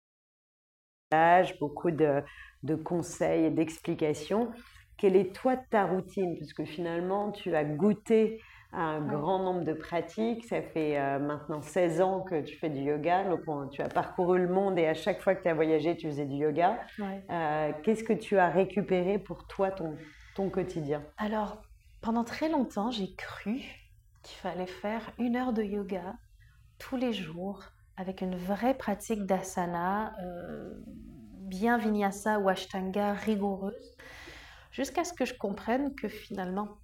beaucoup 1.60 1.91
de, 1.91 2.24
de 2.63 2.76
conseils 2.76 3.45
et 3.45 3.52
d'explications. 3.52 4.52
Quelle 4.97 5.15
est 5.15 5.36
toi 5.36 5.58
ta 5.58 5.86
routine? 5.86 6.38
Parce 6.38 6.53
que 6.53 6.65
finalement, 6.65 7.31
tu 7.31 7.55
as 7.55 7.63
goûté 7.63 8.41
un 8.71 9.01
grand 9.01 9.39
nombre 9.39 9.63
de 9.63 9.73
pratiques. 9.73 10.45
Ça 10.45 10.62
fait 10.62 10.99
euh, 10.99 11.19
maintenant 11.19 11.62
16 11.62 12.01
ans 12.01 12.21
que 12.21 12.41
tu 12.41 12.55
fais 12.58 12.69
du 12.69 12.81
yoga. 12.81 13.23
Donc, 13.23 13.71
tu 13.71 13.81
as 13.81 13.89
parcouru 13.89 14.39
le 14.39 14.49
monde 14.49 14.77
et 14.77 14.88
à 14.88 14.93
chaque 14.93 15.21
fois 15.21 15.36
que 15.36 15.43
tu 15.43 15.49
as 15.49 15.53
voyagé, 15.53 15.95
tu 15.95 16.08
faisais 16.08 16.25
du 16.25 16.36
yoga. 16.36 16.79
Euh, 16.99 17.71
qu'est-ce 17.84 18.03
que 18.03 18.13
tu 18.13 18.38
as 18.38 18.49
récupéré 18.49 19.19
pour 19.19 19.47
toi, 19.47 19.71
ton, 19.71 19.95
ton 20.36 20.49
quotidien? 20.49 21.03
Alors, 21.17 21.62
pendant 22.01 22.23
très 22.23 22.49
longtemps, 22.49 22.91
j'ai 22.91 23.15
cru 23.15 23.62
qu'il 24.23 24.38
fallait 24.38 24.67
faire 24.67 25.12
une 25.19 25.36
heure 25.36 25.53
de 25.53 25.63
yoga 25.63 26.15
tous 26.79 26.97
les 26.97 27.13
jours 27.13 27.63
avec 27.97 28.21
une 28.21 28.36
vraie 28.36 28.73
pratique 28.73 29.25
d'asana, 29.25 30.13
euh, 30.21 30.73
bien 31.39 31.77
vinyasa 31.77 32.39
ou 32.39 32.49
ashtanga 32.49 33.13
rigoureuse, 33.13 33.94
jusqu'à 34.75 35.05
ce 35.05 35.13
que 35.13 35.23
je 35.23 35.33
comprenne 35.33 35.95
que 35.95 36.09
finalement, 36.09 36.79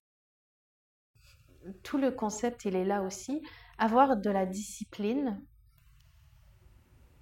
tout 1.84 1.98
le 1.98 2.12
concept, 2.12 2.64
il 2.64 2.76
est 2.76 2.86
là 2.86 3.02
aussi. 3.04 3.42
Avoir 3.78 4.16
de 4.16 4.30
la 4.30 4.46
discipline, 4.46 5.46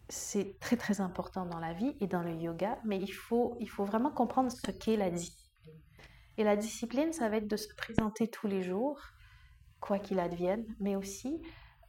c'est 0.10 0.60
très 0.60 0.78
très 0.78 1.02
important 1.02 1.46
dans 1.46 1.60
la 1.60 1.74
vie 1.74 1.98
et 2.00 2.08
dans 2.08 2.22
le 2.22 2.36
yoga, 2.36 2.80
mais 2.86 3.00
il 3.00 3.12
faut, 3.12 3.58
il 3.60 3.68
faut 3.68 3.84
vraiment 3.84 4.12
comprendre 4.12 4.52
ce 4.52 4.72
qu'est 4.72 4.96
la 4.96 5.10
discipline. 5.10 5.82
Et 6.38 6.44
la 6.44 6.56
discipline, 6.56 7.14
ça 7.14 7.30
va 7.30 7.38
être 7.38 7.48
de 7.48 7.58
se 7.58 7.74
présenter 7.76 8.30
tous 8.30 8.48
les 8.48 8.62
jours, 8.62 9.02
quoi 9.80 9.98
qu'il 9.98 10.20
advienne, 10.20 10.66
mais 10.80 10.96
aussi 10.96 11.42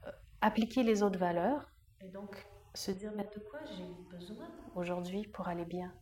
euh, 0.06 0.10
appliquer 0.40 0.82
les 0.82 1.02
autres 1.02 1.18
valeurs 1.18 1.70
et 2.00 2.08
donc 2.08 2.46
se 2.74 2.90
dire 2.92 3.12
mais 3.14 3.24
de 3.24 3.40
quoi 3.40 3.60
j'ai 3.76 3.94
besoin 4.10 4.48
aujourd'hui 4.74 5.26
pour 5.26 5.48
aller 5.48 5.66
bien? 5.66 5.92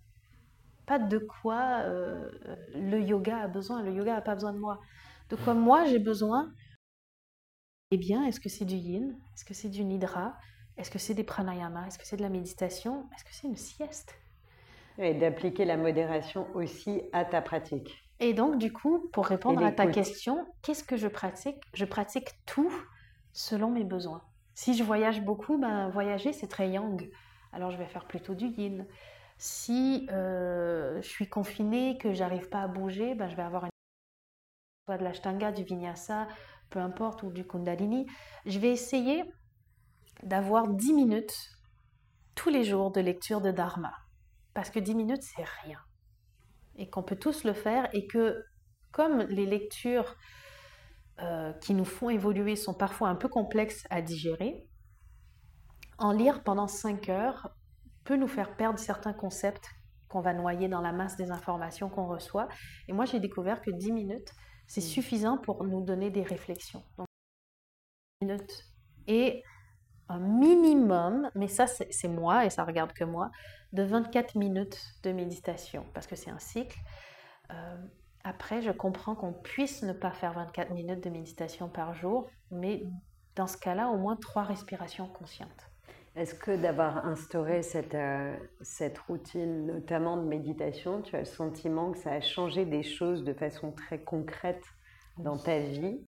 Pas 0.88 0.98
de 0.98 1.18
quoi 1.18 1.82
euh, 1.84 2.28
le 2.74 3.00
yoga 3.00 3.38
a 3.38 3.46
besoin, 3.46 3.82
le 3.82 3.92
yoga 3.92 4.14
n'a 4.14 4.22
pas 4.22 4.34
besoin 4.34 4.52
de 4.52 4.58
moi 4.58 4.80
de 5.30 5.36
quoi 5.36 5.54
moi 5.54 5.84
j'ai 5.84 5.98
besoin. 5.98 6.52
Eh 7.90 7.96
bien, 7.96 8.24
est-ce 8.24 8.40
que 8.40 8.48
c'est 8.48 8.64
du 8.64 8.76
yin 8.76 9.16
Est-ce 9.34 9.44
que 9.44 9.54
c'est 9.54 9.68
du 9.68 9.84
nidra 9.84 10.34
Est-ce 10.76 10.90
que 10.90 10.98
c'est 10.98 11.14
des 11.14 11.24
pranayama 11.24 11.86
Est-ce 11.86 11.98
que 11.98 12.06
c'est 12.06 12.16
de 12.16 12.22
la 12.22 12.28
méditation 12.28 13.08
Est-ce 13.14 13.24
que 13.24 13.30
c'est 13.32 13.46
une 13.46 13.56
sieste? 13.56 14.14
Et 14.98 15.14
d'appliquer 15.14 15.64
la 15.64 15.76
modération 15.76 16.46
aussi 16.54 17.02
à 17.12 17.24
ta 17.24 17.40
pratique. 17.40 18.04
Et 18.20 18.34
donc, 18.34 18.58
du 18.58 18.72
coup, 18.72 19.08
pour 19.12 19.26
répondre 19.26 19.64
à 19.64 19.70
ta 19.70 19.86
question, 19.86 20.44
qu'est-ce 20.62 20.82
que 20.82 20.96
je 20.96 21.06
pratique? 21.06 21.62
Je 21.72 21.84
pratique 21.84 22.30
tout 22.46 22.72
selon 23.32 23.70
mes 23.70 23.84
besoins. 23.84 24.22
Si 24.54 24.74
je 24.74 24.82
voyage 24.82 25.22
beaucoup, 25.22 25.56
ben, 25.56 25.88
voyager, 25.90 26.32
c'est 26.32 26.48
très 26.48 26.68
yang. 26.68 27.08
Alors, 27.52 27.70
je 27.70 27.76
vais 27.76 27.86
faire 27.86 28.06
plutôt 28.06 28.34
du 28.34 28.46
yin. 28.46 28.86
Si 29.38 30.08
euh, 30.10 31.00
je 31.00 31.08
suis 31.08 31.28
confinée, 31.28 31.96
que 31.96 32.12
j'arrive 32.12 32.48
pas 32.48 32.62
à 32.62 32.68
bouger, 32.68 33.14
ben, 33.14 33.28
je 33.28 33.36
vais 33.36 33.42
avoir 33.42 33.64
une 33.64 33.70
de 34.88 35.04
l'ashtanga, 35.04 35.52
du 35.52 35.64
vinyasa, 35.64 36.26
peu 36.70 36.80
importe, 36.80 37.22
ou 37.22 37.30
du 37.30 37.46
kundalini, 37.46 38.06
je 38.46 38.58
vais 38.58 38.70
essayer 38.70 39.22
d'avoir 40.22 40.68
10 40.68 40.92
minutes 40.92 41.50
tous 42.34 42.50
les 42.50 42.64
jours 42.64 42.90
de 42.90 43.00
lecture 43.00 43.40
de 43.40 43.50
dharma. 43.50 43.92
Parce 44.54 44.70
que 44.70 44.80
10 44.80 44.94
minutes, 44.94 45.22
c'est 45.22 45.44
rien. 45.62 45.78
Et 46.76 46.88
qu'on 46.90 47.02
peut 47.02 47.16
tous 47.16 47.44
le 47.44 47.52
faire 47.52 47.88
et 47.94 48.06
que 48.06 48.42
comme 48.90 49.20
les 49.22 49.46
lectures 49.46 50.16
euh, 51.20 51.52
qui 51.54 51.74
nous 51.74 51.84
font 51.84 52.10
évoluer 52.10 52.56
sont 52.56 52.74
parfois 52.74 53.08
un 53.08 53.14
peu 53.14 53.28
complexes 53.28 53.84
à 53.90 54.02
digérer, 54.02 54.66
en 55.98 56.12
lire 56.12 56.42
pendant 56.42 56.66
5 56.66 57.08
heures 57.08 57.54
peut 58.08 58.16
nous 58.16 58.26
faire 58.26 58.56
perdre 58.56 58.78
certains 58.78 59.12
concepts 59.12 59.68
qu'on 60.08 60.22
va 60.22 60.32
noyer 60.32 60.66
dans 60.66 60.80
la 60.80 60.92
masse 60.92 61.16
des 61.16 61.30
informations 61.30 61.90
qu'on 61.90 62.06
reçoit. 62.06 62.48
Et 62.88 62.94
moi, 62.94 63.04
j'ai 63.04 63.20
découvert 63.20 63.60
que 63.60 63.70
10 63.70 63.92
minutes, 63.92 64.32
c'est 64.66 64.80
mm. 64.80 64.84
suffisant 64.84 65.36
pour 65.36 65.62
nous 65.64 65.82
donner 65.82 66.10
des 66.10 66.22
réflexions. 66.22 66.82
Donc, 66.96 67.06
minutes. 68.22 68.64
Et 69.08 69.42
un 70.08 70.20
minimum, 70.20 71.30
mais 71.34 71.48
ça 71.48 71.66
c'est 71.66 72.08
moi 72.08 72.46
et 72.46 72.50
ça 72.50 72.64
regarde 72.64 72.94
que 72.94 73.04
moi, 73.04 73.30
de 73.74 73.82
24 73.82 74.36
minutes 74.36 74.82
de 75.02 75.12
méditation, 75.12 75.84
parce 75.92 76.06
que 76.06 76.16
c'est 76.16 76.30
un 76.30 76.38
cycle. 76.38 76.78
Euh, 77.50 77.76
après, 78.24 78.62
je 78.62 78.70
comprends 78.70 79.16
qu'on 79.16 79.34
puisse 79.34 79.82
ne 79.82 79.92
pas 79.92 80.12
faire 80.12 80.32
24 80.32 80.70
minutes 80.70 81.04
de 81.04 81.10
méditation 81.10 81.68
par 81.68 81.92
jour, 81.92 82.30
mais 82.50 82.84
dans 83.36 83.46
ce 83.46 83.58
cas-là, 83.58 83.90
au 83.90 83.98
moins 83.98 84.16
trois 84.16 84.44
respirations 84.44 85.08
conscientes. 85.08 85.67
Est-ce 86.18 86.34
que 86.34 86.50
d'avoir 86.60 87.06
instauré 87.06 87.62
cette, 87.62 87.94
euh, 87.94 88.36
cette 88.60 88.98
routine, 88.98 89.66
notamment 89.66 90.16
de 90.16 90.24
méditation, 90.24 91.00
tu 91.00 91.14
as 91.14 91.20
le 91.20 91.24
sentiment 91.24 91.92
que 91.92 91.98
ça 91.98 92.10
a 92.10 92.20
changé 92.20 92.66
des 92.66 92.82
choses 92.82 93.22
de 93.22 93.32
façon 93.32 93.70
très 93.70 94.02
concrète 94.02 94.64
dans 95.18 95.38
ta 95.38 95.60
vie, 95.60 96.04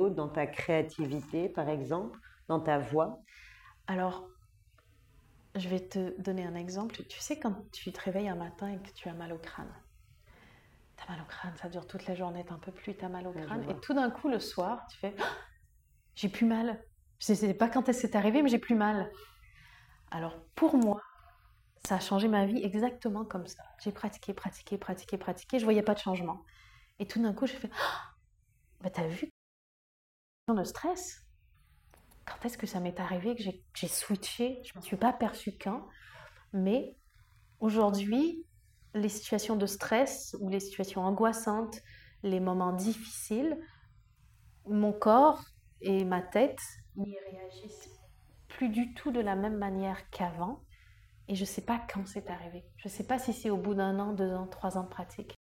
dans 0.00 0.30
ta 0.30 0.46
créativité, 0.46 1.50
par 1.50 1.68
exemple, 1.68 2.18
dans 2.48 2.58
ta 2.58 2.78
voix? 2.78 3.20
Alors, 3.86 4.30
je 5.56 5.68
vais 5.68 5.80
te 5.80 6.18
donner 6.18 6.46
un 6.46 6.54
exemple. 6.54 7.04
Tu 7.04 7.20
sais, 7.20 7.38
quand 7.38 7.70
tu 7.72 7.92
te 7.92 8.00
réveilles 8.00 8.30
un 8.30 8.34
matin 8.34 8.72
et 8.72 8.78
que 8.78 8.94
tu 8.94 9.10
as 9.10 9.14
mal 9.14 9.30
au 9.34 9.38
crâne, 9.38 9.74
tu 10.96 11.04
as 11.04 11.10
mal 11.12 11.20
au 11.20 11.26
crâne, 11.26 11.54
ça 11.56 11.68
dure 11.68 11.86
toute 11.86 12.06
la 12.06 12.14
journée, 12.14 12.46
un 12.48 12.58
peu 12.58 12.72
plus, 12.72 12.96
tu 12.96 13.04
as 13.04 13.10
mal 13.10 13.26
au 13.26 13.32
crâne, 13.32 13.68
et 13.68 13.78
tout 13.80 13.92
d'un 13.92 14.10
coup, 14.10 14.30
le 14.30 14.38
soir, 14.40 14.86
tu 14.90 14.96
fais 14.96 15.14
«Ah, 15.20 15.24
J'ai 16.14 16.30
plus 16.30 16.46
mal 16.46 16.82
je 17.18 17.32
ne 17.32 17.36
sais 17.36 17.54
pas 17.54 17.68
quand 17.68 17.92
c'est 17.92 18.16
arrivé, 18.16 18.42
mais 18.42 18.48
j'ai 18.48 18.58
plus 18.58 18.74
mal. 18.74 19.10
Alors 20.10 20.36
pour 20.54 20.76
moi, 20.76 21.00
ça 21.86 21.96
a 21.96 22.00
changé 22.00 22.28
ma 22.28 22.46
vie 22.46 22.62
exactement 22.62 23.24
comme 23.24 23.46
ça. 23.46 23.62
J'ai 23.82 23.92
pratiqué, 23.92 24.34
pratiqué, 24.34 24.78
pratiqué, 24.78 25.18
pratiqué, 25.18 25.58
je 25.58 25.64
voyais 25.64 25.82
pas 25.82 25.94
de 25.94 26.00
changement. 26.00 26.44
Et 26.98 27.06
tout 27.06 27.22
d'un 27.22 27.32
coup, 27.32 27.46
j'ai 27.46 27.56
fait 27.56 27.70
oh, 27.72 28.82
bah 28.82 28.90
t'as 28.90 29.06
vu? 29.06 29.30
Le 30.48 30.64
stress 30.64 31.26
Quand 32.24 32.44
est-ce 32.44 32.56
que 32.56 32.66
ça 32.66 32.80
m'est 32.80 33.00
arrivé 33.00 33.34
que 33.34 33.42
j'ai 33.42 33.88
switché? 33.88 34.62
Je 34.64 34.72
ne 34.74 34.80
me 34.80 34.82
suis 34.82 34.96
pas 34.96 35.08
aperçue 35.08 35.58
quand, 35.58 35.86
mais 36.52 36.96
aujourd'hui, 37.60 38.46
les 38.94 39.08
situations 39.08 39.56
de 39.56 39.66
stress 39.66 40.36
ou 40.40 40.48
les 40.48 40.60
situations 40.60 41.02
angoissantes, 41.02 41.80
les 42.22 42.40
moments 42.40 42.72
difficiles, 42.72 43.58
mon 44.66 44.92
corps 44.92 45.42
et 45.80 46.04
ma 46.04 46.22
tête 46.22 46.60
n'y 46.96 47.16
réagissent 47.30 47.90
plus 48.48 48.68
du 48.68 48.94
tout 48.94 49.10
de 49.10 49.20
la 49.20 49.36
même 49.36 49.56
manière 49.56 50.08
qu'avant. 50.10 50.62
Et 51.28 51.34
je 51.34 51.42
ne 51.42 51.46
sais 51.46 51.62
pas 51.62 51.80
quand 51.92 52.06
c'est 52.06 52.30
arrivé. 52.30 52.64
Je 52.76 52.88
ne 52.88 52.92
sais 52.92 53.04
pas 53.04 53.18
si 53.18 53.32
c'est 53.32 53.50
au 53.50 53.56
bout 53.56 53.74
d'un 53.74 53.98
an, 53.98 54.12
deux 54.12 54.32
ans, 54.32 54.46
trois 54.46 54.78
ans 54.78 54.84
de 54.84 54.88
pratique. 54.88 55.34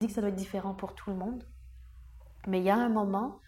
Je 0.00 0.06
dis 0.06 0.08
que 0.08 0.14
ça 0.14 0.20
doit 0.20 0.30
être 0.30 0.36
différent 0.36 0.74
pour 0.74 0.94
tout 0.94 1.10
le 1.10 1.16
monde. 1.16 1.44
Mais 2.46 2.58
il 2.58 2.64
y 2.64 2.70
a 2.70 2.76
un 2.76 2.88
moment 2.88 3.40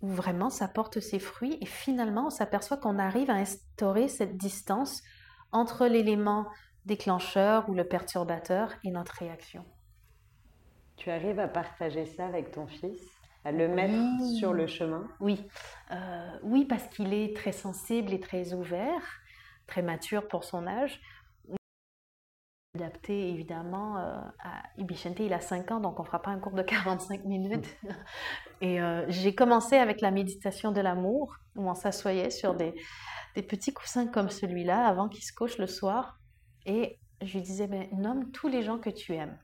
où 0.00 0.08
vraiment 0.08 0.48
ça 0.48 0.68
porte 0.68 1.00
ses 1.00 1.18
fruits 1.18 1.58
et 1.60 1.66
finalement 1.66 2.28
on 2.28 2.30
s'aperçoit 2.30 2.76
qu'on 2.76 2.98
arrive 2.98 3.30
à 3.30 3.34
instaurer 3.34 4.08
cette 4.08 4.36
distance 4.36 5.02
entre 5.50 5.86
l'élément 5.86 6.46
déclencheur 6.84 7.68
ou 7.68 7.74
le 7.74 7.86
perturbateur 7.86 8.72
et 8.84 8.90
notre 8.90 9.14
réaction. 9.14 9.64
Tu 10.96 11.10
arrives 11.10 11.40
à 11.40 11.48
partager 11.48 12.06
ça 12.06 12.26
avec 12.26 12.52
ton 12.52 12.66
fils? 12.66 13.17
À 13.44 13.52
le 13.52 13.68
mettre 13.68 14.24
sur 14.38 14.52
le 14.52 14.66
chemin 14.66 15.08
Oui, 15.20 15.46
euh, 15.92 16.38
oui 16.42 16.64
parce 16.64 16.86
qu'il 16.88 17.14
est 17.14 17.36
très 17.36 17.52
sensible 17.52 18.12
et 18.12 18.20
très 18.20 18.52
ouvert, 18.52 19.02
très 19.66 19.82
mature 19.82 20.28
pour 20.28 20.44
son 20.44 20.66
âge. 20.66 21.00
Adapté 22.74 23.30
évidemment 23.30 23.98
euh, 23.98 24.20
à 24.40 24.62
Ibichente, 24.76 25.20
il 25.20 25.32
a 25.32 25.40
5 25.40 25.70
ans, 25.72 25.80
donc 25.80 25.98
on 25.98 26.02
ne 26.02 26.06
fera 26.06 26.20
pas 26.20 26.30
un 26.30 26.38
cours 26.38 26.52
de 26.52 26.62
45 26.62 27.24
minutes. 27.24 27.66
et 28.60 28.80
euh, 28.80 29.04
j'ai 29.08 29.34
commencé 29.34 29.76
avec 29.76 30.00
la 30.00 30.10
méditation 30.10 30.70
de 30.70 30.80
l'amour, 30.80 31.36
où 31.56 31.68
on 31.68 31.74
s'assoyait 31.74 32.30
sur 32.30 32.54
des, 32.54 32.74
des 33.34 33.42
petits 33.42 33.72
coussins 33.72 34.06
comme 34.06 34.28
celui-là 34.28 34.86
avant 34.86 35.08
qu'il 35.08 35.24
se 35.24 35.32
couche 35.32 35.58
le 35.58 35.66
soir. 35.66 36.18
Et 36.66 36.98
je 37.22 37.32
lui 37.32 37.42
disais, 37.42 37.66
mais 37.66 37.88
nomme 37.92 38.30
tous 38.30 38.48
les 38.48 38.62
gens 38.62 38.78
que 38.78 38.90
tu 38.90 39.14
aimes. 39.14 39.38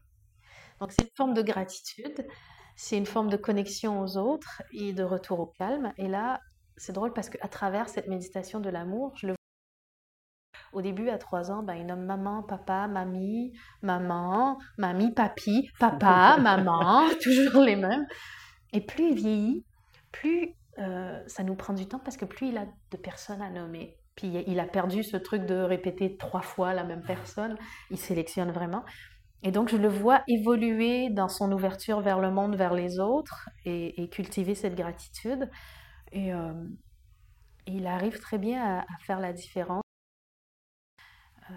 Donc 0.80 0.92
c'est 0.92 1.03
une 1.03 1.16
forme 1.16 1.34
de 1.34 1.42
gratitude, 1.42 2.26
c'est 2.76 2.96
une 2.96 3.06
forme 3.06 3.28
de 3.28 3.36
connexion 3.36 4.00
aux 4.00 4.16
autres 4.16 4.62
et 4.72 4.92
de 4.92 5.02
retour 5.02 5.40
au 5.40 5.46
calme. 5.46 5.92
Et 5.96 6.08
là, 6.08 6.40
c'est 6.76 6.92
drôle 6.92 7.12
parce 7.12 7.30
qu'à 7.30 7.48
travers 7.48 7.88
cette 7.88 8.08
méditation 8.08 8.60
de 8.60 8.68
l'amour, 8.68 9.12
je 9.16 9.28
le 9.28 9.32
vois. 9.32 9.38
Au 10.72 10.82
début, 10.82 11.08
à 11.08 11.18
trois 11.18 11.52
ans, 11.52 11.62
ben, 11.62 11.74
il 11.74 11.86
nomme 11.86 12.04
maman, 12.04 12.42
papa, 12.42 12.88
mamie, 12.88 13.52
maman, 13.82 14.58
mamie, 14.76 15.12
papi, 15.12 15.68
papa, 15.78 16.36
maman, 16.40 17.08
toujours 17.22 17.62
les 17.62 17.76
mêmes. 17.76 18.06
Et 18.72 18.80
plus 18.80 19.10
il 19.10 19.14
vieillit, 19.14 19.64
plus 20.10 20.56
euh, 20.80 21.22
ça 21.28 21.44
nous 21.44 21.54
prend 21.54 21.74
du 21.74 21.86
temps 21.86 22.00
parce 22.00 22.16
que 22.16 22.24
plus 22.24 22.48
il 22.48 22.56
a 22.56 22.66
de 22.90 22.96
personnes 22.96 23.40
à 23.40 23.50
nommer. 23.50 23.96
Puis 24.16 24.32
il 24.46 24.60
a 24.60 24.64
perdu 24.64 25.02
ce 25.02 25.16
truc 25.16 25.44
de 25.44 25.56
répéter 25.56 26.16
trois 26.16 26.42
fois 26.42 26.72
la 26.72 26.84
même 26.84 27.02
personne. 27.02 27.56
Il 27.90 27.98
sélectionne 27.98 28.52
vraiment. 28.52 28.84
Et 29.45 29.53
donc 29.53 29.68
je 29.68 29.76
le 29.76 29.88
vois 29.88 30.22
évoluer 30.26 31.11
dans 31.11 31.28
son 31.28 31.53
ouverture 31.53 32.01
vers 32.01 32.18
le 32.18 32.30
monde, 32.30 32.57
vers 32.57 32.72
les 32.72 32.99
autres, 32.99 33.51
et, 33.66 34.09
cultiver 34.09 34.55
cette 34.55 34.74
gratitude. 34.74 35.51
Et 36.12 36.32
euh, 36.32 36.55
il 37.66 37.86
arrive 37.86 38.18
très 38.20 38.38
bien 38.38 38.78
à, 38.80 38.84
faire 39.01 39.20
la 39.20 39.34
différence. 39.34 39.82
Euh, 41.51 41.55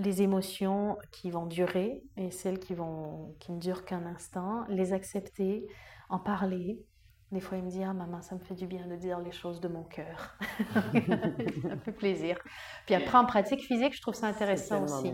les 0.00 0.22
émotions 0.22 0.98
qui 1.12 1.30
vont 1.30 1.46
durer 1.46 2.02
et 2.16 2.32
celles 2.32 2.58
qui, 2.58 2.74
vont, 2.74 3.36
qui 3.38 3.52
ne 3.52 3.60
durent 3.60 3.84
qu'un 3.84 4.04
instant, 4.06 4.64
les 4.68 4.92
accepter, 4.92 5.68
en 6.08 6.18
parler, 6.18 6.84
des 7.30 7.40
fois, 7.40 7.56
il 7.56 7.64
me 7.64 7.70
dit 7.70 7.84
Ah, 7.84 7.92
maman, 7.92 8.20
ça 8.20 8.34
me 8.34 8.40
fait 8.40 8.54
du 8.54 8.66
bien 8.66 8.86
de 8.86 8.96
dire 8.96 9.20
les 9.20 9.32
choses 9.32 9.60
de 9.60 9.68
mon 9.68 9.84
cœur. 9.84 10.36
ça 10.72 11.76
fait 11.84 11.92
plaisir. 11.92 12.38
Puis 12.86 12.96
après, 12.96 13.16
en 13.16 13.26
pratique 13.26 13.64
physique, 13.64 13.94
je 13.94 14.02
trouve 14.02 14.14
ça 14.14 14.26
intéressant 14.26 14.82
aussi. 14.82 15.12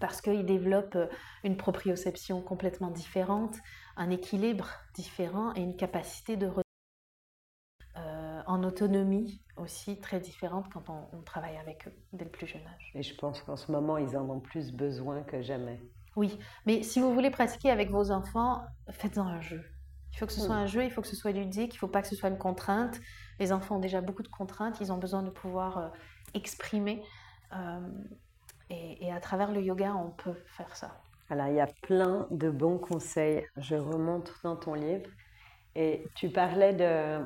Parce 0.00 0.20
qu'il 0.20 0.44
développe 0.44 0.94
euh, 0.96 1.06
une 1.44 1.56
proprioception 1.56 2.42
complètement 2.42 2.90
différente, 2.90 3.56
un 3.96 4.10
équilibre 4.10 4.68
différent 4.94 5.54
et 5.54 5.60
une 5.60 5.76
capacité 5.76 6.36
de 6.36 6.50
euh, 7.96 8.42
en 8.46 8.62
autonomie 8.62 9.42
aussi 9.56 9.98
très 10.00 10.20
différente 10.20 10.66
quand 10.72 10.88
on, 10.88 11.08
on, 11.12 11.22
travaille 11.22 11.56
avec 11.56 11.88
eux 11.88 11.92
dès 12.12 12.24
le 12.24 12.30
plus 12.30 12.46
jeune 12.46 12.66
âge. 12.66 12.92
Et 12.94 13.02
je 13.02 13.14
pense 13.16 13.42
qu'en 13.42 13.56
ce 13.56 13.72
moment, 13.72 13.98
ils 13.98 14.16
en 14.16 14.28
ont 14.30 14.40
plus 14.40 14.72
besoin 14.72 15.22
que 15.22 15.42
jamais. 15.42 15.80
Oui, 16.16 16.38
mais 16.66 16.82
si 16.82 17.00
vous 17.00 17.12
voulez 17.12 17.30
pratiquer 17.30 17.70
avec 17.70 17.90
vos 17.90 18.10
enfants, 18.10 18.62
faites-en 18.90 19.26
un 19.26 19.40
jeu. 19.40 19.64
Il 20.12 20.18
faut 20.18 20.26
que 20.26 20.32
ce 20.32 20.40
soit 20.40 20.56
un 20.56 20.66
jeu, 20.66 20.84
il 20.84 20.90
faut 20.90 21.00
que 21.00 21.06
ce 21.06 21.14
soit 21.14 21.30
ludique, 21.30 21.74
il 21.74 21.76
ne 21.76 21.78
faut 21.78 21.88
pas 21.88 22.02
que 22.02 22.08
ce 22.08 22.16
soit 22.16 22.28
une 22.28 22.38
contrainte. 22.38 23.00
Les 23.38 23.52
enfants 23.52 23.76
ont 23.76 23.80
déjà 23.80 24.00
beaucoup 24.00 24.22
de 24.22 24.28
contraintes, 24.28 24.80
ils 24.80 24.90
ont 24.90 24.98
besoin 24.98 25.22
de 25.22 25.30
pouvoir 25.30 25.78
euh, 25.78 25.88
exprimer. 26.34 27.02
Euh, 27.52 27.80
et, 28.70 29.12
à 29.12 29.20
travers 29.20 29.50
le 29.50 29.60
yoga, 29.62 29.94
on 29.94 30.10
peut 30.10 30.36
faire 30.46 30.76
ça. 30.76 31.00
Alors, 31.30 31.48
il 31.48 31.54
y 31.54 31.60
a 31.60 31.68
plein 31.82 32.26
de 32.30 32.50
bons 32.50 32.78
conseils. 32.78 33.46
Je 33.56 33.74
remonte 33.74 34.32
dans 34.42 34.56
ton 34.56 34.74
livre. 34.74 35.08
Et 35.74 36.06
tu 36.14 36.30
parlais 36.30 36.72
de 36.72 37.20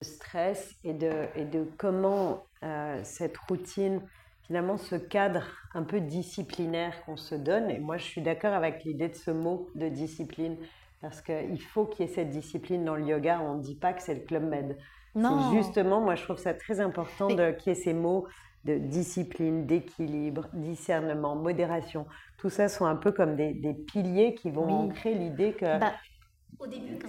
stress 0.00 0.74
et 0.84 0.94
de, 0.94 1.26
et 1.34 1.44
de 1.44 1.66
comment 1.76 2.44
euh, 2.62 3.00
cette 3.02 3.36
routine, 3.36 4.02
finalement, 4.46 4.76
ce 4.76 4.94
cadre 4.94 5.44
un 5.74 5.82
peu 5.82 6.00
disciplinaire 6.00 7.02
qu'on 7.04 7.16
se 7.16 7.34
donne. 7.34 7.70
Et 7.70 7.78
moi, 7.78 7.96
je 7.96 8.04
suis 8.04 8.22
d'accord 8.22 8.52
avec 8.52 8.84
l'idée 8.84 9.08
de 9.08 9.14
ce 9.14 9.30
mot 9.30 9.68
de 9.74 9.88
discipline. 9.88 10.56
Parce 11.00 11.20
qu'il 11.20 11.62
faut 11.62 11.86
qu'il 11.86 12.06
y 12.06 12.08
ait 12.08 12.12
cette 12.12 12.30
discipline 12.30 12.84
dans 12.84 12.96
le 12.96 13.06
yoga. 13.06 13.40
On 13.40 13.56
ne 13.56 13.62
dit 13.62 13.76
pas 13.76 13.92
que 13.92 14.02
c'est 14.02 14.14
le 14.14 14.24
club 14.24 14.44
med. 14.44 14.76
Non. 15.14 15.52
Justement, 15.52 16.00
moi, 16.00 16.14
je 16.14 16.24
trouve 16.24 16.38
ça 16.38 16.54
très 16.54 16.80
important 16.80 17.28
qu'il 17.28 17.38
y 17.66 17.70
ait 17.70 17.74
ces 17.74 17.94
mots 17.94 18.26
de 18.64 18.78
discipline, 18.78 19.66
d'équilibre, 19.66 20.48
discernement, 20.52 21.36
modération. 21.36 22.06
Tout 22.38 22.50
ça 22.50 22.68
sont 22.68 22.86
un 22.86 22.96
peu 22.96 23.12
comme 23.12 23.36
des, 23.36 23.74
piliers 23.86 24.34
qui 24.34 24.50
vont 24.50 24.68
ancrer 24.68 25.14
l'idée 25.14 25.52
que 25.52 25.78
bah, 25.78 25.94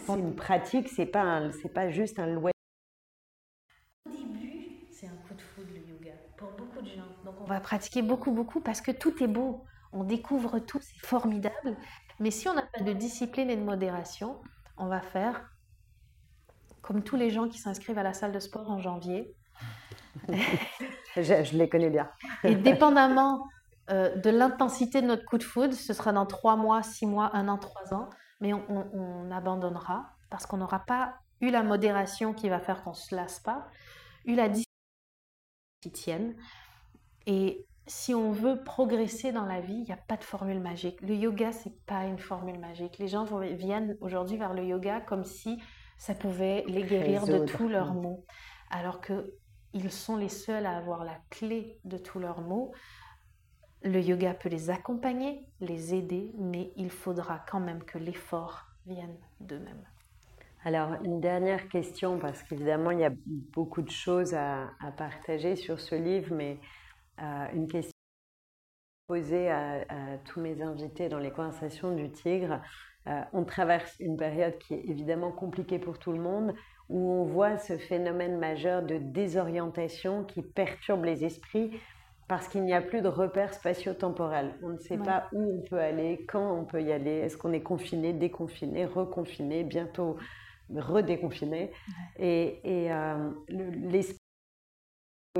c'est 0.05 0.19
une 0.19 0.35
pratique, 0.35 0.87
c'est 0.89 1.05
pas 1.05 1.51
c'est 1.61 1.73
pas 1.73 1.89
juste 1.89 2.19
un 2.19 2.27
loisir. 2.27 2.53
Au 4.05 4.11
début, 4.11 4.87
c'est 4.91 5.07
un 5.07 5.17
coup 5.27 5.33
de 5.33 5.41
foudre 5.41 5.69
le 5.73 5.91
yoga 5.91 6.13
pour 6.37 6.51
beaucoup 6.51 6.81
de 6.81 6.87
gens. 6.87 7.07
Donc 7.25 7.35
on 7.41 7.45
va 7.45 7.59
pratiquer 7.59 8.01
beaucoup 8.01 8.31
beaucoup 8.31 8.61
parce 8.61 8.81
que 8.81 8.91
tout 8.91 9.23
est 9.23 9.27
beau. 9.27 9.65
On 9.91 10.03
découvre 10.03 10.59
tout, 10.59 10.79
c'est 10.81 11.05
formidable. 11.05 11.75
Mais 12.19 12.31
si 12.31 12.47
on 12.47 12.53
n'a 12.53 12.61
pas 12.61 12.83
de 12.83 12.93
discipline 12.93 13.49
et 13.49 13.55
de 13.55 13.63
modération, 13.63 14.39
on 14.77 14.87
va 14.87 15.01
faire 15.01 15.49
comme 16.81 17.03
tous 17.03 17.15
les 17.15 17.29
gens 17.29 17.47
qui 17.47 17.57
s'inscrivent 17.57 17.97
à 17.97 18.03
la 18.03 18.13
salle 18.13 18.31
de 18.31 18.39
sport 18.39 18.69
en 18.69 18.79
janvier. 18.79 19.35
je, 21.15 21.57
les 21.57 21.69
connais 21.69 21.89
bien. 21.89 22.09
et 22.43 22.55
dépendamment 22.55 23.47
euh, 23.91 24.15
de 24.15 24.29
l'intensité 24.29 25.01
de 25.01 25.07
notre 25.07 25.25
coup 25.25 25.37
de 25.37 25.43
foudre, 25.43 25.73
ce 25.73 25.93
sera 25.93 26.13
dans 26.13 26.27
trois 26.27 26.55
mois, 26.55 26.83
six 26.83 27.07
mois, 27.07 27.31
un 27.33 27.47
an, 27.47 27.57
trois 27.57 27.93
ans, 27.93 28.09
mais 28.39 28.53
on, 28.53 29.31
abandonnera 29.31 30.11
parce 30.29 30.45
qu'on 30.45 30.57
n'aura 30.57 30.79
pas 30.79 31.15
eu 31.41 31.49
la 31.49 31.63
modération 31.63 32.33
qui 32.33 32.49
va 32.49 32.59
faire 32.59 32.83
qu'on 32.83 32.91
ne 32.91 32.95
se 32.95 33.15
lasse 33.15 33.39
pas, 33.39 33.67
eu 34.25 34.35
la 34.35 34.47
discipline 34.47 34.65
qui 35.81 35.91
tienne. 35.91 36.35
Et 37.25 37.65
si 37.87 38.13
on 38.13 38.31
veut 38.31 38.63
progresser 38.63 39.31
dans 39.31 39.45
la 39.45 39.59
vie, 39.59 39.73
il 39.73 39.83
n'y 39.83 39.91
a 39.91 39.97
pas 39.97 40.17
de 40.17 40.23
formule 40.23 40.59
magique. 40.59 41.01
Le 41.01 41.15
yoga, 41.15 41.51
c'est 41.51 41.83
pas 41.85 42.03
une 42.05 42.19
formule 42.19 42.59
magique. 42.59 42.99
Les 42.99 43.07
gens 43.07 43.25
viennent 43.41 43.97
aujourd'hui 44.01 44.37
vers 44.37 44.53
le 44.53 44.63
yoga 44.63 45.01
comme 45.01 45.23
si 45.23 45.59
ça 45.97 46.13
pouvait 46.13 46.63
les 46.67 46.83
guérir 46.83 47.25
de 47.25 47.39
tous 47.45 47.67
leurs 47.67 47.93
maux, 47.95 48.23
alors 48.69 49.01
que 49.01 49.33
ils 49.73 49.91
sont 49.91 50.15
les 50.15 50.29
seuls 50.29 50.65
à 50.65 50.77
avoir 50.77 51.03
la 51.03 51.17
clé 51.29 51.79
de 51.85 51.97
tous 51.97 52.19
leurs 52.19 52.41
maux. 52.41 52.71
Le 53.83 54.01
yoga 54.01 54.33
peut 54.33 54.49
les 54.49 54.69
accompagner, 54.69 55.45
les 55.61 55.95
aider, 55.95 56.33
mais 56.37 56.71
il 56.75 56.89
faudra 56.89 57.39
quand 57.49 57.59
même 57.59 57.83
que 57.83 57.97
l'effort 57.97 58.65
vienne 58.85 59.15
d'eux-mêmes. 59.39 59.85
Alors, 60.65 61.01
une 61.03 61.21
dernière 61.21 61.69
question, 61.69 62.19
parce 62.19 62.43
qu'évidemment, 62.43 62.91
il 62.91 62.99
y 62.99 63.05
a 63.05 63.13
beaucoup 63.53 63.81
de 63.81 63.91
choses 63.91 64.33
à, 64.33 64.71
à 64.81 64.91
partager 64.91 65.55
sur 65.55 65.79
ce 65.79 65.95
livre, 65.95 66.33
mais 66.35 66.59
une 67.53 67.67
question 67.67 67.93
posée 69.09 69.49
à, 69.49 69.85
tous 70.25 70.39
mes 70.39 70.61
invités 70.61 71.09
dans 71.09 71.17
les 71.17 71.31
conversations 71.31 71.95
du 71.95 72.11
Tigre. 72.11 72.61
Euh, 73.07 73.21
on 73.33 73.43
traverse 73.43 73.95
une 73.99 74.17
période 74.17 74.55
qui 74.59 74.75
est 74.75 74.83
évidemment 74.85 75.31
compliquée 75.31 75.79
pour 75.79 75.97
tout 75.97 76.11
le 76.11 76.19
monde, 76.19 76.53
où 76.89 77.11
on 77.11 77.23
voit 77.23 77.57
ce 77.57 77.77
phénomène 77.77 78.37
majeur 78.37 78.83
de 78.83 78.97
désorientation 78.97 80.23
qui 80.23 80.41
perturbe 80.41 81.05
les 81.05 81.23
esprits 81.23 81.79
parce 82.27 82.47
qu'il 82.47 82.63
n'y 82.63 82.73
a 82.73 82.81
plus 82.81 83.01
de 83.01 83.07
repères 83.07 83.53
spatio-temporels. 83.53 84.55
On 84.61 84.69
ne 84.69 84.77
sait 84.77 84.97
pas 84.97 85.27
où 85.33 85.59
on 85.59 85.67
peut 85.67 85.79
aller, 85.79 86.25
quand 86.27 86.53
on 86.53 86.63
peut 86.63 86.81
y 86.81 86.91
aller, 86.91 87.11
est-ce 87.11 87.37
qu'on 87.37 87.53
est 87.53 87.63
confiné, 87.63 88.13
déconfiné, 88.13 88.85
reconfiné, 88.85 89.63
bientôt 89.63 90.17
redéconfiné. 90.75 91.71
Et, 92.17 92.59
et 92.63 92.91
euh, 92.91 93.31
l'esprit 93.47 94.17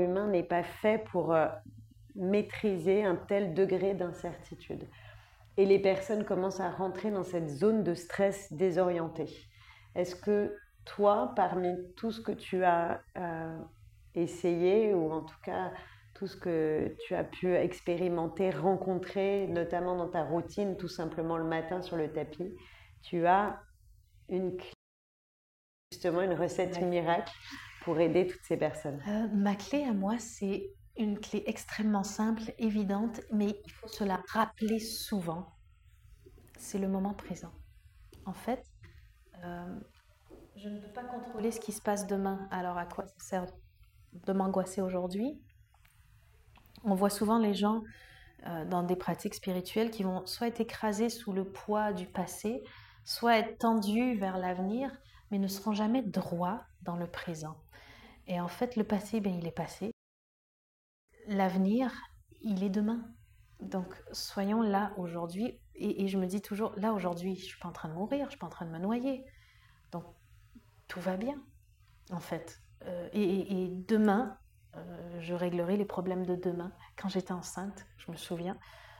humain 0.00 0.26
n'est 0.28 0.42
pas 0.42 0.64
fait 0.64 1.04
pour 1.10 1.32
euh, 1.32 1.46
maîtriser 2.16 3.04
un 3.04 3.16
tel 3.16 3.54
degré 3.54 3.94
d'incertitude. 3.94 4.88
Et 5.56 5.66
les 5.66 5.78
personnes 5.78 6.24
commencent 6.24 6.60
à 6.60 6.70
rentrer 6.70 7.10
dans 7.10 7.24
cette 7.24 7.48
zone 7.48 7.84
de 7.84 7.94
stress 7.94 8.52
désorienté. 8.52 9.26
Est-ce 9.94 10.16
que 10.16 10.56
toi, 10.84 11.32
parmi 11.36 11.74
tout 11.96 12.10
ce 12.10 12.20
que 12.20 12.32
tu 12.32 12.64
as 12.64 13.02
euh, 13.16 13.58
essayé, 14.14 14.94
ou 14.94 15.12
en 15.12 15.22
tout 15.22 15.40
cas 15.42 15.72
tout 16.14 16.26
ce 16.26 16.36
que 16.36 16.94
tu 17.06 17.14
as 17.14 17.24
pu 17.24 17.54
expérimenter, 17.54 18.50
rencontrer, 18.50 19.46
notamment 19.46 19.96
dans 19.96 20.08
ta 20.08 20.22
routine, 20.22 20.76
tout 20.76 20.88
simplement 20.88 21.38
le 21.38 21.44
matin 21.44 21.80
sur 21.80 21.96
le 21.96 22.12
tapis, 22.12 22.52
tu 23.02 23.26
as 23.26 23.60
une 24.28 24.58
justement 25.92 26.20
une 26.20 26.34
recette 26.34 26.80
miracle 26.82 27.32
pour 27.82 27.98
aider 27.98 28.26
toutes 28.26 28.44
ces 28.44 28.56
personnes 28.56 29.02
euh, 29.08 29.28
Ma 29.32 29.56
clé 29.56 29.84
à 29.84 29.92
moi, 29.92 30.18
c'est 30.18 30.70
une 30.96 31.18
clé 31.18 31.42
extrêmement 31.46 32.04
simple, 32.04 32.42
évidente, 32.58 33.20
mais 33.32 33.58
il 33.64 33.72
faut 33.72 33.88
se 33.88 34.04
la 34.04 34.22
rappeler 34.28 34.78
souvent. 34.78 35.54
C'est 36.58 36.78
le 36.78 36.88
moment 36.88 37.14
présent. 37.14 37.52
En 38.26 38.34
fait, 38.34 38.62
euh, 39.42 39.80
je 40.62 40.68
ne 40.68 40.78
peux 40.78 40.92
pas 40.92 41.04
contrôler 41.04 41.50
ce 41.50 41.60
qui 41.60 41.72
se 41.72 41.80
passe 41.80 42.06
demain. 42.06 42.46
Alors 42.50 42.76
à 42.76 42.86
quoi 42.86 43.06
ça 43.06 43.14
sert 43.18 43.46
de 44.12 44.32
m'angoisser 44.32 44.82
aujourd'hui? 44.82 45.40
On 46.84 46.94
voit 46.94 47.10
souvent 47.10 47.38
les 47.38 47.54
gens 47.54 47.82
euh, 48.46 48.64
dans 48.64 48.82
des 48.82 48.96
pratiques 48.96 49.34
spirituelles 49.34 49.90
qui 49.90 50.02
vont 50.02 50.26
soit 50.26 50.48
être 50.48 50.60
écrasés 50.60 51.08
sous 51.08 51.32
le 51.32 51.44
poids 51.44 51.92
du 51.92 52.06
passé, 52.06 52.62
soit 53.04 53.38
être 53.38 53.58
tendus 53.58 54.14
vers 54.16 54.38
l'avenir, 54.38 54.90
mais 55.30 55.38
ne 55.38 55.48
seront 55.48 55.72
jamais 55.72 56.02
droits 56.02 56.62
dans 56.82 56.96
le 56.96 57.06
présent. 57.06 57.56
Et 58.26 58.40
en 58.40 58.48
fait, 58.48 58.76
le 58.76 58.84
passé, 58.84 59.20
ben, 59.20 59.34
il 59.34 59.46
est 59.46 59.52
passé. 59.52 59.92
L'avenir, 61.26 61.92
il 62.42 62.62
est 62.62 62.70
demain. 62.70 63.04
Donc, 63.60 63.94
soyons 64.12 64.62
là 64.62 64.92
aujourd'hui. 64.96 65.60
Et, 65.74 66.08
je 66.08 66.18
me 66.18 66.26
dis 66.26 66.42
toujours, 66.42 66.72
là 66.76 66.92
aujourd'hui, 66.92 67.34
je 67.36 67.42
ne 67.42 67.46
suis 67.46 67.58
pas 67.58 67.68
en 67.68 67.72
train 67.72 67.88
de 67.88 67.94
mourir, 67.94 68.20
je 68.20 68.24
ne 68.24 68.30
suis 68.30 68.38
pas 68.38 68.46
en 68.46 68.50
train 68.50 68.66
de 68.66 68.70
me 68.70 68.78
noyer. 68.78 69.24
Donc, 69.92 70.04
tout 70.90 71.00
va 71.00 71.16
bien, 71.16 71.40
en 72.10 72.18
fait. 72.20 72.60
Euh, 72.84 73.08
et, 73.12 73.68
demain, 73.88 74.36
euh, 74.76 75.20
je 75.20 75.34
réglerai 75.34 75.76
les 75.76 75.84
problèmes 75.84 76.26
de 76.26 76.34
demain. 76.34 76.72
Quand 76.96 77.08
j'étais 77.08 77.32
enceinte, 77.32 77.86
je 77.96 78.10
me 78.10 78.16
souviens, 78.16 78.58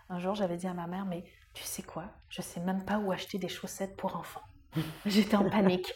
un 0.08 0.20
jour, 0.20 0.34
j'avais 0.34 0.56
dit 0.56 0.68
à 0.68 0.72
ma 0.72 0.86
mère, 0.86 1.04
mais 1.04 1.24
tu 1.52 1.64
sais 1.64 1.82
quoi, 1.82 2.04
je 2.28 2.42
sais 2.42 2.60
même 2.60 2.84
pas 2.84 2.98
où 2.98 3.10
acheter 3.10 3.38
des 3.38 3.48
chaussettes 3.48 3.96
pour 3.96 4.16
enfants. 4.16 4.42
J'étais 5.04 5.36
en 5.36 5.50
panique. 5.50 5.92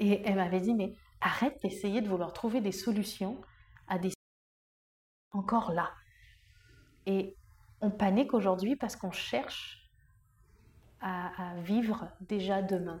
Et 0.00 0.20
elle 0.26 0.34
m'avait 0.34 0.60
dit, 0.60 0.74
mais 0.74 0.94
arrête 1.20 1.60
d'essayer 1.62 2.00
de 2.00 2.08
vouloir 2.08 2.32
trouver 2.32 2.60
des 2.60 2.72
solutions 2.72 3.40
à 3.86 3.98
des 3.98 4.12
encore 5.32 5.70
là. 5.72 5.92
Et 7.06 7.36
on 7.80 7.90
panique 7.90 8.34
aujourd'hui 8.34 8.74
parce 8.74 8.96
qu'on 8.96 9.12
cherche 9.12 9.88
à, 11.00 11.54
vivre 11.62 12.08
déjà 12.20 12.62
demain. 12.62 13.00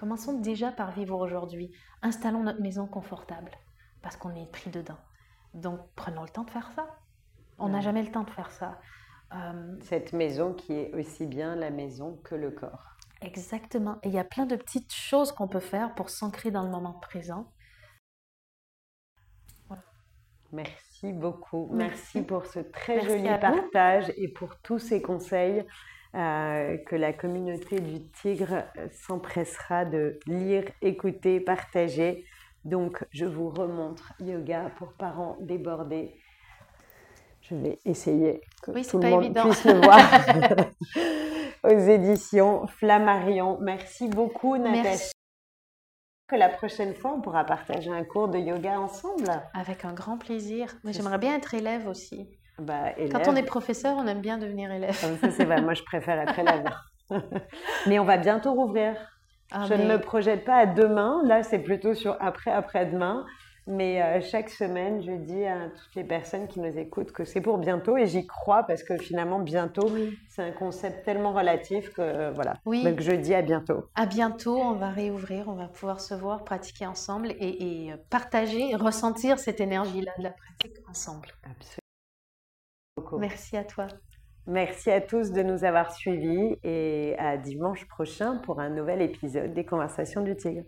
Commençons 0.00 0.40
déjà 0.40 0.72
par 0.72 0.92
vivre 0.92 1.20
aujourd'hui. 1.20 1.70
Installons 2.00 2.42
notre 2.42 2.62
maison 2.62 2.86
confortable 2.86 3.50
parce 4.00 4.16
qu'on 4.16 4.34
est 4.34 4.50
pris 4.50 4.70
dedans. 4.70 4.96
Donc 5.52 5.78
prenons 5.94 6.22
le 6.22 6.30
temps 6.30 6.44
de 6.44 6.50
faire 6.50 6.70
ça. 6.74 6.86
On 7.58 7.68
n'a 7.68 7.82
jamais 7.82 8.02
le 8.02 8.10
temps 8.10 8.22
de 8.22 8.30
faire 8.30 8.50
ça. 8.50 8.80
Euh, 9.34 9.76
Cette 9.82 10.14
maison 10.14 10.54
qui 10.54 10.72
est 10.72 10.94
aussi 10.94 11.26
bien 11.26 11.54
la 11.54 11.68
maison 11.68 12.16
que 12.24 12.34
le 12.34 12.50
corps. 12.50 12.96
Exactement. 13.20 13.98
Et 14.02 14.08
il 14.08 14.14
y 14.14 14.18
a 14.18 14.24
plein 14.24 14.46
de 14.46 14.56
petites 14.56 14.94
choses 14.94 15.32
qu'on 15.32 15.48
peut 15.48 15.60
faire 15.60 15.94
pour 15.94 16.08
s'ancrer 16.08 16.50
dans 16.50 16.62
le 16.62 16.70
moment 16.70 16.94
présent. 16.94 17.52
Merci 20.50 21.12
beaucoup. 21.12 21.68
Merci, 21.74 22.22
pour 22.22 22.46
ce 22.46 22.60
très 22.60 23.02
joli 23.02 23.28
partage 23.38 24.10
et 24.16 24.28
pour 24.28 24.56
tous 24.62 24.78
ces 24.78 25.02
conseils 25.02 25.66
euh, 26.14 26.76
que 26.78 26.96
la 26.96 27.12
communauté 27.12 27.80
du 27.80 28.02
Tigre 28.10 28.64
s'empressera 28.90 29.84
de 29.84 30.18
lire, 30.26 30.64
écouter, 30.82 31.40
partager. 31.40 32.24
Donc, 32.64 33.04
je 33.10 33.26
vous 33.26 33.48
remontre 33.48 34.12
Yoga 34.20 34.70
pour 34.76 34.92
parents 34.94 35.36
débordés. 35.40 36.14
Je 37.42 37.54
vais 37.54 37.78
essayer 37.84 38.42
que 38.62 38.70
tout 38.88 38.98
le 38.98 39.08
monde 39.08 39.34
puisse 39.34 39.64
le 39.64 39.80
voir 39.80 39.98
aux 41.64 41.88
éditions 41.88 42.66
Flammarion. 42.66 43.58
Merci 43.60 44.08
beaucoup, 44.08 44.56
Natacha 44.56 45.12
que 46.30 46.36
la 46.36 46.48
prochaine 46.48 46.94
fois, 46.94 47.12
on 47.12 47.20
pourra 47.20 47.44
partager 47.44 47.90
un 47.90 48.04
cours 48.04 48.28
de 48.28 48.38
yoga 48.38 48.78
ensemble. 48.78 49.42
Avec 49.52 49.84
un 49.84 49.92
grand 49.92 50.16
plaisir. 50.16 50.72
J'aimerais 50.84 51.18
bien 51.18 51.34
être 51.34 51.54
élève 51.54 51.88
aussi. 51.88 52.28
Bah, 52.60 52.92
Quand 53.10 53.28
on 53.28 53.36
est 53.36 53.42
professeur, 53.42 53.96
on 53.96 54.06
aime 54.06 54.20
bien 54.20 54.38
devenir 54.38 54.70
élève. 54.70 54.92
ça, 54.92 55.30
c'est 55.30 55.44
vrai. 55.44 55.60
Moi, 55.60 55.74
je 55.74 55.82
préfère 55.82 56.20
être 56.20 56.38
élève. 56.38 56.64
mais 57.86 57.98
on 57.98 58.04
va 58.04 58.18
bientôt 58.18 58.52
rouvrir. 58.52 58.94
Ah, 59.52 59.64
je 59.68 59.74
ne 59.74 59.84
me 59.84 59.98
projette 59.98 60.44
pas 60.44 60.56
à 60.56 60.66
demain. 60.66 61.22
Là, 61.24 61.42
c'est 61.42 61.58
plutôt 61.58 61.94
sur 61.94 62.16
après, 62.20 62.50
après-demain. 62.50 63.24
Mais 63.66 64.02
euh, 64.02 64.20
chaque 64.20 64.48
semaine, 64.48 65.02
je 65.02 65.12
dis 65.12 65.44
à 65.44 65.68
toutes 65.68 65.94
les 65.94 66.02
personnes 66.02 66.48
qui 66.48 66.60
nous 66.60 66.76
écoutent 66.78 67.12
que 67.12 67.24
c'est 67.24 67.40
pour 67.40 67.58
bientôt 67.58 67.96
et 67.96 68.06
j'y 68.06 68.26
crois 68.26 68.64
parce 68.64 68.82
que 68.82 68.96
finalement, 68.96 69.38
bientôt, 69.38 69.88
c'est 70.28 70.42
un 70.42 70.50
concept 70.50 71.04
tellement 71.04 71.32
relatif 71.32 71.92
que 71.92 72.00
euh, 72.00 72.30
voilà. 72.32 72.54
Oui. 72.64 72.82
Donc 72.82 73.00
je 73.00 73.12
dis 73.12 73.34
à 73.34 73.42
bientôt. 73.42 73.84
À 73.94 74.06
bientôt, 74.06 74.58
on 74.58 74.72
va 74.72 74.90
réouvrir, 74.90 75.48
on 75.48 75.54
va 75.54 75.68
pouvoir 75.68 76.00
se 76.00 76.14
voir, 76.14 76.42
pratiquer 76.44 76.86
ensemble 76.86 77.32
et, 77.38 77.88
et 77.88 77.94
partager, 78.08 78.74
ressentir 78.74 79.38
cette 79.38 79.60
énergie-là 79.60 80.12
de 80.18 80.24
la 80.24 80.30
pratique 80.30 80.76
ensemble. 80.88 81.28
Absolument. 81.44 81.79
Merci 83.18 83.56
à 83.56 83.64
toi. 83.64 83.86
Merci 84.46 84.90
à 84.90 85.00
tous 85.00 85.32
de 85.32 85.42
nous 85.42 85.64
avoir 85.64 85.92
suivis 85.92 86.56
et 86.64 87.14
à 87.18 87.36
dimanche 87.36 87.86
prochain 87.86 88.38
pour 88.38 88.60
un 88.60 88.70
nouvel 88.70 89.02
épisode 89.02 89.52
des 89.54 89.64
Conversations 89.64 90.22
du 90.22 90.34
Tigre. 90.34 90.64